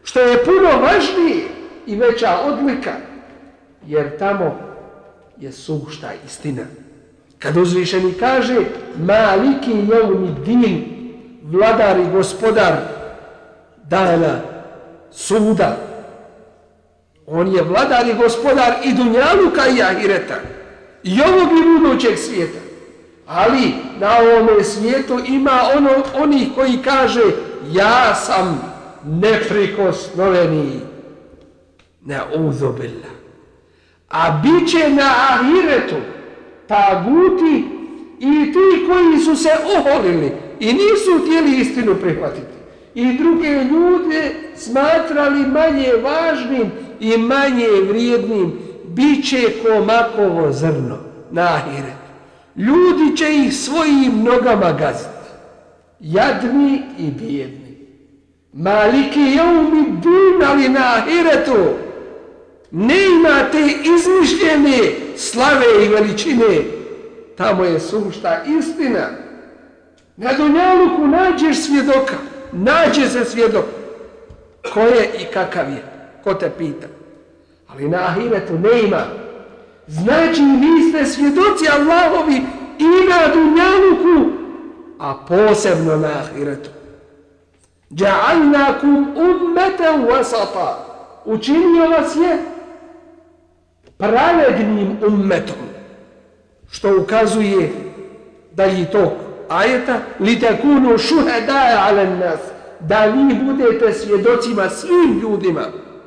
što 0.04 0.20
je 0.20 0.44
puno 0.46 0.70
važnije 0.82 1.44
i 1.88 1.96
veća 1.96 2.38
odlika, 2.46 2.92
jer 3.88 4.18
tamo 4.18 4.58
je 5.38 5.52
sušta 5.52 6.10
istina. 6.26 6.64
Kad 7.39 7.58
uzvišeni 7.58 8.14
kaže 8.14 8.56
maliki 8.98 9.72
jevni 9.72 10.36
din, 10.46 10.86
vladar 11.44 12.00
i 12.00 12.12
gospodar 12.12 12.74
dana 13.84 14.39
suda, 15.12 15.91
on 17.32 17.56
je 17.56 17.62
vladar 17.62 18.10
i 18.10 18.14
gospodar 18.14 18.74
i 18.84 18.94
dunjaluka 18.94 19.68
i 19.68 19.82
ahireta, 19.82 20.36
i 21.04 21.22
ovog 21.22 21.50
i 21.52 21.80
budućeg 21.80 22.18
svijeta. 22.18 22.60
Ali 23.28 23.74
na 24.00 24.10
ovome 24.18 24.64
svijetu 24.64 25.20
ima 25.28 25.62
ono, 25.78 25.90
onih 26.16 26.48
koji 26.56 26.78
kaže 26.84 27.22
ja 27.72 28.16
sam 28.16 28.62
neprikosnoveni. 29.06 30.80
Ne 32.06 32.20
uzobila. 32.38 33.12
A 34.10 34.42
bit 34.44 34.72
će 34.72 34.90
na 34.90 35.12
ahiretu 35.30 35.96
taguti 36.68 37.66
i 38.20 38.54
ti 38.54 38.86
koji 38.88 39.20
su 39.20 39.36
se 39.36 39.50
oholili 39.78 40.32
i 40.60 40.74
nisu 40.74 41.22
htjeli 41.22 41.60
istinu 41.60 41.96
prihvatiti. 41.96 42.61
I 42.96 43.18
druge 43.18 43.64
ljude 43.64 44.32
smatrali 44.56 45.39
manje 45.39 45.94
važnim 46.04 46.72
i 47.00 47.18
manje 47.18 47.68
vrijednim. 47.89 48.60
Biće 48.86 49.52
komakovo 49.64 50.52
zrno 50.52 50.98
na 51.32 51.42
ahiretu 51.42 52.02
ljudi 52.56 53.18
će 53.18 53.36
ih 53.36 53.56
svojim 53.56 54.24
nogama 54.24 54.72
gaziti. 54.72 55.10
Jadni 56.00 56.82
i 56.98 57.12
bijedni. 57.12 57.78
Maliki 58.54 59.20
je 59.20 59.44
umi 59.44 59.84
din, 60.02 60.50
ali 60.50 60.70
na 60.70 60.96
ahiretu 60.96 61.66
ne 62.72 62.96
imate 63.06 63.60
izmišljene 63.84 64.92
slave 65.16 65.86
i 65.86 65.88
veličine. 65.88 66.62
Tamo 67.38 67.64
je 67.64 67.80
sušta 67.80 68.44
istina. 68.60 69.08
Na 70.18 70.34
Dunjaluku 70.34 71.08
nađeš 71.08 71.58
svjedoka 71.58 72.16
naće 72.52 73.08
se 73.08 73.26
svjedok. 73.26 73.66
Ko 74.74 74.80
je 74.80 75.10
i 75.20 75.26
kakav 75.34 75.70
je? 75.70 75.84
Ko 76.24 76.34
te 76.34 76.49
pita? 76.58 76.88
Ali 77.68 77.89
na 77.89 77.97
ahiretu 77.97 78.54
ne 78.54 78.82
ima. 78.82 79.02
Znači, 79.88 80.41
vi 80.41 80.89
ste 80.89 81.06
svjedoci 81.06 81.66
Allahovi 81.74 82.41
i 82.80 83.10
na 83.10 83.34
dunjaluku, 83.34 84.32
a 84.99 85.16
posebno 85.28 85.97
na 85.97 86.08
ahiretu. 86.08 86.70
Ja'alnakum 87.89 89.06
ummetan 89.16 90.06
wasata. 90.06 90.76
Učinio 91.26 91.89
vas 91.89 92.16
je 92.16 92.38
pravednim 93.97 94.97
ummetom. 95.08 95.56
Što 96.72 96.97
ukazuje 97.02 97.72
da 98.52 98.64
je 98.64 98.91
ajeta 99.52 99.99
li 100.20 100.39
takunu 100.39 100.97
shuhada 100.97 101.86
ala 101.88 102.04
nas 102.04 102.39
da 102.80 103.06
vi 103.06 103.36
budete 103.45 103.93
svjedocima 103.93 104.70
svim 104.70 105.20
ljudima 105.22 105.62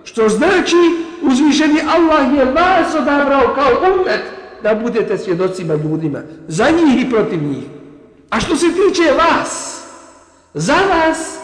što 0.05 0.29
znači 0.29 0.77
uzvišeni 1.23 1.81
Allah 1.95 2.39
je 2.39 2.45
vas 2.45 2.95
odabrao 2.95 3.55
kao 3.55 3.71
umet 3.95 4.21
da 4.63 4.75
budete 4.75 5.19
svjedocima 5.19 5.75
ljudima, 5.75 6.19
za 6.49 6.65
njih 6.71 7.07
i 7.07 7.11
protiv 7.11 7.43
njih. 7.43 7.65
A 8.31 8.41
što 8.41 8.57
se 8.57 8.67
tiče 8.67 9.03
vas, 9.19 9.83
za 10.55 10.75
vas 10.75 11.39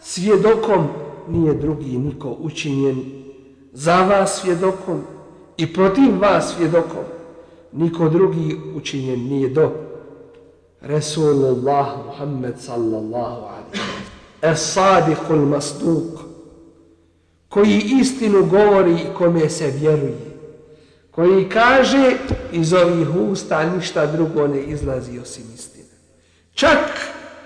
svjedokom 0.00 0.88
nije 1.28 1.54
drugi 1.54 1.98
niko 1.98 2.36
učinjen, 2.40 2.96
za 3.72 3.96
vas 3.96 4.40
svjedokom 4.40 5.02
i 5.56 5.72
protiv 5.72 6.20
vas 6.20 6.54
svjedokom 6.56 7.04
niko 7.72 8.08
drugi 8.08 8.60
učinjen 8.76 9.20
nije 9.20 9.48
do 9.48 9.70
Resulullah 10.88 11.96
Muhammed 12.06 12.60
sallallahu 12.60 13.48
alaihi 13.48 14.04
es 14.42 14.74
sadiqul 14.76 15.46
masduq 15.46 16.18
koji 17.48 17.82
istinu 18.00 18.46
govori 18.46 18.92
i 18.92 19.14
kome 19.18 19.48
se 19.48 19.70
vjeruje, 19.70 20.18
koji 21.10 21.48
kaže 21.48 22.16
iz 22.52 22.72
ovih 22.72 23.08
usta 23.16 23.64
ništa 23.64 24.06
drugo 24.06 24.46
ne 24.46 24.62
izlazi 24.62 25.18
osim 25.18 25.44
istine. 25.54 25.94
Čak 26.54 26.78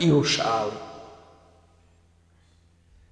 i 0.00 0.12
u 0.12 0.24
šalu. 0.24 0.72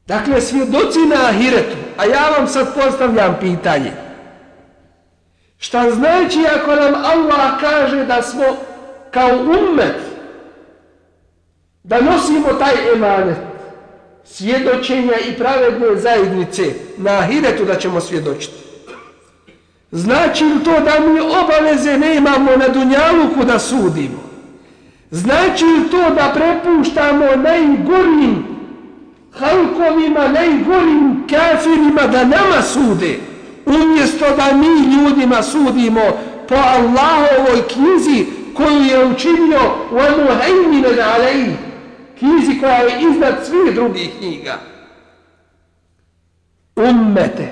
Dakle, 0.07 0.41
svjedoci 0.41 0.99
na 0.99 1.29
ahiretu, 1.29 1.77
a 1.97 2.05
ja 2.05 2.31
vam 2.39 2.49
sad 2.49 2.75
postavljam 2.75 3.37
pitanje. 3.41 3.93
Šta 5.59 5.91
znači 5.91 6.39
ako 6.57 6.75
nam 6.75 6.95
Allah 6.95 7.61
kaže 7.61 8.05
da 8.05 8.23
smo 8.23 8.45
kao 9.11 9.31
ummet, 9.39 10.16
da 11.87 12.01
nosimo 12.01 12.49
taj 12.59 12.93
emanet, 12.93 13.37
svjedočenja 14.25 15.19
i 15.29 15.39
pravedne 15.39 15.97
zajednice 15.97 16.63
na 16.97 17.11
ahiretu 17.11 17.65
da 17.65 17.75
ćemo 17.75 18.01
svjedočiti. 18.01 18.55
Znači 19.93 20.45
li 20.45 20.65
to 20.65 20.81
da 20.81 21.07
mi 21.07 21.21
obaveze 21.21 21.99
ne 21.99 22.17
imamo 22.17 22.51
na 22.57 22.69
dunjaluku 22.69 23.45
da 23.45 23.59
sudimo? 23.59 24.27
Znači 25.11 25.65
li 25.65 25.91
to 25.91 26.11
da 26.11 26.33
prepuštamo 26.35 27.27
najgorim 27.37 28.45
halkovima, 29.33 30.29
najgorim 30.29 31.27
kafirima 31.31 32.07
da 32.13 32.25
nama 32.25 32.63
sude? 32.63 33.19
Umjesto 33.67 34.25
da 34.37 34.57
mi 34.57 34.97
ljudima 34.97 35.43
sudimo 35.43 36.01
po 36.49 36.55
Allahovoj 36.55 37.63
knjizi 37.69 38.27
koju 38.55 38.83
je 38.83 39.07
učinio 39.07 39.61
وَمُهَيْمِنَ 39.93 40.85
عَلَيْهِ 40.85 41.66
knjizi 42.19 42.61
koja 42.61 42.77
je 42.77 43.03
iznad 43.11 43.35
svih 43.47 43.75
drugih 43.75 44.11
knjiga. 44.19 44.59
Ummete, 46.77 47.49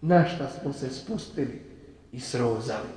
na 0.00 0.28
šta 0.28 0.48
smo 0.48 0.72
se 0.72 0.90
spustili 0.90 1.62
i 2.12 2.20
srozali. 2.20 2.88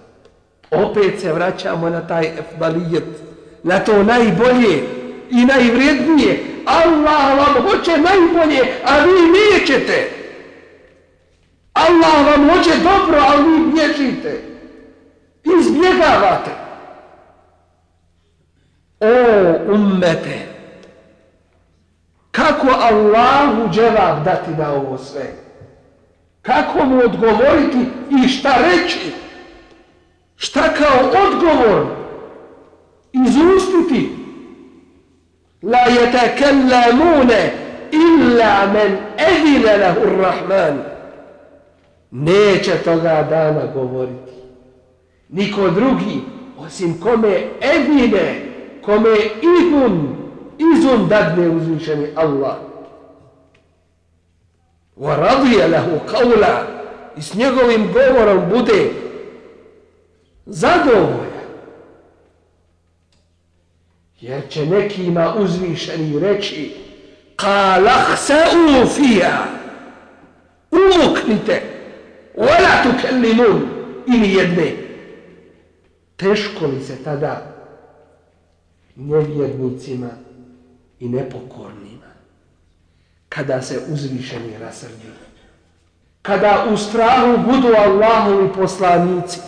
Opet 0.71 1.19
se 1.19 1.33
vraćamo 1.33 1.89
na 1.89 2.07
taj 2.07 2.25
efbalijet, 2.39 3.03
na 3.63 3.79
to 3.79 4.03
najbolje 4.03 4.83
i 5.29 5.45
najvrednije. 5.45 6.43
Allah 6.65 7.37
vam 7.37 7.63
hoće 7.63 7.91
najbolje, 7.91 8.59
a 8.85 9.03
vi 9.03 9.11
nećete. 9.31 10.09
Allah 11.73 12.25
vam 12.25 12.49
hoće 12.49 12.71
dobro, 12.83 13.19
a 13.19 13.35
vi 13.35 13.71
bježite. 13.71 14.41
Izbjegavate. 15.59 16.58
O 18.99 19.73
ummete, 19.73 20.47
kako 22.31 22.67
Allahu 22.67 23.69
dževab 23.71 24.23
dati 24.25 24.51
na 24.51 24.73
ovo 24.73 24.97
sve? 24.97 25.25
Kako 26.41 26.85
mu 26.85 26.99
odgovoriti 26.99 27.77
i 28.25 28.27
šta 28.27 28.55
reći? 28.57 28.99
Šta 30.35 30.73
kao 30.73 31.25
odgovor 31.27 31.85
izustiti? 33.13 34.09
La 35.63 35.79
yatakallamune 35.79 37.49
illa 37.91 38.67
men 38.73 38.97
edine 39.17 39.77
lahu 39.77 40.21
rahman. 40.21 40.83
Neće 42.11 42.77
toga 42.77 43.27
dana 43.29 43.61
govoriti. 43.73 44.31
Niko 45.29 45.69
drugi, 45.69 46.21
osim 46.57 47.01
kome 47.01 47.41
edine, 47.61 48.48
kome 48.81 49.15
idun, 49.41 50.15
izun 50.57 51.07
dadne 51.07 51.49
uzvišeni 51.49 52.07
Allah. 52.15 52.55
Wa 54.97 55.15
radije 55.15 55.67
lahu 55.67 55.99
qawla. 56.11 56.63
I 57.17 57.21
s 57.21 57.33
njegovim 57.33 57.93
govorom 57.93 58.49
bude 58.49 58.91
zadovoljan. 60.45 61.29
Jer 64.21 64.41
će 64.49 64.65
nekima 64.65 65.35
uzvišeni 65.35 66.19
reći 66.19 66.75
Kalak 67.35 68.17
se 68.17 68.43
ufija 68.83 69.45
Umuknite. 70.71 71.61
Ola 72.37 72.83
tu 72.83 72.89
kellimun 73.01 73.67
Ili 74.07 74.33
jedne. 74.33 74.73
Teško 76.15 76.65
li 76.65 76.83
se 76.83 77.03
tada 77.03 77.48
nevjernicima 78.99 80.09
i 80.99 81.09
nepokornima. 81.09 82.09
Kada 83.29 83.61
se 83.61 83.79
uzvišeni 83.93 84.57
rasrdi. 84.59 85.09
Kada 86.21 86.65
u 86.73 86.77
strahu 86.77 87.37
budu 87.37 87.67
Allahovi 87.77 88.49
poslanici. 88.55 89.39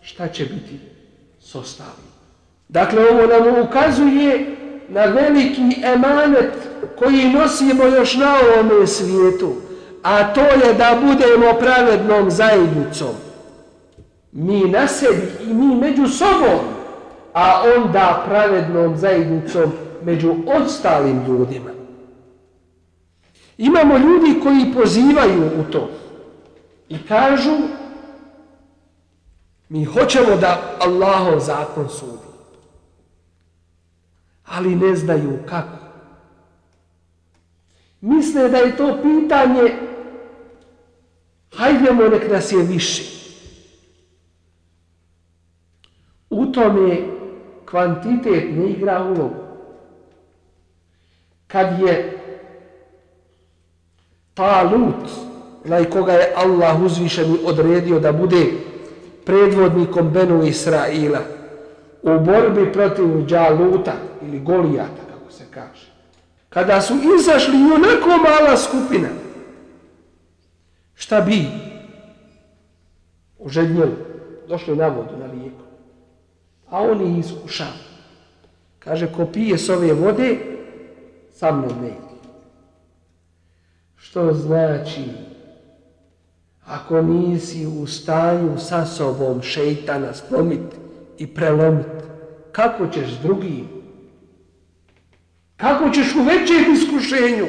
Šta 0.00 0.28
će 0.28 0.44
biti 0.44 0.80
s 1.40 1.54
ostalim? 1.54 2.12
Dakle 2.68 3.02
ovo 3.10 3.26
nam 3.26 3.68
ukazuje 3.68 4.56
na 4.88 5.04
veliki 5.04 5.82
emanet 5.84 6.52
koji 6.98 7.32
nosimo 7.32 7.84
još 7.84 8.16
na 8.16 8.34
ovome 8.34 8.86
svijetu 8.86 9.56
a 10.02 10.34
to 10.34 10.40
je 10.40 10.74
da 10.74 10.98
budemo 11.02 11.52
pravednom 11.60 12.30
zajednicom. 12.30 13.14
Mi 14.32 14.60
na 14.60 14.88
sebi 14.88 15.32
i 15.44 15.54
mi 15.54 15.76
među 15.76 16.08
sobom 16.08 16.60
a 17.32 17.62
onda 17.76 18.24
pravednom 18.28 18.96
zajednicom 18.96 19.72
među 20.04 20.34
ostalim 20.46 21.24
ljudima. 21.26 21.70
Imamo 23.58 23.98
ljudi 23.98 24.40
koji 24.42 24.72
pozivaju 24.74 25.46
u 25.60 25.72
to 25.72 25.90
i 26.88 27.06
kažu 27.08 27.58
mi 29.68 29.84
hoćemo 29.84 30.36
da 30.36 30.76
Allahov 30.80 31.40
zakon 31.40 31.88
sudi. 31.88 32.32
Ali 34.44 34.76
ne 34.76 34.96
znaju 34.96 35.38
kako. 35.48 35.78
Misle 38.00 38.48
da 38.48 38.58
je 38.58 38.76
to 38.76 38.98
pitanje 39.02 39.76
hajdemo 41.56 42.08
nek 42.08 42.30
nas 42.30 42.52
je 42.52 42.62
više. 42.62 43.02
U 46.30 46.46
tome 46.46 47.11
kvantitet 47.72 48.56
ne 48.56 48.70
igra 48.70 49.02
ulogu. 49.02 49.42
Kad 51.46 51.80
je 51.80 52.18
Talut, 54.34 55.08
onaj 55.64 55.84
koga 55.84 56.12
je 56.12 56.32
Allah 56.36 56.82
uzvišeni 56.82 57.38
odredio 57.44 58.00
da 58.00 58.12
bude 58.12 58.46
predvodnikom 59.24 60.10
Benu 60.10 60.42
Israila 60.44 61.18
u 62.02 62.18
borbi 62.20 62.72
protiv 62.72 63.26
Đaluta 63.26 63.92
ili 64.22 64.40
Golijata, 64.40 65.02
kako 65.10 65.32
se 65.32 65.44
kaže. 65.50 65.92
Kada 66.48 66.80
su 66.80 66.94
izašli 67.18 67.54
i 67.54 67.72
onako 67.72 68.08
mala 68.08 68.56
skupina, 68.56 69.08
šta 70.94 71.20
bi? 71.20 71.46
Ožednjeli, 73.38 73.96
došli 74.48 74.76
na 74.76 74.88
vodu, 74.88 75.16
na 75.18 75.26
rijeku 75.26 75.61
a 76.72 76.80
on 76.80 77.00
ih 77.00 77.18
iskuša. 77.18 77.66
Kaže, 78.78 79.12
ko 79.12 79.26
pije 79.26 79.58
s 79.58 79.68
ove 79.68 79.92
vode, 79.92 80.38
sa 81.32 81.52
mnom 81.52 81.82
ne. 81.82 81.92
Što 83.96 84.32
znači, 84.32 85.04
ako 86.66 87.02
nisi 87.02 87.66
u 87.66 87.86
stanju 87.86 88.58
sa 88.58 88.86
sobom 88.86 89.42
šeitana 89.42 90.14
slomiti 90.14 90.76
i 91.18 91.26
prelomiti, 91.26 91.88
kako 92.52 92.86
ćeš 92.86 93.10
s 93.10 93.22
drugim? 93.22 93.68
Kako 95.56 95.90
ćeš 95.90 96.14
u 96.14 96.22
većem 96.22 96.72
iskušenju? 96.72 97.46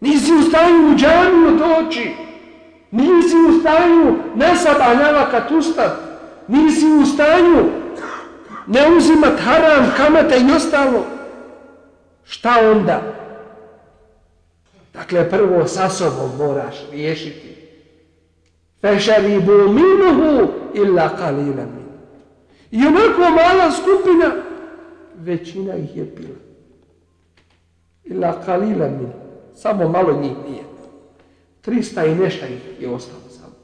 Nisi 0.00 0.32
u 0.32 0.42
stanju 0.42 0.92
u 0.92 0.96
džaniju 0.96 1.58
doći. 1.58 2.10
Nisi 2.90 3.36
u 3.48 3.60
stanju 3.60 4.16
nesabanjava 4.36 5.30
kad 5.30 5.52
ustav. 5.58 5.90
Nisi 6.48 6.86
u 6.86 7.06
stanju 7.06 7.85
ne 8.66 8.96
uzimat 8.96 9.40
haram, 9.40 9.92
kamata 9.96 10.36
i 10.36 10.56
ostalo, 10.56 11.06
šta 12.24 12.54
onda? 12.70 13.02
Dakle, 14.94 15.30
prvo 15.30 15.66
sa 15.66 15.88
sobom 15.88 16.36
moraš 16.38 16.74
riješiti. 16.90 17.56
Fešaribu 18.80 19.52
minuhu 19.52 20.52
illa 20.74 21.16
kalila 21.16 21.64
min. 21.74 21.86
I 22.70 22.86
onako 22.86 23.20
mala 23.20 23.72
skupina, 23.72 24.32
većina 25.16 25.76
ih 25.76 25.96
je 25.96 26.14
pila. 26.16 26.36
Illa 28.04 28.42
kalila 28.44 28.88
min. 28.88 29.12
Samo 29.54 29.88
malo 29.88 30.20
njih 30.20 30.32
nije. 30.48 30.64
300 31.66 32.12
i 32.12 32.14
nešta 32.14 32.46
ih 32.46 32.60
je 32.80 32.88
ostalo 32.88 33.22
samo. 33.30 33.54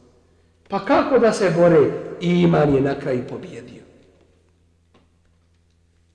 Pa 0.69 0.79
kako 0.79 1.19
da 1.19 1.33
se 1.33 1.53
bore? 1.57 1.91
I 2.21 2.43
iman 2.43 2.75
je 2.75 2.81
na 2.81 2.95
kraju 3.01 3.23
pobjedio 3.29 3.72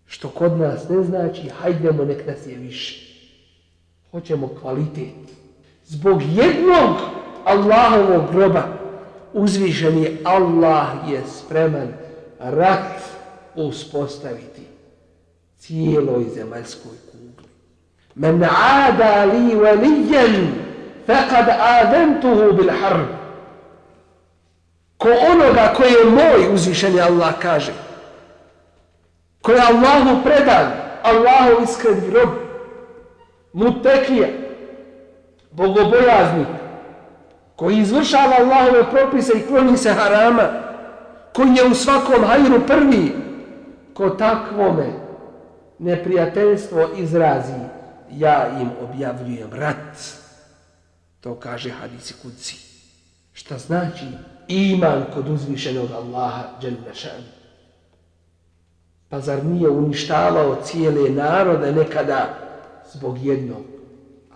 što 0.07 0.29
kod 0.29 0.59
nas 0.59 0.89
ne 0.89 1.03
znači 1.03 1.49
hajdemo 1.61 2.05
nek 2.05 2.27
nas 2.27 2.47
je 2.47 2.55
više. 2.55 3.07
Hoćemo 4.11 4.49
kvalitet. 4.61 5.15
Zbog 5.85 6.21
jednog 6.21 6.95
Allahovog 7.45 8.31
groba 8.31 8.63
uzvišen 9.33 9.97
je 9.97 10.17
Allah 10.23 10.87
je 11.09 11.21
spreman 11.27 11.87
rat 12.39 13.01
uspostaviti 13.55 14.61
cijeloj 15.57 16.25
zemaljskoj 16.35 16.91
kugli. 17.11 17.49
Men 18.15 18.43
ada 18.87 19.25
li 19.25 19.55
valijen 19.55 20.51
fekad 21.05 21.45
adentuhu 21.59 22.53
bil 22.53 22.69
harb. 22.81 23.07
Ko 24.97 25.09
onoga 25.31 25.73
koji 25.77 25.91
je 25.91 26.05
moj 26.05 26.53
uzvišen 26.53 26.95
je 26.95 27.01
Allah 27.01 27.33
kaže 27.41 27.86
ko 29.47 29.55
je 29.55 29.63
Allahu 29.63 30.23
predan, 30.23 30.71
Allahu 31.03 31.63
iskreni 31.63 32.09
rob, 32.11 32.29
mutekija, 33.53 34.27
bogobojaznik, 35.51 36.47
koji 37.55 37.77
izvršava 37.77 38.35
Allahove 38.39 38.91
propise 38.91 39.33
i 39.37 39.47
kloni 39.47 39.77
se 39.77 39.93
harama, 39.93 40.49
koji 41.35 41.55
je 41.55 41.65
u 41.65 41.73
svakom 41.73 42.23
hajru 42.23 42.59
prvi, 42.67 43.15
ko 43.93 44.09
takvome 44.09 44.87
neprijateljstvo 45.79 46.89
izrazi, 46.97 47.59
ja 48.11 48.47
im 48.61 48.69
objavljujem 48.83 49.53
rat. 49.53 49.97
To 51.21 51.35
kaže 51.35 51.69
hadisi 51.69 52.13
kudci. 52.21 52.55
Šta 53.33 53.57
znači 53.57 54.05
iman 54.47 55.05
kod 55.13 55.29
uzvišenog 55.29 55.91
Allaha, 55.91 56.43
dželle 56.61 56.93
šanuhu? 56.93 57.36
Pa 59.09 59.19
zar 59.19 59.45
nije 59.45 59.69
uništavao 59.69 60.55
cijele 60.63 61.09
narode 61.09 61.71
nekada 61.71 62.37
zbog 62.93 63.17
jednog, 63.25 63.63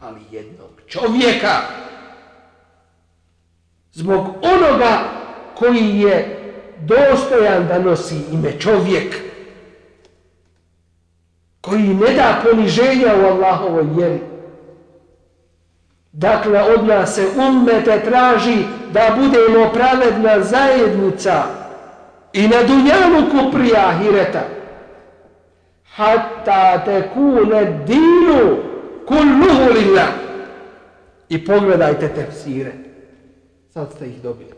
ali 0.01 0.22
jednog 0.32 0.69
čovjeka? 0.88 1.55
Zbog 3.93 4.28
onoga 4.41 4.99
koji 5.55 5.99
je 5.99 6.38
dostojan 6.80 7.67
da 7.67 7.80
nosi 7.80 8.15
ime 8.32 8.59
čovjek, 8.59 9.15
koji 11.61 11.82
ne 11.82 12.13
da 12.13 12.41
poniženja 12.43 13.15
u 13.15 13.26
Allahovoj 13.26 13.84
vjeri. 13.95 14.19
Dakle, 16.11 16.61
od 16.61 16.88
nas 16.88 17.15
se 17.15 17.28
ummete 17.38 18.01
traži 18.05 18.57
da 18.93 19.17
budemo 19.17 19.69
pravedna 19.74 20.43
zajednica 20.43 21.43
i 22.34 22.47
na 22.47 22.63
dunjanu 22.63 23.32
kuprija 23.32 23.89
ahireta 23.89 24.61
hatta 25.96 26.84
tekune 26.86 27.86
dinu 27.86 28.58
kulluhu 29.08 29.74
lillah. 29.74 30.10
I 31.30 31.46
pogledajte 31.46 32.08
tefsire. 32.08 32.72
sad 33.70 33.92
ste 33.92 34.06
ih 34.06 34.22
dobili. 34.22 34.52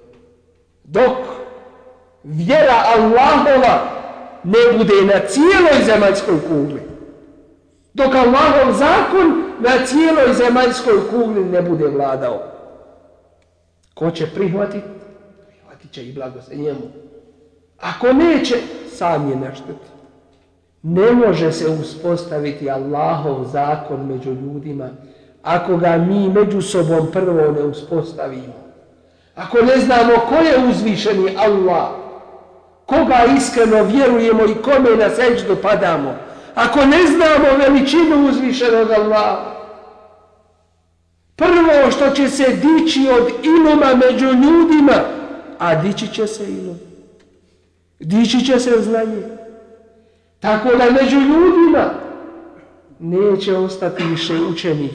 Dok 0.83 1.17
vjera 2.23 2.83
Allahova 2.97 3.89
ne 4.43 4.77
bude 4.77 5.13
na 5.13 5.27
cijeloj 5.27 5.85
zemaljskoj 5.85 6.39
kugli. 6.47 6.81
Dok 7.93 8.15
Allahov 8.15 8.73
zakon 8.73 9.43
na 9.59 9.85
cijeloj 9.85 10.33
zemaljskoj 10.33 11.09
kugli 11.09 11.45
ne 11.45 11.61
bude 11.61 11.87
vladao. 11.87 12.43
Ko 13.93 14.11
će 14.11 14.27
prihvatiti? 14.35 14.87
Prihvatit 15.47 15.91
će 15.91 16.05
i 16.05 16.13
blago 16.13 16.41
se 16.41 16.55
njemu. 16.55 16.91
Ako 17.79 18.13
neće, 18.13 18.55
sam 18.91 19.29
je 19.29 19.35
našteti. 19.35 19.92
Ne 20.83 21.11
može 21.11 21.51
se 21.51 21.67
uspostaviti 21.67 22.69
Allahov 22.69 23.45
zakon 23.45 24.07
među 24.07 24.29
ljudima 24.29 24.89
ako 25.43 25.77
ga 25.77 25.97
mi 25.97 26.29
među 26.29 26.61
sobom 26.61 27.11
prvo 27.11 27.51
ne 27.51 27.63
uspostavimo. 27.63 28.53
Ako 29.35 29.61
ne 29.61 29.77
znamo 29.77 30.13
ko 30.29 30.35
je 30.35 30.67
uzvišeni 30.69 31.35
Allah, 31.37 31.89
koga 32.85 33.25
iskreno 33.37 33.83
vjerujemo 33.83 34.45
i 34.45 34.61
kome 34.61 34.95
na 34.97 35.09
seđu 35.09 35.55
padamo, 35.61 36.15
ako 36.55 36.85
ne 36.85 37.05
znamo 37.07 37.57
veličinu 37.59 38.29
uzvišenog 38.29 38.91
Allaha, 38.91 39.53
prvo 41.35 41.91
što 41.91 42.09
će 42.09 42.29
se 42.29 42.43
dići 42.43 43.09
od 43.19 43.31
iluma 43.43 43.95
među 43.95 44.25
ljudima, 44.25 45.03
a 45.59 45.75
dići 45.75 46.07
će 46.07 46.27
se 46.27 46.43
ilum, 46.43 46.79
dići 47.99 48.45
će 48.45 48.59
se 48.59 48.81
znanje, 48.81 49.42
tako 50.43 50.69
da 50.75 50.91
među 50.91 51.15
ljudima 51.15 51.93
neće 52.99 53.57
ostati 53.57 54.03
više 54.03 54.33
učenih, 54.33 54.91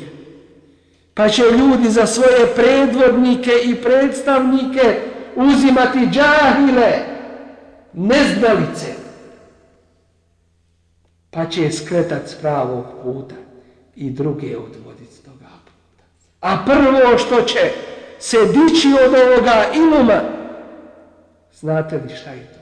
pa 1.15 1.29
će 1.29 1.43
ljudi 1.43 1.89
za 1.89 2.07
svoje 2.07 2.47
predvodnike 2.57 3.51
i 3.65 3.75
predstavnike 3.75 5.01
uzimati 5.37 5.99
džahile, 5.99 6.93
neznalice, 7.93 8.95
pa 11.31 11.47
će 11.47 11.71
skretat 11.71 12.29
s 12.29 12.35
pravog 12.35 12.85
puta 13.03 13.35
i 13.97 14.11
druge 14.11 14.57
odvoditi 14.57 15.15
s 15.15 15.21
toga 15.21 15.47
puta. 15.65 16.05
A 16.41 16.65
prvo 16.67 17.19
što 17.19 17.43
će 17.43 17.71
se 18.19 18.39
dići 18.47 18.89
od 19.07 19.15
ovoga 19.15 19.65
iluma, 19.75 20.21
znate 21.53 21.97
li 21.97 22.17
šta 22.17 22.31
je 22.31 22.47
to? 22.53 22.58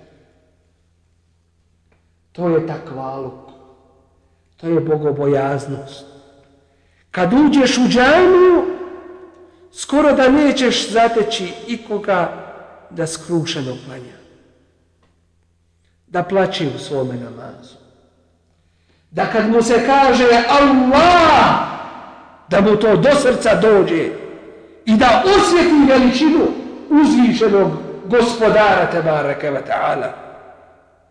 To 2.37 2.49
je 2.49 2.66
takvaluk, 2.66 3.49
to 4.57 4.68
je 4.68 4.80
bogobojaznost. 4.80 6.07
Kad 7.11 7.32
uđeš 7.32 7.78
u 7.78 7.89
džamiju, 7.89 8.64
skoro 9.72 10.12
da 10.12 10.28
nećeš 10.28 10.91
zateći 10.91 11.53
ikoga 11.66 12.32
da 12.91 13.07
skrušeno 13.07 13.76
planja. 13.87 14.16
Da 16.07 16.22
plaći 16.22 16.66
u 16.76 16.78
svome 16.78 17.14
namazu. 17.14 17.76
Da 19.11 19.26
kad 19.26 19.51
mu 19.51 19.62
se 19.62 19.87
kaže 19.87 20.28
Allah, 20.49 21.68
da 22.49 22.61
mu 22.61 22.76
to 22.76 22.97
do 22.97 23.14
srca 23.14 23.55
dođe 23.55 24.09
i 24.84 24.97
da 24.97 25.24
osjeti 25.26 25.89
veličinu 25.89 26.47
uzvišenog 26.91 27.70
gospodara 28.05 28.91
Tebareke 28.91 29.51
wa 29.51 29.61
ta'ala, 29.68 30.11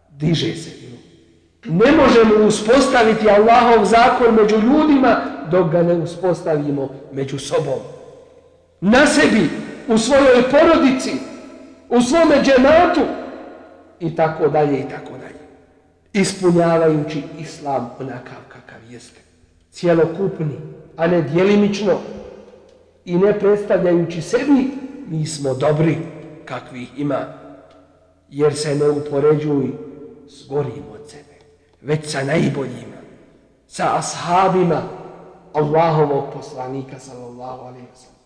diže 0.09 0.55
se. 0.55 0.85
Ne 1.67 1.91
možemo 1.91 2.47
uspostaviti 2.47 3.29
Allahov 3.29 3.85
zakon 3.85 4.35
među 4.35 4.55
ljudima 4.55 5.21
dok 5.51 5.71
ga 5.71 5.83
ne 5.83 5.93
uspostavimo 5.93 6.89
među 7.13 7.39
sobom. 7.39 7.79
Na 8.81 9.05
sebi, 9.07 9.49
u 9.87 9.97
svojoj 9.97 10.43
porodici, 10.51 11.11
u 11.89 12.01
svome 12.01 12.35
dženatu 12.43 13.01
i 13.99 14.15
tako 14.15 14.47
dalje 14.47 14.79
i 14.79 14.89
tako 14.89 15.11
dalje. 15.11 15.39
Ispunjavajući 16.13 17.23
islam 17.39 17.91
onakav 17.99 18.37
kakav 18.47 18.91
jeste. 18.91 19.19
Cijelokupni, 19.71 20.59
a 20.97 21.07
ne 21.07 21.21
dijelimično 21.21 21.99
i 23.05 23.15
ne 23.17 23.39
predstavljajući 23.39 24.21
sebi, 24.21 24.71
mi 25.07 25.25
smo 25.25 25.53
dobri 25.53 25.97
kakvi 26.45 26.87
ima, 26.97 27.19
jer 28.29 28.55
se 28.55 28.75
ne 28.75 28.89
upoređuj 28.89 29.71
s 30.27 30.47
gorim 30.47 30.94
već 31.84 32.10
sa 32.10 32.24
najboljima, 32.24 33.00
sa 33.68 33.98
ashabima, 33.98 34.82
Allahovog 35.52 36.24
poslanika 36.34 36.98
sallallahu 36.98 37.60
alaihi 37.60 37.86
wa 37.86 37.96
sallam. 37.96 38.20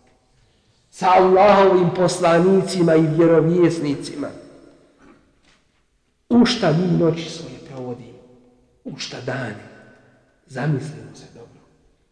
Sa 0.91 1.07
Allahovim 1.11 1.91
poslanicima 1.97 2.95
i 2.95 3.07
vjerovjesnicima. 3.07 4.29
U 6.29 6.47
šta 6.47 6.72
mi 6.72 6.99
noći 6.99 7.31
svoje 7.31 7.59
provodimo? 7.68 8.18
U 8.85 8.99
šta 8.99 9.16
dani? 9.27 9.55
Zamislimo 10.47 11.14
se 11.14 11.25
dobro. 11.35 11.61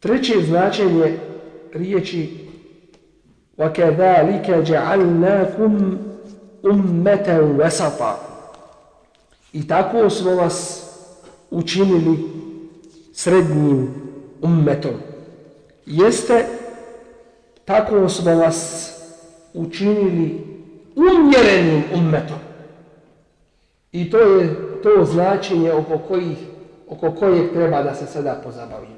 Treće 0.01 0.35
značenje 0.47 1.19
riječi 1.75 2.49
وَكَذَلِكَ 3.59 4.51
جَعَلْنَاكُمْ 4.51 5.97
أُمَّةً 6.65 7.41
وَسَطًا 7.59 8.15
I 9.53 9.69
tako 9.69 10.11
smo 10.11 10.35
vas 10.35 10.86
učinili 11.52 12.18
srednjim 13.14 13.94
ummetom 14.42 14.94
jeste 15.88 16.46
tako 17.66 18.10
smo 18.10 18.36
vas 18.36 18.92
učinili 19.54 20.42
umjerenim 20.96 21.84
ummetom. 21.96 22.38
I 23.92 24.10
to 24.10 24.18
je 24.18 24.56
to 24.84 25.06
značenje 25.06 25.72
oko, 25.72 25.98
kojih, 25.98 26.38
oko 26.88 27.12
kojeg 27.12 27.54
treba 27.54 27.84
da 27.84 27.96
se 27.96 28.06
sada 28.06 28.42
pozabavimo. 28.44 28.98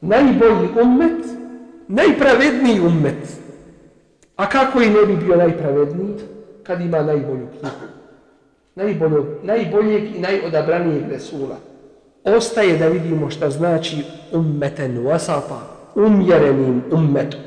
Najbolji 0.00 0.68
ummet, 0.82 1.26
najpravedniji 1.88 2.80
ummet. 2.80 3.38
A 4.36 4.48
kako 4.48 4.82
i 4.82 4.90
ne 4.90 5.06
bi 5.06 5.16
bio 5.16 5.36
najpravedniji 5.36 6.14
kad 6.62 6.80
ima 6.80 7.02
najbolju 7.02 7.46
knjigu? 7.46 7.88
Najbolju, 8.74 9.26
najboljeg 9.42 10.16
i 10.16 10.18
najodabranijeg 10.18 11.08
Resula. 11.10 11.56
Ostaje 12.36 12.78
da 12.78 12.86
vidimo 12.88 13.30
šta 13.30 13.50
znači 13.50 13.96
ummeten 14.32 15.04
wasata, 15.04 15.58
umjerenim 15.94 16.82
ummetom. 16.92 17.40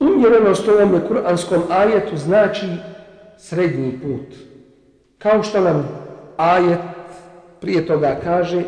Umjerenost 0.00 0.68
u 0.68 0.70
ovom 0.70 1.00
kuranskom 1.08 1.62
ajetu 1.70 2.16
znači 2.16 2.66
srednji 3.38 4.00
put. 4.02 4.36
Kao 5.18 5.42
što 5.42 5.60
nam 5.60 5.88
ajet 6.36 6.78
prije 7.60 7.86
toga 7.86 8.16
kaže 8.24 8.62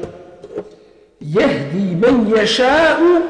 jehdi 1.20 1.96
men 2.00 2.26
ješa'u 2.26 3.22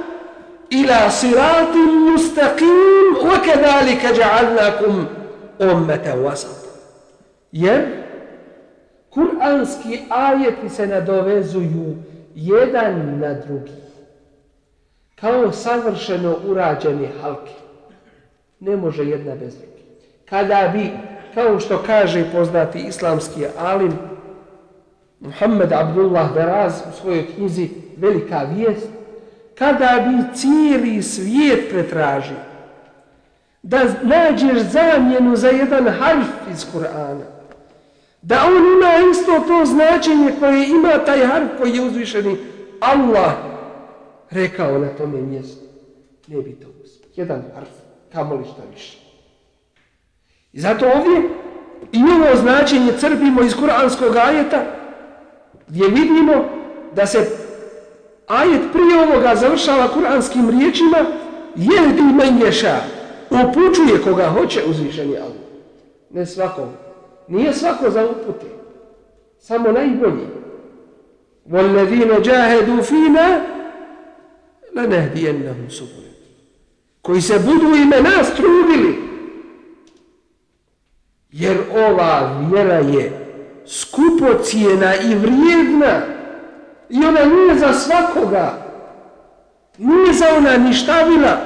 ila 0.70 1.11
siratim 1.11 2.12
mustaqim 2.12 3.16
wa 3.22 3.38
kedalika 3.44 4.09
ja'alnakum 4.09 5.05
ummeten 5.59 6.18
wasata. 6.18 6.68
Jer 7.53 7.97
kuranski 9.18 9.98
ajeti 10.08 10.68
se 10.68 10.86
nadovezuju 10.86 11.96
jedan 12.34 13.18
na 13.20 13.34
drugi 13.34 13.72
kao 15.14 15.52
savršeno 15.52 16.36
urađene 16.46 17.08
halke. 17.22 17.52
Ne 18.60 18.76
može 18.76 19.04
jedna 19.04 19.34
bez 19.34 19.54
druge. 19.54 19.82
Kada 20.28 20.70
bi, 20.72 20.90
kao 21.34 21.60
što 21.60 21.82
kaže 21.86 22.32
poznati 22.32 22.78
islamski 22.78 23.46
alim, 23.58 23.92
Muhammed 25.20 25.72
Abdullah 25.72 26.34
Beraz 26.34 26.72
u 26.88 27.00
svojoj 27.00 27.26
knjizi 27.34 27.68
Velika 27.96 28.46
vijest, 28.54 28.88
kada 29.58 30.04
bi 30.06 30.38
cijeli 30.38 31.02
svijet 31.02 31.70
pretražio 31.70 32.36
da 33.62 33.78
nađeš 34.02 34.58
zamjenu 34.58 35.36
za 35.36 35.48
jedan 35.48 35.88
harf 35.88 36.28
iz 36.52 36.66
Kur'ana, 36.74 37.38
da 38.28 38.44
on 38.46 38.56
ima 38.56 39.10
isto 39.10 39.32
to 39.46 39.64
značenje 39.64 40.32
koje 40.40 40.68
ima 40.68 41.04
taj 41.06 41.26
harf 41.26 41.48
koji 41.58 41.74
je 41.74 41.82
uzvišeni 41.82 42.36
Allah 42.80 43.32
rekao 44.30 44.78
na 44.78 44.88
tome 44.88 45.20
mjestu. 45.20 45.64
Ne 46.26 46.42
bi 46.42 46.52
to 46.52 46.66
uspio. 46.84 47.08
Jedan 47.16 47.42
harf, 47.54 47.68
kamo 48.12 48.34
li 48.34 48.44
šta 48.44 48.62
više. 48.74 48.98
I 50.52 50.60
zato 50.60 50.86
ovdje 50.86 51.30
i 51.92 51.98
ovo 52.02 52.36
značenje 52.36 52.92
crpimo 52.98 53.42
iz 53.42 53.54
kuranskog 53.54 54.16
ajeta 54.16 54.64
gdje 55.68 55.88
vidimo 55.88 56.44
da 56.94 57.06
se 57.06 57.18
ajet 58.26 58.62
prije 58.72 59.02
ovoga 59.02 59.34
završava 59.34 59.88
kuranskim 59.88 60.50
riječima 60.50 60.98
jehdi 61.56 62.02
menješa 62.02 62.76
upućuje 63.30 64.02
koga 64.04 64.28
hoće 64.28 64.62
uzvišeni 64.70 65.16
Allah. 65.16 65.32
Ne 66.10 66.26
svakom 66.26 66.68
Nije 67.27 67.53
svako 67.53 67.89
za 67.89 68.05
upute. 68.05 68.45
Samo 69.39 69.71
najbolji. 69.71 70.27
وَالَّذِينَ 71.51 72.21
جَاهَدُوا 72.21 72.81
فِينَا 72.81 73.41
لَنَهْدِيَنَّهُمْ 74.75 75.69
سُبُلِ 75.69 76.03
Koji 77.01 77.21
se 77.21 77.39
budu 77.39 77.75
ime 77.75 78.01
nas 78.01 78.34
trudili 78.36 78.97
Jer 81.31 81.57
ova 81.89 82.41
vjera 82.49 82.75
je 82.75 83.11
skupocijena 83.65 84.95
i 84.95 85.15
vrijedna 85.15 86.01
i 86.89 87.05
ona 87.05 87.25
nije 87.25 87.55
za 87.55 87.73
svakoga. 87.73 88.53
Nije 89.77 90.13
za 90.13 90.25
ona 90.38 90.57
ništavila 90.57 91.38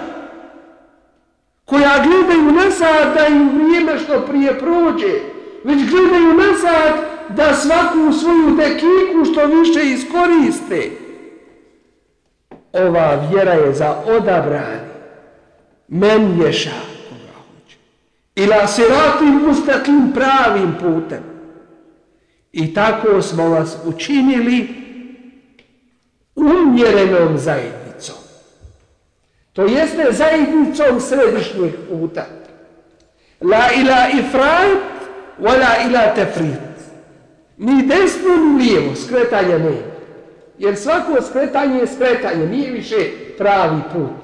koja 1.66 2.04
gledaju 2.04 2.52
nazad 2.52 3.14
da 3.16 3.28
im 3.28 3.50
vrijeme 3.50 4.00
što 4.00 4.22
prije 4.22 4.60
prođe, 4.60 5.20
već 5.65 5.91
gledaju 5.91 6.35
nazad 6.35 6.95
da 7.29 7.55
svaku 7.55 8.13
svoju 8.21 8.57
dekiku 8.57 9.25
što 9.33 9.47
više 9.47 9.91
iskoriste. 9.93 10.91
Ova 12.73 13.29
vjera 13.31 13.53
je 13.53 13.75
za 13.75 13.97
odabrani. 14.07 14.93
Men 15.89 16.41
ješa 16.41 16.71
koga 17.09 17.33
hoće. 17.37 17.77
Ila 18.35 18.67
siratim 18.67 19.43
mustakim 19.47 20.13
pravim 20.15 20.75
putem. 20.81 21.23
I 22.53 22.75
tako 22.75 23.23
smo 23.23 23.49
vas 23.49 23.77
učinili 23.85 24.69
umjerenom 26.35 27.39
zajednicom. 27.39 28.17
To 29.53 29.63
jeste 29.63 30.07
zajednicom 30.11 31.01
središnjeg 31.01 31.73
puta. 31.89 32.27
La 33.41 33.73
ila 33.77 34.09
ifrat, 34.09 34.92
wala 35.43 35.89
ila 35.89 36.15
tefrit. 36.15 36.73
Ni 37.59 37.87
desno, 37.87 38.37
ni 38.37 38.65
lijevo, 38.65 38.95
skretanja 38.97 39.59
ne. 39.59 39.77
Jer 40.59 40.77
svako 40.77 41.23
skretanje 41.23 41.79
je 41.79 41.87
skretanje, 41.87 42.47
nije 42.47 42.71
više 42.71 42.97
pravi 43.39 43.81
put. 43.93 44.23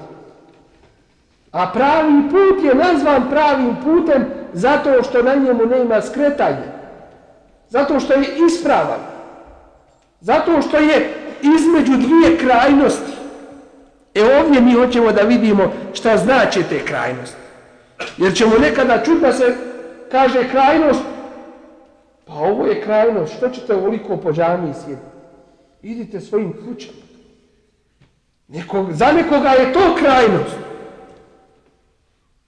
A 1.51 1.71
pravi 1.73 2.29
put 2.29 2.63
je 2.63 2.75
nazvan 2.75 3.29
pravim 3.29 3.75
putem 3.83 4.25
zato 4.53 5.03
što 5.03 5.23
na 5.23 5.35
njemu 5.35 5.65
nema 5.65 6.01
skretanja. 6.01 6.79
Zato 7.69 7.99
što 7.99 8.13
je 8.13 8.25
ispravan. 8.47 8.99
Zato 10.21 10.61
što 10.61 10.77
je 10.77 11.13
između 11.41 11.97
dvije 11.97 12.37
krajnosti. 12.37 13.11
E 14.15 14.39
ovdje 14.39 14.61
mi 14.61 14.73
hoćemo 14.73 15.11
da 15.11 15.21
vidimo 15.21 15.71
šta 15.93 16.17
znači 16.17 16.63
te 16.69 16.85
krajnosti. 16.85 17.37
Jer 18.17 18.33
ćemo 18.33 18.57
nekada 18.57 19.03
čuti 19.03 19.21
da 19.21 19.33
se 19.33 19.55
kaže 20.11 20.49
krajnost, 20.51 21.03
pa 22.25 22.33
ovo 22.33 22.65
je 22.65 22.81
krajnost, 22.81 23.33
što 23.37 23.49
ćete 23.49 23.75
ovoliko 23.75 24.17
po 24.17 24.31
džami 24.31 24.73
sjediti? 24.73 25.07
Idite 25.81 26.21
svojim 26.21 26.53
kućama. 26.53 26.97
Nekog, 28.47 28.93
za 28.93 29.11
nekoga 29.11 29.49
je 29.49 29.73
to 29.73 29.95
krajnost. 29.99 30.55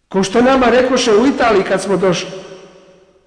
Ko 0.09 0.23
što 0.23 0.41
nama 0.41 0.65
rekoše 0.65 1.11
u 1.13 1.27
Italiji 1.27 1.63
kad 1.63 1.81
smo 1.81 1.97
došli, 1.97 2.29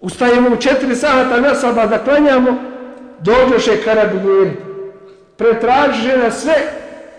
ustajemo 0.01 0.49
u 0.51 0.57
četiri 0.57 0.97
sata 0.97 1.41
na 1.41 1.55
saba 1.55 1.87
da 1.87 2.05
klanjamo, 2.05 2.55
dođoše 3.21 3.83
karabinjeri. 3.85 4.57
Pretražiše 5.37 6.19
na 6.19 6.31
sve 6.31 6.55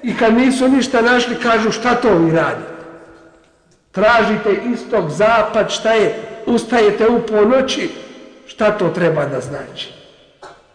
i 0.03 0.17
kad 0.17 0.33
nisu 0.33 0.67
ništa 0.67 1.01
našli, 1.01 1.35
kažu 1.35 1.71
šta 1.71 1.95
to 1.95 2.17
vi 2.17 2.31
radite. 2.31 2.75
Tražite 3.91 4.61
istok, 4.73 5.09
zapad, 5.09 5.71
šta 5.71 5.93
je, 5.93 6.34
ustajete 6.45 7.07
u 7.07 7.21
ponoći, 7.21 7.89
šta 8.45 8.77
to 8.77 8.89
treba 8.89 9.25
da 9.25 9.41
znači. 9.41 9.93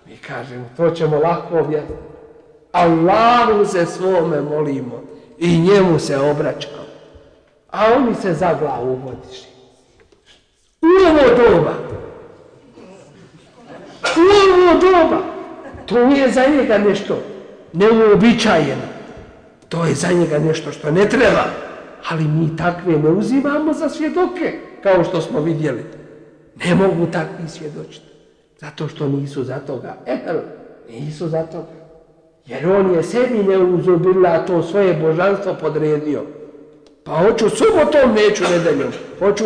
Mi 0.06 0.16
kažemo, 0.16 0.64
to 0.76 0.90
ćemo 0.90 1.18
lako 1.18 1.58
objasniti. 1.58 2.10
Allahu 2.72 3.64
se 3.66 3.86
svome 3.86 4.40
molimo 4.40 5.02
i 5.38 5.58
njemu 5.58 5.98
se 5.98 6.18
obraćamo. 6.18 6.84
A 7.70 7.84
oni 7.96 8.14
se 8.14 8.34
za 8.34 8.54
glavu 8.54 8.92
uvodiši. 8.92 9.46
U 10.82 10.86
ovo 11.10 11.36
doba. 11.36 11.74
U 14.16 14.22
ovo 14.54 14.80
doba. 14.80 15.22
To 15.86 15.98
je 15.98 16.30
za 16.30 16.46
njega 16.46 16.78
nešto 16.78 17.18
neuobičajeno. 17.72 18.90
To 19.68 19.84
je 19.84 19.94
za 19.94 20.12
njega 20.12 20.38
nešto 20.38 20.72
što 20.72 20.90
ne 20.90 21.08
treba. 21.08 21.44
Ali 22.10 22.24
mi 22.24 22.56
takve 22.56 22.98
ne 22.98 23.08
uzimamo 23.08 23.72
za 23.72 23.88
svjedoke, 23.88 24.58
kao 24.82 25.04
što 25.04 25.20
smo 25.20 25.40
vidjeli. 25.40 25.84
Ne 26.64 26.74
mogu 26.74 27.06
takvi 27.12 27.48
svjedočiti. 27.48 28.06
Zato 28.58 28.88
što 28.88 29.08
nisu 29.08 29.44
za 29.44 29.58
toga. 29.58 29.96
Ehel, 30.06 30.36
nisu 30.90 31.28
za 31.28 31.42
toga. 31.42 31.80
Jer 32.46 32.68
on 32.68 32.94
je 32.94 33.02
sebi 33.02 33.42
neuzubila 33.42 34.46
to 34.46 34.62
svoje 34.62 34.94
božanstvo 34.94 35.54
podredio. 35.60 36.22
Pa 37.04 37.12
hoću 37.12 37.48
subotom, 37.50 38.14
neću 38.14 38.44
nedeljom. 38.50 38.92
Hoću 39.18 39.44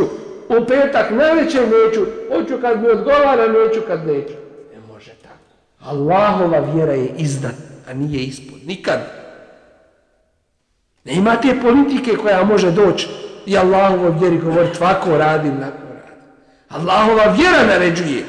u 0.48 0.64
petak 0.68 1.10
najveće 1.10 1.60
neću. 1.60 2.06
Hoću 2.32 2.54
kad 2.60 2.82
mi 2.82 2.88
odgovara, 2.88 3.46
neću 3.46 3.80
kad 3.86 4.06
neću. 4.06 4.34
Ne 4.74 4.80
može 4.92 5.12
tako. 5.22 5.54
Allahova 5.80 6.58
vjera 6.74 6.92
je 6.92 7.08
iznad, 7.18 7.54
a 7.88 7.94
nije 7.94 8.24
ispod. 8.24 8.58
Nikad. 8.66 8.98
Ne 11.04 11.14
ima 11.14 11.36
te 11.36 11.60
politike 11.62 12.16
koja 12.16 12.44
može 12.44 12.70
doći 12.70 13.23
i 13.46 13.58
Allahovo 13.58 14.14
vjeri 14.20 14.38
govoriti 14.38 14.78
ovako 14.80 15.16
radim, 15.16 15.54
nako 15.54 15.78
radim. 15.94 16.18
Allahova 16.68 17.32
vjera 17.32 17.66
naređuje. 17.66 18.24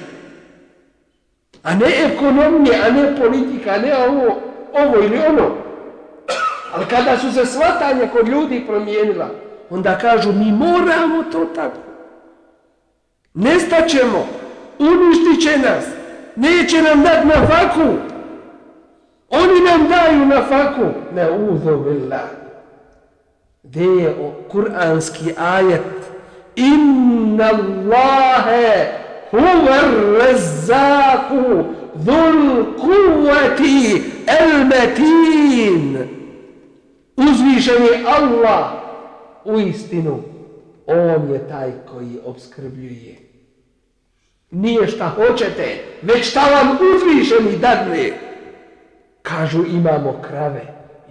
A 1.63 1.74
ne 1.76 1.86
ekonomije, 1.86 2.82
a 2.86 2.89
ne 2.91 3.16
politika, 3.22 3.72
a 3.72 3.78
ne 3.78 3.95
ovo, 3.95 4.41
ovo 4.74 5.03
ili 5.03 5.18
ono. 5.18 5.55
Ali 6.74 6.86
kada 6.86 7.18
su 7.18 7.32
se 7.32 7.45
svatanje 7.45 8.07
kod 8.13 8.28
ljudi 8.28 8.63
promijenila, 8.68 9.30
onda 9.70 9.97
kažu 9.97 10.32
mi 10.32 10.51
moramo 10.51 11.24
to 11.32 11.45
tako. 11.55 11.80
Nestaćemo, 13.34 14.28
uništit 14.80 15.43
će 15.43 15.57
nas, 15.57 15.86
neće 16.36 16.82
nam 16.82 17.03
dat 17.03 17.26
na 17.26 17.47
faku. 17.47 17.93
Oni 19.30 19.61
nam 19.61 19.88
daju 19.89 20.26
na 20.26 20.41
faku. 20.41 20.86
Ne 21.16 21.32
uzobillah 21.32 22.45
gdje 23.76 24.04
je 24.04 24.16
kuranski 24.52 25.34
ajet? 25.38 25.82
Inna 26.56 27.50
Allahe 27.50 28.88
huwa 29.32 29.80
rezaku 30.20 31.64
dhul 31.96 32.66
kuvati 32.80 34.04
el 34.28 34.66
metin. 34.66 35.97
Uzvišen 37.18 37.84
je 37.84 38.06
Allah 38.08 38.72
u 39.46 39.60
istinu. 39.60 40.20
On 40.88 41.34
je 41.34 41.47
taj 41.50 41.72
koji 41.92 42.20
obskrbljuje. 42.26 43.16
Nije 44.52 44.88
šta 44.88 45.10
hoćete, 45.10 45.84
već 46.02 46.30
šta 46.30 46.42
vam 46.42 46.78
uzvišeni 46.96 47.58
dadne. 47.58 48.12
Kažu 49.22 49.66
imamo 49.66 50.22
krave, 50.28 50.62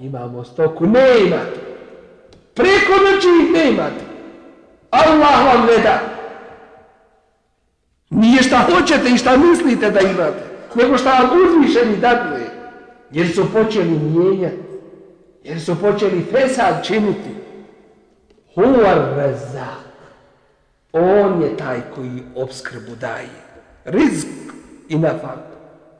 imamo 0.01 0.45
stoku. 0.45 0.86
Ne 0.86 1.20
imate. 1.27 1.73
Preko 2.55 2.93
noći 2.93 3.28
ih 3.43 3.52
ne 3.52 3.70
imate. 3.70 4.05
Allah 4.90 5.47
vam 5.47 5.66
ne 5.66 5.82
da. 5.82 6.01
Nije 8.10 8.43
šta 8.43 8.59
hoćete 8.59 9.10
i 9.14 9.18
šta 9.18 9.36
mislite 9.36 9.90
da 9.90 10.01
imate, 10.01 10.43
nego 10.74 10.98
šta 10.98 11.10
vam 11.10 11.31
uzvišeni 11.43 11.97
dadne. 11.97 12.47
Jer 13.10 13.35
su 13.35 13.52
počeli 13.52 13.98
mijenjati. 13.98 14.62
Jer 15.44 15.60
su 15.60 15.81
počeli 15.81 16.26
fesad 16.32 16.85
činiti. 16.85 17.31
Huvar 18.55 18.98
rezak. 19.16 19.85
On 20.93 21.43
je 21.43 21.56
taj 21.56 21.81
koji 21.94 22.22
obskrbu 22.35 22.97
daje. 23.01 23.28
Rizk 23.85 24.28
i 24.89 24.98
nafak. 24.98 25.39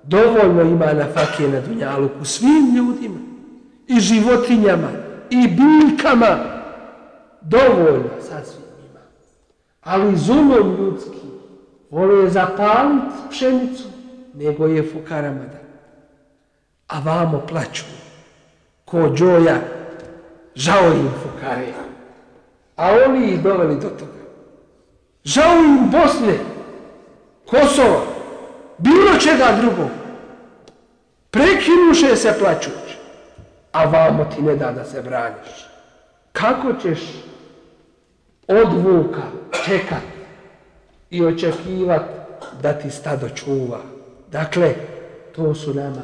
Dovoljno 0.03 0.63
ima 0.63 0.93
nafake 0.93 1.49
na 1.49 1.61
dunjaluku 1.61 2.25
svim 2.25 2.77
ljudima. 2.77 3.19
I 3.87 4.01
životinjama. 4.01 5.04
I 5.31 5.49
biljkama. 5.49 6.37
Dovoljno 7.41 8.11
sasvim 8.21 8.65
ima. 8.91 9.01
Ali 9.83 10.17
zumom 10.17 10.77
ljudski 10.79 11.25
vole 11.91 12.31
zapaliti 12.31 13.15
pšenicu, 13.31 13.85
nego 14.35 14.67
je 14.67 14.91
fukarama 14.93 15.41
da. 15.41 15.59
A 16.87 17.01
vamo 17.01 17.43
plaću, 17.49 17.85
ko 18.85 19.11
džoja, 19.15 19.57
žao 20.55 20.87
im 20.87 21.11
fukare. 21.23 21.67
A 22.77 22.91
oni 23.07 23.29
ih 23.29 23.43
doveli 23.43 23.75
do 23.75 23.89
toga. 23.89 24.25
Žao 25.25 25.57
im 25.57 25.91
Bosne, 25.91 26.39
Kosova, 27.47 28.01
bilo 28.79 29.19
čega 29.21 29.57
drugog. 29.61 29.91
Prekinuše 31.31 32.17
se 32.17 32.35
plaću 32.39 32.71
a 33.75 33.85
vamo 33.85 34.25
ti 34.25 34.43
ne 34.43 34.57
da 34.57 34.73
da 34.73 34.85
se 34.85 35.03
braniš. 35.03 35.67
Kako 36.33 36.73
ćeš 36.83 37.01
od 38.49 38.73
vuka 38.73 39.23
čekat 39.65 40.03
i 41.11 41.25
očekivat 41.25 42.03
da 42.63 42.73
ti 42.73 42.91
stado 42.91 43.29
čuva. 43.29 43.81
Dakle, 44.31 44.75
to 45.37 45.55
su 45.55 45.75
nama 45.75 46.03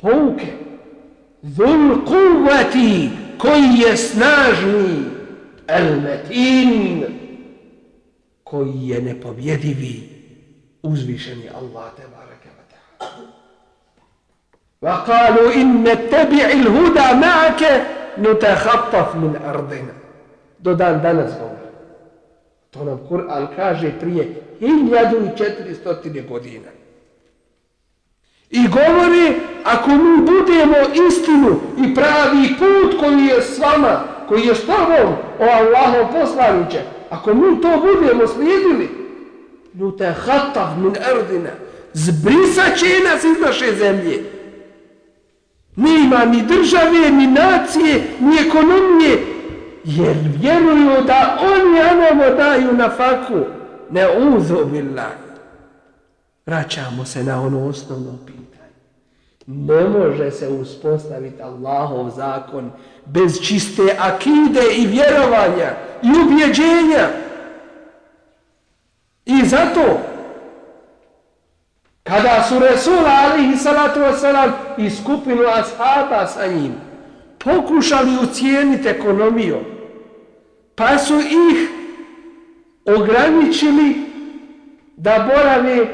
pouke. 0.00 0.46
Zul 1.42 2.04
kuvati 2.06 3.10
koji 3.38 3.78
je 3.86 3.96
snažni, 3.96 5.04
el 5.68 6.00
metin 6.00 7.04
koji 8.44 8.88
je 8.88 9.02
nepobjedivi, 9.02 10.08
uzvišeni 10.82 11.48
Allah 11.48 11.94
teba. 11.96 12.21
وقالوا 14.82 15.54
إن 15.54 15.84
نتبع 15.84 16.44
الهدى 16.44 17.26
معك 17.26 17.86
نتخطف 18.18 19.16
من 19.16 19.40
أرضنا 19.48 19.52
min 19.54 19.54
ardina. 19.54 19.94
Do 20.58 20.74
dan 20.74 21.02
danas 21.02 21.32
govori. 21.38 21.70
To 22.70 22.84
nam 22.84 22.98
Kur'an 23.08 23.48
kaže 23.56 23.92
prije 24.00 24.42
1400 24.60 26.28
godina. 26.28 26.70
I 28.50 28.68
govori, 28.68 29.40
ako 29.64 29.90
mi 29.90 30.16
budemo 30.16 30.76
istinu 31.08 31.60
i 31.78 31.94
pravi 31.94 32.48
put 32.58 33.00
koji 33.00 33.26
je 33.26 33.42
s 33.42 33.58
vama, 33.58 34.04
koji 34.28 34.46
je 34.46 34.54
s 34.54 34.60
tobom, 34.60 35.14
o 35.38 35.44
Allahom 35.44 36.12
poslaniće, 36.12 36.82
ako 37.10 37.34
mi 37.34 37.60
to 37.60 37.68
budemo 37.80 38.26
slijedili, 38.26 38.90
ljute 39.74 40.14
hatav 40.26 40.78
min 40.78 40.96
erdina, 41.10 41.50
zbrisat 41.92 42.78
će 42.78 42.86
nas 43.04 43.24
iz 43.24 43.40
naše 43.40 43.74
zemlje. 43.74 44.41
Nima 45.76 46.24
ni 46.24 46.42
države, 46.42 47.10
ni 47.10 47.26
nacije, 47.26 48.02
ni 48.20 48.36
ekonomije, 48.48 49.26
jer 49.84 50.16
vjeruju 50.40 51.04
da 51.06 51.38
oni 51.42 51.80
anamo 51.80 52.36
daju 52.36 52.72
na 52.72 52.90
faku. 52.90 53.40
Ne 53.90 54.06
uzubila. 54.18 55.06
Vraćamo 56.46 57.04
se 57.04 57.24
na 57.24 57.42
ono 57.42 57.66
osnovno 57.66 58.18
pitanje. 58.26 58.42
Ne 59.46 59.88
može 59.88 60.30
se 60.30 60.48
uspostaviti 60.48 61.42
Allahov 61.42 62.10
zakon 62.10 62.70
bez 63.06 63.40
čiste 63.40 63.96
akide 63.98 64.62
i 64.76 64.86
vjerovanja 64.86 65.70
i 66.02 66.08
ubjeđenja. 66.24 67.08
I 69.26 69.46
zato, 69.46 70.00
kada 72.12 72.42
su 72.44 72.58
Resul 72.58 73.06
alihi 73.06 73.56
salatu 73.56 74.00
wasalam 74.00 74.52
i 74.76 74.90
skupinu 74.90 75.42
ashaba 75.48 76.26
sa 76.26 76.46
njim 76.46 76.72
pokušali 77.38 78.10
ucijeniti 78.22 78.88
ekonomiju, 78.88 79.58
pa 80.74 80.98
su 80.98 81.14
ih 81.20 81.68
ograničili 82.84 83.96
da 84.96 85.28
borave 85.28 85.86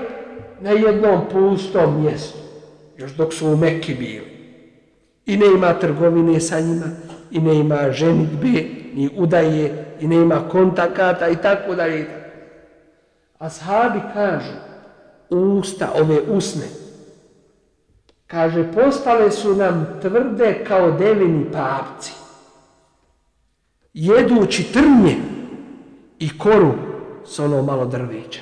na 0.60 0.70
jednom 0.70 1.20
pustom 1.32 2.02
mjestu 2.02 2.38
još 2.96 3.12
dok 3.12 3.34
su 3.34 3.48
u 3.48 3.56
Mekki 3.56 3.94
bili. 3.94 4.38
I 5.26 5.36
ne 5.36 5.46
ima 5.46 5.72
trgovine 5.74 6.40
sa 6.40 6.60
njima, 6.60 6.86
i 7.30 7.40
ne 7.40 7.54
ima 7.54 7.92
ženitbe, 7.92 8.64
ni 8.94 9.10
udaje, 9.16 9.84
i 10.00 10.08
ne 10.08 10.16
ima 10.16 10.48
kontakata 10.48 11.28
i 11.28 11.36
tako 11.36 11.74
dalje. 11.74 12.06
Ashabi 13.38 14.00
kažu, 14.14 14.67
usta, 15.30 15.92
ove 15.94 16.20
usne, 16.20 16.66
kaže, 18.26 18.72
postale 18.72 19.30
su 19.30 19.54
nam 19.54 19.98
tvrde 20.02 20.64
kao 20.64 20.90
devini 20.90 21.52
papci. 21.52 22.12
Jedući 23.94 24.72
trnje 24.72 25.16
i 26.18 26.38
koru 26.38 26.74
s 27.26 27.38
ono 27.38 27.62
malo 27.62 27.86
drveća 27.86 28.40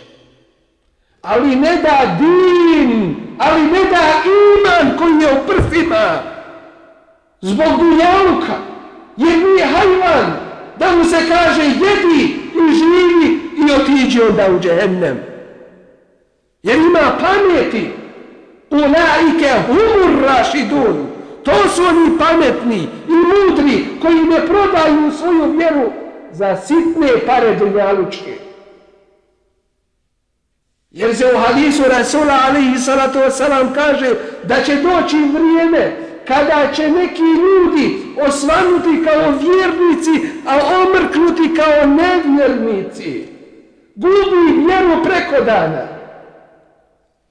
ali 1.26 1.56
ne 1.56 1.76
da 1.82 2.16
din, 2.18 3.16
ali 3.38 3.62
ne 3.62 3.84
da 3.90 4.02
iman 4.24 4.98
koji 4.98 5.12
je 5.12 5.32
u 5.32 5.46
prsima 5.46 6.22
zbog 7.40 7.68
dunjaluka, 7.78 8.56
jer 9.16 9.38
nije 9.38 9.66
hajvan 9.66 10.32
da 10.78 10.96
mu 10.96 11.04
se 11.04 11.16
kaže 11.28 11.62
jedi 11.62 12.24
i 12.34 12.74
živi 12.74 13.40
i 13.58 13.80
otiđi 13.80 14.20
onda 14.20 14.50
u 14.56 14.60
džehennem. 14.60 15.18
Jer 16.66 16.76
ima 16.78 17.18
pameti 17.20 17.90
u 18.70 18.76
laike 18.76 19.50
humur 19.66 20.24
rašidun. 20.26 21.06
To 21.42 21.68
su 21.74 21.82
oni 21.82 22.18
pametni 22.18 22.88
i 23.08 23.12
mudri 23.12 23.84
koji 24.02 24.14
ne 24.14 24.46
prodaju 24.46 25.12
svoju 25.18 25.56
vjeru 25.58 25.92
za 26.32 26.56
sitne 26.56 27.08
pare 27.26 27.54
dunjalučke. 27.54 28.38
Jer 30.90 31.16
se 31.16 31.24
u 31.34 31.38
hadisu 31.38 31.82
Rasula 31.88 32.38
alaihi 32.48 32.78
salatu 32.78 33.18
wasalam 33.18 33.74
kaže 33.74 34.14
da 34.44 34.62
će 34.62 34.74
doći 34.76 35.16
vrijeme 35.16 35.96
kada 36.28 36.72
će 36.74 36.90
neki 36.90 37.22
ljudi 37.22 37.98
osvanuti 38.28 39.04
kao 39.04 39.30
vjernici, 39.30 40.28
a 40.46 40.58
omrknuti 40.82 41.54
kao 41.54 41.86
nevjernici. 41.86 43.26
Gubi 43.94 44.66
vjeru 44.66 45.04
preko 45.04 45.44
dana. 45.44 45.95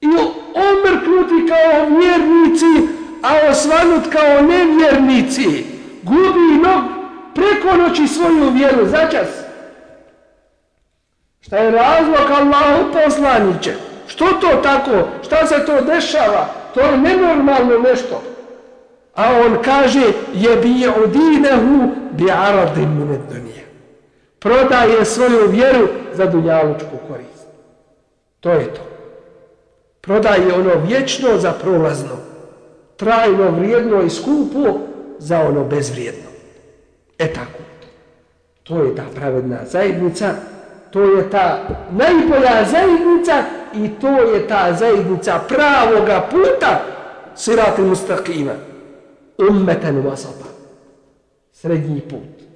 I 0.06 0.18
omrknuti 0.54 1.48
kao 1.48 1.98
vjernici, 1.98 2.92
a 3.22 3.50
osvanut 3.50 4.12
kao 4.12 4.42
nevjernici. 4.42 5.64
Gubi 6.02 6.62
nog 6.62 6.82
preko 7.34 7.76
noći 7.76 8.08
svoju 8.08 8.50
vjeru. 8.50 8.86
Začas. 8.86 9.28
Šta 11.40 11.56
je 11.56 11.70
razlog 11.70 12.30
Allahu 12.30 12.92
poslaniće? 12.92 13.74
Što 14.06 14.24
to 14.24 14.48
tako? 14.62 15.08
Šta 15.22 15.46
se 15.46 15.66
to 15.66 15.80
dešava? 15.80 16.48
To 16.74 16.80
je 16.80 16.96
nenormalno 16.96 17.78
nešto. 17.78 18.22
A 19.14 19.24
on 19.46 19.58
kaže 19.64 20.02
je 20.34 20.56
bi 20.56 20.86
odinehu 21.04 21.90
bi 22.10 22.30
aradim 22.30 22.98
mine 22.98 23.18
dunije. 23.32 23.66
Prodaje 24.38 25.04
svoju 25.04 25.48
vjeru 25.48 25.88
za 26.12 26.26
dunjalučku 26.26 26.96
korist. 27.08 27.46
To 28.40 28.50
je 28.50 28.74
to. 28.74 28.95
Prodaje 30.06 30.54
ono 30.54 30.70
vječno 30.86 31.38
za 31.38 31.52
prolazno. 31.52 32.16
Trajno, 32.96 33.50
vrijedno 33.50 34.02
i 34.02 34.10
skupo 34.10 34.78
za 35.18 35.40
ono 35.40 35.64
bezvrijedno. 35.64 36.30
E 37.18 37.32
tako. 37.32 37.62
To 38.62 38.82
je 38.82 38.96
ta 38.96 39.04
pravedna 39.14 39.58
zajednica 39.66 40.34
to 40.96 41.02
je 41.02 41.30
ta 41.30 41.68
najbolja 41.90 42.64
zajednica 42.70 43.44
i 43.74 43.88
to 44.00 44.08
je 44.08 44.48
ta 44.48 44.72
zajednica 44.72 45.40
pravoga 45.48 46.28
puta 46.30 46.80
sirati 47.34 47.82
mustaqima 47.82 48.52
ummeten 49.50 50.02
wasata 50.02 50.48
srednji 51.52 52.00
put 52.00 52.46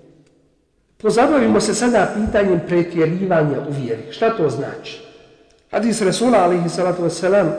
pozabavimo 0.99 1.61
se 1.61 1.75
sada 1.75 2.13
pitanjem 2.15 2.61
pretjerivanja 2.69 3.57
u 3.69 3.73
vjeri 3.83 4.03
šta 4.11 4.37
to 4.37 4.51
znači 4.51 5.03
Hadis 5.71 6.03
Resula, 6.03 6.45
alihi 6.45 6.69
salatu 6.69 7.03
wasalam 7.03 7.51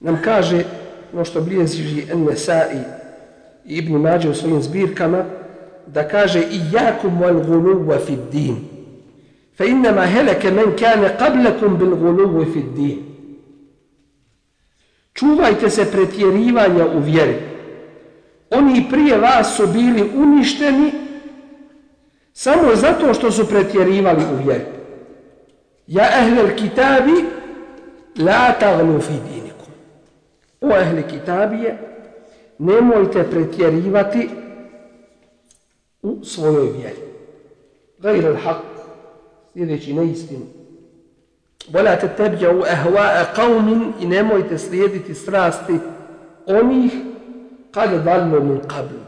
nam 0.00 0.18
kaže 0.24 0.64
no 1.12 1.24
što 1.24 1.40
bilježi 1.40 2.06
Nesai 2.14 2.78
i 3.64 3.76
Ibn 3.76 3.92
Mađe 3.92 4.28
u 4.28 4.34
svojim 4.34 4.62
zbirkama 4.62 5.24
da 5.86 6.08
kaže 6.08 6.40
i 6.40 6.60
jakum 6.72 7.20
wal 7.20 7.46
guluva 7.46 7.98
fid 7.98 8.18
din 8.32 8.56
fa 9.56 9.64
innama 9.64 10.06
heleke 10.06 10.50
men 10.50 10.76
kane 10.78 11.16
qablakum 11.18 11.78
bil 11.78 11.96
guluva 11.96 12.44
fid 12.52 12.74
din 12.76 13.16
čuvajte 15.16 15.70
se 15.70 15.90
pretjerivanja 15.92 16.86
u 16.86 16.98
vjeri. 16.98 17.36
Oni 18.50 18.86
prije 18.90 19.18
vas 19.18 19.56
su 19.56 19.66
bili 19.66 20.10
uništeni 20.14 20.92
samo 22.32 22.76
zato 22.76 23.14
što 23.14 23.30
su 23.30 23.48
pretjerivali 23.48 24.22
u 24.32 24.44
vjeri. 24.44 24.75
Ja 25.86 26.22
ehlel 26.22 26.54
kitabi 26.56 27.24
la 28.18 28.52
tagnu 28.60 29.00
fi 29.00 29.12
dinikum. 29.12 29.72
O 30.60 30.70
ehli 30.70 31.02
kitabije, 31.02 31.78
nemojte 32.58 33.24
pretjerivati 33.30 34.30
u 36.02 36.24
svojoj 36.24 36.72
vjeri. 36.72 37.02
Gajr 37.98 38.26
al 38.26 38.36
haq 38.44 38.60
sljedeći 39.52 39.94
neistinu. 39.94 40.46
Vola 41.72 41.96
te 41.96 42.08
tebja 42.08 42.50
u 42.50 42.62
ehva'a 42.62 43.24
qavmin 43.36 43.92
i 44.00 44.06
nemojte 44.06 44.58
slijediti 44.58 45.14
strasti 45.14 45.78
onih 46.46 46.92
kad 47.70 48.04
dalno 48.04 48.40
min 48.40 48.60
qabli 48.60 49.05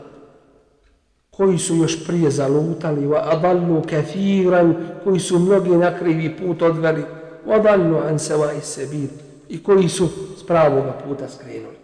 koji 1.38 1.58
su 1.58 1.76
još 1.76 2.06
prije 2.06 2.30
zalutali 2.30 3.06
wa 3.06 3.20
adallu 3.24 3.82
kathiran 3.90 4.74
koji 5.04 5.20
su 5.20 5.38
mnogi 5.38 5.70
na 5.70 5.98
krivi 5.98 6.36
put 6.36 6.62
odveli 6.62 7.04
wa 7.46 7.54
adallu 7.54 7.96
an 7.96 8.18
sewa 8.18 8.52
i 8.92 9.08
i 9.48 9.62
koji 9.62 9.88
su 9.88 10.08
s 10.38 10.46
pravoga 10.46 10.92
puta 11.08 11.28
skrenuli. 11.28 11.76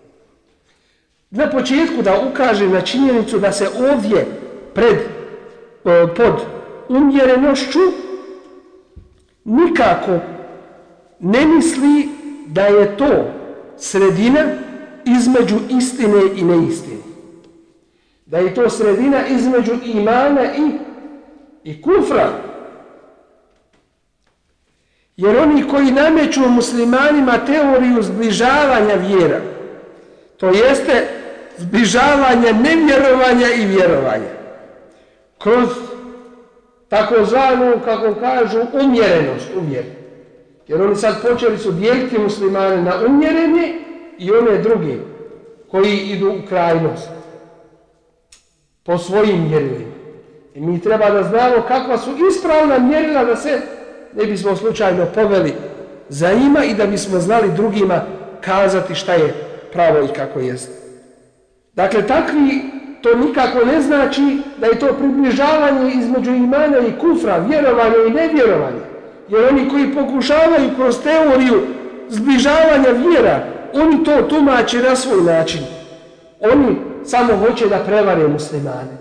Na 1.31 1.51
početku 1.51 2.02
da 2.02 2.20
ukažem 2.31 2.72
na 2.72 2.81
činjenicu 2.81 3.39
da 3.39 3.52
se 3.52 3.68
ovdje 3.93 4.26
pred 4.74 4.97
pod 6.16 6.35
umjerenošću 6.89 7.81
nikako 9.44 10.18
ne 11.20 11.47
misli 11.47 12.09
da 12.47 12.66
je 12.66 12.97
to 12.97 13.24
sredina 13.78 14.44
između 15.05 15.56
istine 15.78 16.20
i 16.36 16.44
neistine. 16.44 16.93
Da 18.35 18.40
je 18.40 18.55
to 18.55 18.70
sredina 18.70 19.27
između 19.27 19.73
imana 19.85 20.44
i, 20.44 20.70
i 21.65 21.82
kufra. 21.82 22.28
Jer 25.16 25.36
oni 25.36 25.69
koji 25.69 25.90
nameću 25.90 26.40
muslimanima 26.48 27.39
teoriju 27.47 28.02
zbližavanja 28.02 28.94
vjera, 28.94 29.40
to 30.36 30.48
jeste 30.48 31.06
zbližavanje 31.56 32.52
nevjerovanja 32.52 33.47
i 33.56 33.66
vjerovanja, 33.66 34.32
kroz 35.39 35.69
takozvanu, 36.89 37.81
kako 37.85 38.15
kažu, 38.15 38.59
umjerenost, 38.73 39.51
umjerenost. 39.56 39.98
Jer 40.69 40.82
oni 40.82 40.97
sad 40.97 41.23
počeli 41.31 41.59
su 41.59 41.73
dijeliti 41.73 42.19
muslimane 42.19 42.82
na 42.82 42.93
umjerene 43.06 43.78
i 44.19 44.32
one 44.32 44.59
druge 44.59 44.97
koji 45.70 45.97
idu 45.97 46.31
u 46.31 46.48
krajnost 46.48 47.14
po 48.85 48.98
svojim 48.98 49.48
mjerilima. 49.48 49.94
I 50.55 50.61
mi 50.61 50.81
treba 50.81 51.11
da 51.11 51.23
znamo 51.23 51.62
kakva 51.69 51.98
su 51.98 52.11
ispravna 52.31 52.78
mjerila 52.78 53.24
da 53.24 53.36
se 53.36 53.61
ne 54.16 54.27
bismo 54.27 54.56
slučajno 54.56 55.06
poveli 55.15 55.55
za 56.09 56.32
ima 56.32 56.65
i 56.65 56.74
da 56.74 56.86
bismo 56.86 57.20
znali 57.20 57.52
drugima 57.56 58.02
kazati 58.40 58.94
šta 58.94 59.12
je 59.15 59.35
pravo 59.73 60.05
i 60.05 60.09
kako 60.16 60.40
jest. 60.40 60.70
Dakle, 61.73 62.06
takvi 62.06 62.62
to 63.02 63.15
nikako 63.16 63.65
ne 63.65 63.81
znači 63.81 64.39
da 64.59 64.66
je 64.66 64.78
to 64.78 64.86
približavanje 64.98 65.93
između 65.94 66.31
imana 66.31 66.78
i 66.78 66.98
kufra, 67.01 67.39
vjerovanja 67.39 67.97
i 68.09 68.11
nevjerovanja. 68.11 68.85
Jer 69.28 69.44
oni 69.44 69.69
koji 69.69 69.94
pokušavaju 69.94 70.70
kroz 70.77 71.02
teoriju 71.02 71.62
zbližavanja 72.09 72.89
vjera, 72.90 73.47
oni 73.73 74.05
to 74.05 74.23
tumače 74.23 74.82
na 74.82 74.97
svoj 74.97 75.23
način. 75.23 75.61
Oni 76.40 76.77
samo 77.06 77.38
hoće 77.38 77.68
da 77.68 77.77
prevare 77.77 78.27
muslimane. 78.27 78.97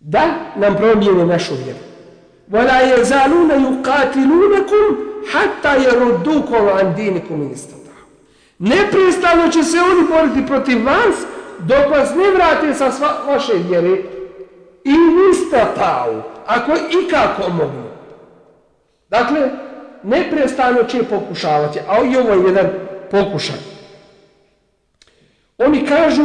Da 0.00 0.22
nam 0.56 0.74
promijene 0.76 1.26
našu 1.26 1.54
vjeru. 1.54 1.78
وَلَا 2.52 2.80
يَزَالُونَ 2.94 3.50
يُقَاتِلُونَكُمْ 3.66 4.84
حَتَّى 5.32 5.84
يَرُدُّكُمْ 5.84 6.68
عَنْ 6.68 6.94
دِينِكُمْ 6.94 7.36
إِنِسْتَطَعُ 7.48 7.94
Neprestano 8.58 9.48
će 9.52 9.62
se 9.62 9.76
oni 9.80 10.08
boriti 10.08 10.46
protiv 10.46 10.86
vas 10.86 11.16
dok 11.58 11.90
vas 11.90 12.14
ne 12.14 12.30
vrate 12.30 12.74
sa 12.74 12.92
sva, 12.92 13.08
vaše 13.26 13.52
vjere 13.68 14.02
i 14.84 14.92
nistatau, 14.92 16.22
ako 16.46 16.72
i 16.72 17.10
kako 17.10 17.50
mogu. 17.50 17.88
Dakle, 19.08 19.50
neprestano 20.02 20.82
će 20.82 21.02
pokušavati, 21.02 21.78
a 21.88 22.04
i 22.04 22.16
ovo 22.16 22.30
je 22.30 22.46
jedan 22.46 22.66
pokušaj. 23.10 23.71
Oni 25.57 25.85
kažu, 25.87 26.23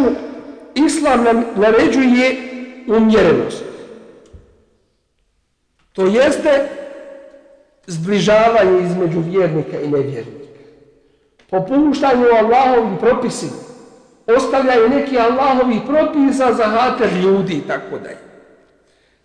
islam 0.75 1.25
nam 1.25 1.45
naređuje 1.57 2.37
umjerenost. 2.87 3.65
To 5.93 6.07
jeste 6.07 6.69
zbližavanje 7.87 8.81
između 8.83 9.21
vjernika 9.21 9.81
i 9.81 9.89
nevjernika. 9.89 10.39
Popuštanje 11.51 12.25
u 12.25 12.37
Allahovim 12.45 12.97
propisima 12.97 13.69
ostavljaju 14.37 14.89
neki 14.89 15.19
Allahovi 15.19 15.81
propisa 15.87 16.53
za 16.53 16.65
hater 16.65 17.09
ljudi 17.23 17.53
i 17.53 17.61
tako 17.61 17.99
da 18.03 18.09
je. 18.09 18.19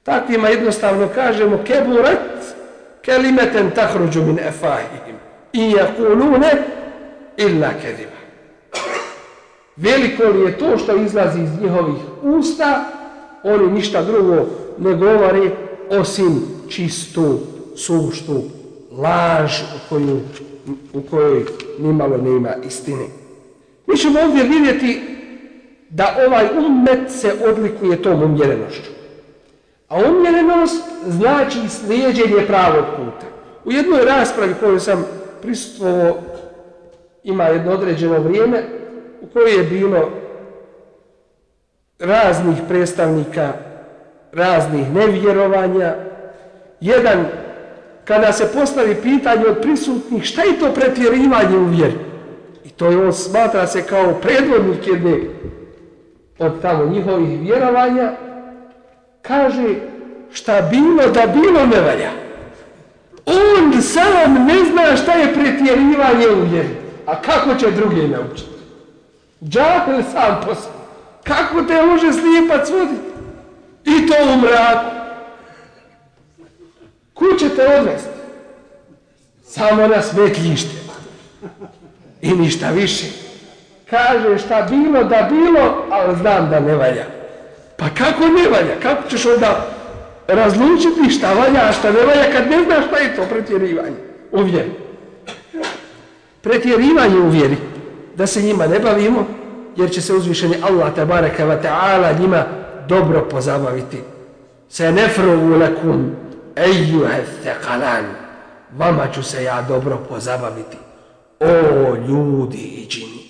Takvima 0.04 0.48
jednostavno 0.50 1.10
kažemo 1.16 1.60
keburat 1.66 2.56
kelimeten 3.02 3.72
tahruđu 3.72 4.22
min 4.22 4.40
efahihim 4.40 5.16
i 5.54 5.72
jakulune 5.72 6.52
illa 7.38 7.70
kedim. 7.82 8.13
Veliko 9.76 10.24
li 10.24 10.46
je 10.46 10.58
to 10.58 10.78
što 10.78 10.96
izlazi 10.96 11.44
iz 11.44 11.62
njihovih 11.62 11.96
usta, 12.24 12.86
oni 13.44 13.72
ništa 13.72 14.04
drugo 14.04 14.46
ne 14.78 14.94
govore 14.96 15.52
osim 15.90 16.42
čistu, 16.70 17.40
suštu 17.76 18.44
laž 18.98 19.62
u, 19.62 19.90
koju, 19.90 20.20
u 20.94 21.02
kojoj 21.02 21.46
nimalo 21.80 22.18
nema 22.18 22.50
istine. 22.68 23.06
Mi 23.88 23.98
ćemo 23.98 24.20
ovdje 24.20 24.44
vidjeti 24.44 25.02
da 25.90 26.16
ovaj 26.28 26.48
umet 26.66 27.12
se 27.12 27.34
odlikuje 27.50 28.02
tom 28.02 28.24
umjerenošću. 28.24 28.92
A 29.90 29.98
umjerenost 29.98 30.84
znači 31.08 31.70
slijedjenje 31.70 32.48
pravog 32.48 32.86
puta. 32.96 33.26
U 33.66 33.72
jednoj 33.72 34.06
raspravi 34.06 34.54
koju 34.60 34.80
sam 34.80 35.06
prisutovao 35.42 36.18
ima 37.24 37.44
jedno 37.44 37.72
određeno 37.72 38.20
vrijeme 38.20 38.64
u 39.24 39.28
kojoj 39.34 39.58
je 39.58 39.64
bilo 39.64 40.10
raznih 42.00 42.58
predstavnika 42.68 43.54
raznih 44.32 44.94
nevjerovanja. 44.94 45.96
Jedan, 46.82 47.26
kada 48.06 48.32
se 48.32 48.52
postavi 48.54 48.96
pitanje 48.96 49.46
od 49.46 49.58
prisutnih, 49.62 50.24
šta 50.24 50.42
je 50.42 50.60
to 50.60 50.74
pretjerivanje 50.74 51.58
u 51.58 51.66
vjeri? 51.66 51.96
I 52.64 52.70
to 52.70 52.90
je 52.90 53.06
on 53.06 53.14
smatra 53.14 53.68
se 53.68 53.82
kao 53.82 54.14
predvodnik 54.14 54.88
jedne 54.88 55.18
od 56.40 56.62
tamo 56.62 56.86
njihovih 56.86 57.42
vjerovanja, 57.42 58.12
kaže 59.22 59.76
šta 60.32 60.62
bilo 60.72 61.08
da 61.14 61.28
bilo 61.28 61.66
ne 61.66 61.82
valja. 61.82 62.12
On 63.26 63.82
sam 63.82 64.46
ne 64.46 64.66
zna 64.72 64.96
šta 64.96 65.14
je 65.14 65.34
pretjerivanje 65.34 66.28
u 66.28 66.52
vjeri. 66.52 66.76
A 67.06 67.22
kako 67.22 67.56
će 67.60 67.72
drugi 67.72 68.08
naučiti? 68.08 68.53
Džahel 69.50 70.04
sam 70.12 70.42
posao. 70.46 70.72
Kako 71.24 71.64
te 71.64 71.82
može 71.82 72.14
slijepac 72.14 72.70
voditi? 72.70 73.14
I 73.86 74.08
to 74.08 74.14
u 74.34 74.38
mraku. 74.38 74.96
Kud 77.14 77.40
ćete 77.40 77.68
odvesti? 77.80 78.10
Samo 79.44 79.88
na 79.88 80.02
smetljište. 80.02 80.76
I 82.22 82.32
ništa 82.32 82.70
više. 82.70 83.06
Kaže 83.90 84.38
šta 84.38 84.68
bilo 84.70 85.04
da 85.04 85.30
bilo, 85.32 85.86
ali 85.92 86.18
znam 86.18 86.50
da 86.50 86.60
ne 86.60 86.76
valja. 86.76 87.06
Pa 87.78 87.86
kako 87.90 88.28
ne 88.28 88.50
valja? 88.50 88.80
Kako 88.82 89.10
ćeš 89.10 89.26
onda 89.26 89.66
razlučiti 90.28 91.10
šta 91.18 91.34
valja, 91.34 91.70
a 91.70 91.72
šta 91.72 91.92
ne 91.92 92.00
valja 92.00 92.32
kad 92.32 92.52
ne 92.52 92.64
znaš 92.64 92.86
šta 92.86 92.98
je 92.98 93.16
to 93.16 93.24
pretjerivanje 93.30 93.96
u 94.32 94.44
vjeri? 94.44 94.72
Pretjerivanje 96.42 97.20
u 97.20 97.30
vjeri. 97.30 97.58
Da 98.16 98.28
se 98.28 98.42
njima 98.42 98.68
ne 98.68 98.80
bavimo, 98.80 99.26
jer 99.78 99.92
će 99.92 100.02
se 100.02 100.14
uzvišeni 100.14 100.56
Allah 100.62 100.96
tabaraka 100.96 101.46
wa 101.46 101.62
ta'ala 101.62 102.20
njima 102.20 102.46
dobro 102.88 103.28
pozabaviti. 103.32 103.98
Se 104.70 104.92
nefrovu 104.92 105.58
lakum 105.60 106.16
ejuhe 106.56 107.24
thekalan. 107.44 108.06
Vama 108.78 109.08
ću 109.14 109.24
se 109.24 109.44
ja 109.44 109.62
dobro 109.68 109.98
pozabaviti. 110.10 110.78
O 111.40 111.96
ljudi 112.08 112.58
i 112.58 112.88
džini. 112.88 113.24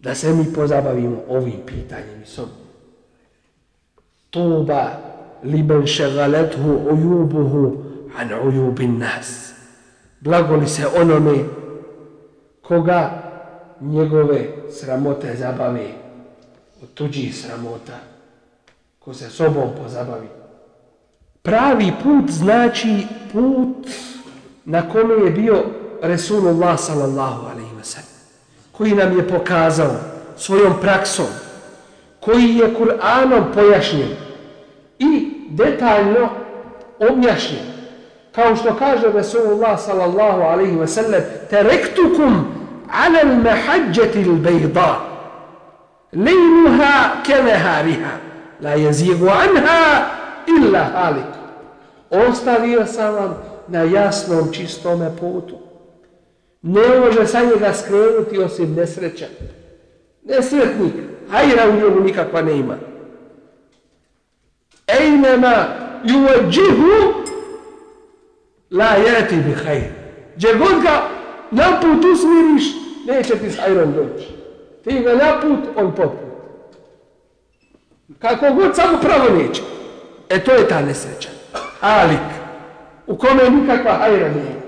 Da 0.00 0.14
se 0.14 0.32
mi 0.32 0.52
pozabavimo 0.52 1.22
ovim 1.28 1.60
pitanjem 1.66 2.22
i 2.22 2.26
sobom. 2.26 2.54
Tuba 4.30 4.90
liben 5.44 5.86
šegalethu 5.86 6.80
ujubuhu 6.90 7.84
an 8.18 8.48
ujubin 8.48 8.98
nas. 8.98 9.52
Blagoli 10.20 10.66
se 10.66 10.86
onome 11.00 11.44
koga 12.62 13.29
njegove 13.80 14.46
sramote 14.70 15.36
zabave 15.36 15.86
od 16.82 16.94
tuđih 16.94 17.36
sramota. 17.36 17.98
Ko 18.98 19.14
se 19.14 19.30
sobom 19.30 19.70
pozabavi. 19.82 20.28
Pravi 21.42 21.92
put 22.02 22.30
znači 22.30 23.06
put 23.32 23.86
na 24.64 24.88
kome 24.88 25.14
je 25.14 25.30
bio 25.30 25.64
Resulullah 26.02 26.80
sallallahu 26.80 27.46
alaihi 27.46 27.74
wa 27.80 27.84
sallam, 27.84 28.08
koji 28.72 28.94
nam 28.94 29.16
je 29.16 29.28
pokazao 29.28 29.92
svojom 30.36 30.72
praksom, 30.80 31.26
koji 32.20 32.56
je 32.56 32.74
Kur'anom 32.74 33.42
pojašnjen. 33.54 34.08
I 34.98 35.30
detaljno 35.50 36.28
objašnjen. 36.98 37.64
Kao 38.32 38.56
što 38.56 38.74
kaže 38.74 39.12
Resulullah 39.12 39.80
sallallahu 39.80 40.40
alaihi 40.40 40.76
wa 40.76 40.86
sallam, 40.86 41.20
terektukum 41.50 42.59
على 42.92 43.22
المحجة 43.22 44.22
البيضاء 44.22 45.00
ليلها 46.12 47.22
كنهارها 47.26 48.18
لا 48.60 48.74
يزيغ 48.74 49.28
عنها 49.28 50.10
إلا 50.48 50.48
هالك 50.48 50.50
illa 50.50 50.84
halik. 50.84 51.30
Ostavio 52.10 52.86
sam 52.86 53.14
vam 53.14 53.34
na 53.68 53.82
jasnom, 53.82 54.52
čistome 54.52 55.10
putu. 55.20 55.58
Ne 56.62 57.00
može 57.00 57.26
sa 57.26 57.40
njega 57.40 57.74
skrenuti 57.74 58.38
osim 58.38 58.74
nesreća. 58.74 59.26
Nesretnik, 60.24 60.92
hajra 61.30 61.68
u 61.68 61.72
njegu 61.72 62.00
nikakva 62.00 62.42
ne 62.42 62.58
ima. 62.58 62.76
Ejnema 65.00 65.64
juvađihu 66.04 67.14
la 68.70 68.94
jeti 68.94 69.36
bi 69.36 69.52
hajr. 69.52 69.90
Gdje 70.36 70.54
god 70.54 70.82
ga 70.82 71.02
na 71.50 71.80
put 71.80 72.04
usmiriš, 72.04 72.79
neće 73.06 73.38
ti 73.38 73.50
s 73.50 73.58
hajrom 73.58 73.92
doći. 73.92 74.28
Ti 74.84 75.00
ga 75.00 75.14
na 75.14 75.40
put, 75.40 75.76
on 75.76 75.94
potput. 75.94 76.30
Kako 78.18 78.54
god 78.54 78.76
samo 78.76 78.98
pravo 79.00 79.38
neće. 79.38 79.62
E 80.28 80.44
to 80.44 80.52
je 80.52 80.68
ta 80.68 80.80
nesreća. 80.80 81.28
Alik. 81.80 82.40
u 83.06 83.16
kome 83.16 83.50
nikakva 83.50 83.92
hajra 83.92 84.28
nije. 84.28 84.60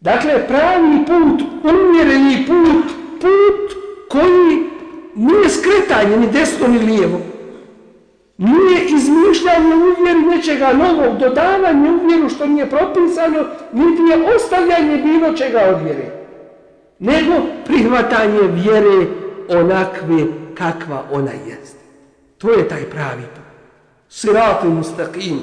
Dakle, 0.00 0.46
pravi 0.48 1.04
put, 1.06 1.48
umjereni 1.62 2.46
put, 2.46 2.92
put 3.20 3.82
koji 4.08 4.62
nije 5.14 5.48
skretanje 5.48 6.16
ni 6.16 6.26
desno 6.30 6.68
ni 6.68 6.78
lijevo, 6.78 7.20
nije 8.38 8.84
izmišljanje 8.84 9.74
u 9.74 10.02
vjeri 10.02 10.20
nečega 10.20 10.72
novog, 10.72 11.18
dodavanje 11.18 11.90
u 11.90 12.06
vjeru 12.06 12.28
što 12.28 12.46
nije 12.46 12.70
propisano, 12.70 13.44
niti 13.72 14.02
je 14.02 14.34
ostavljanje 14.36 14.96
bilo 14.96 15.32
čega 15.32 15.60
od 15.76 15.82
vjere, 15.82 16.10
nego 16.98 17.32
prihvatanje 17.64 18.40
vjere 18.42 19.06
onakve 19.48 20.24
kakva 20.54 21.02
ona 21.12 21.30
jeste. 21.46 21.78
To 22.38 22.50
je 22.50 22.68
taj 22.68 22.84
pravi 22.84 23.22
put. 23.22 23.44
Siratu 24.08 24.66
mustaqim. 24.66 25.38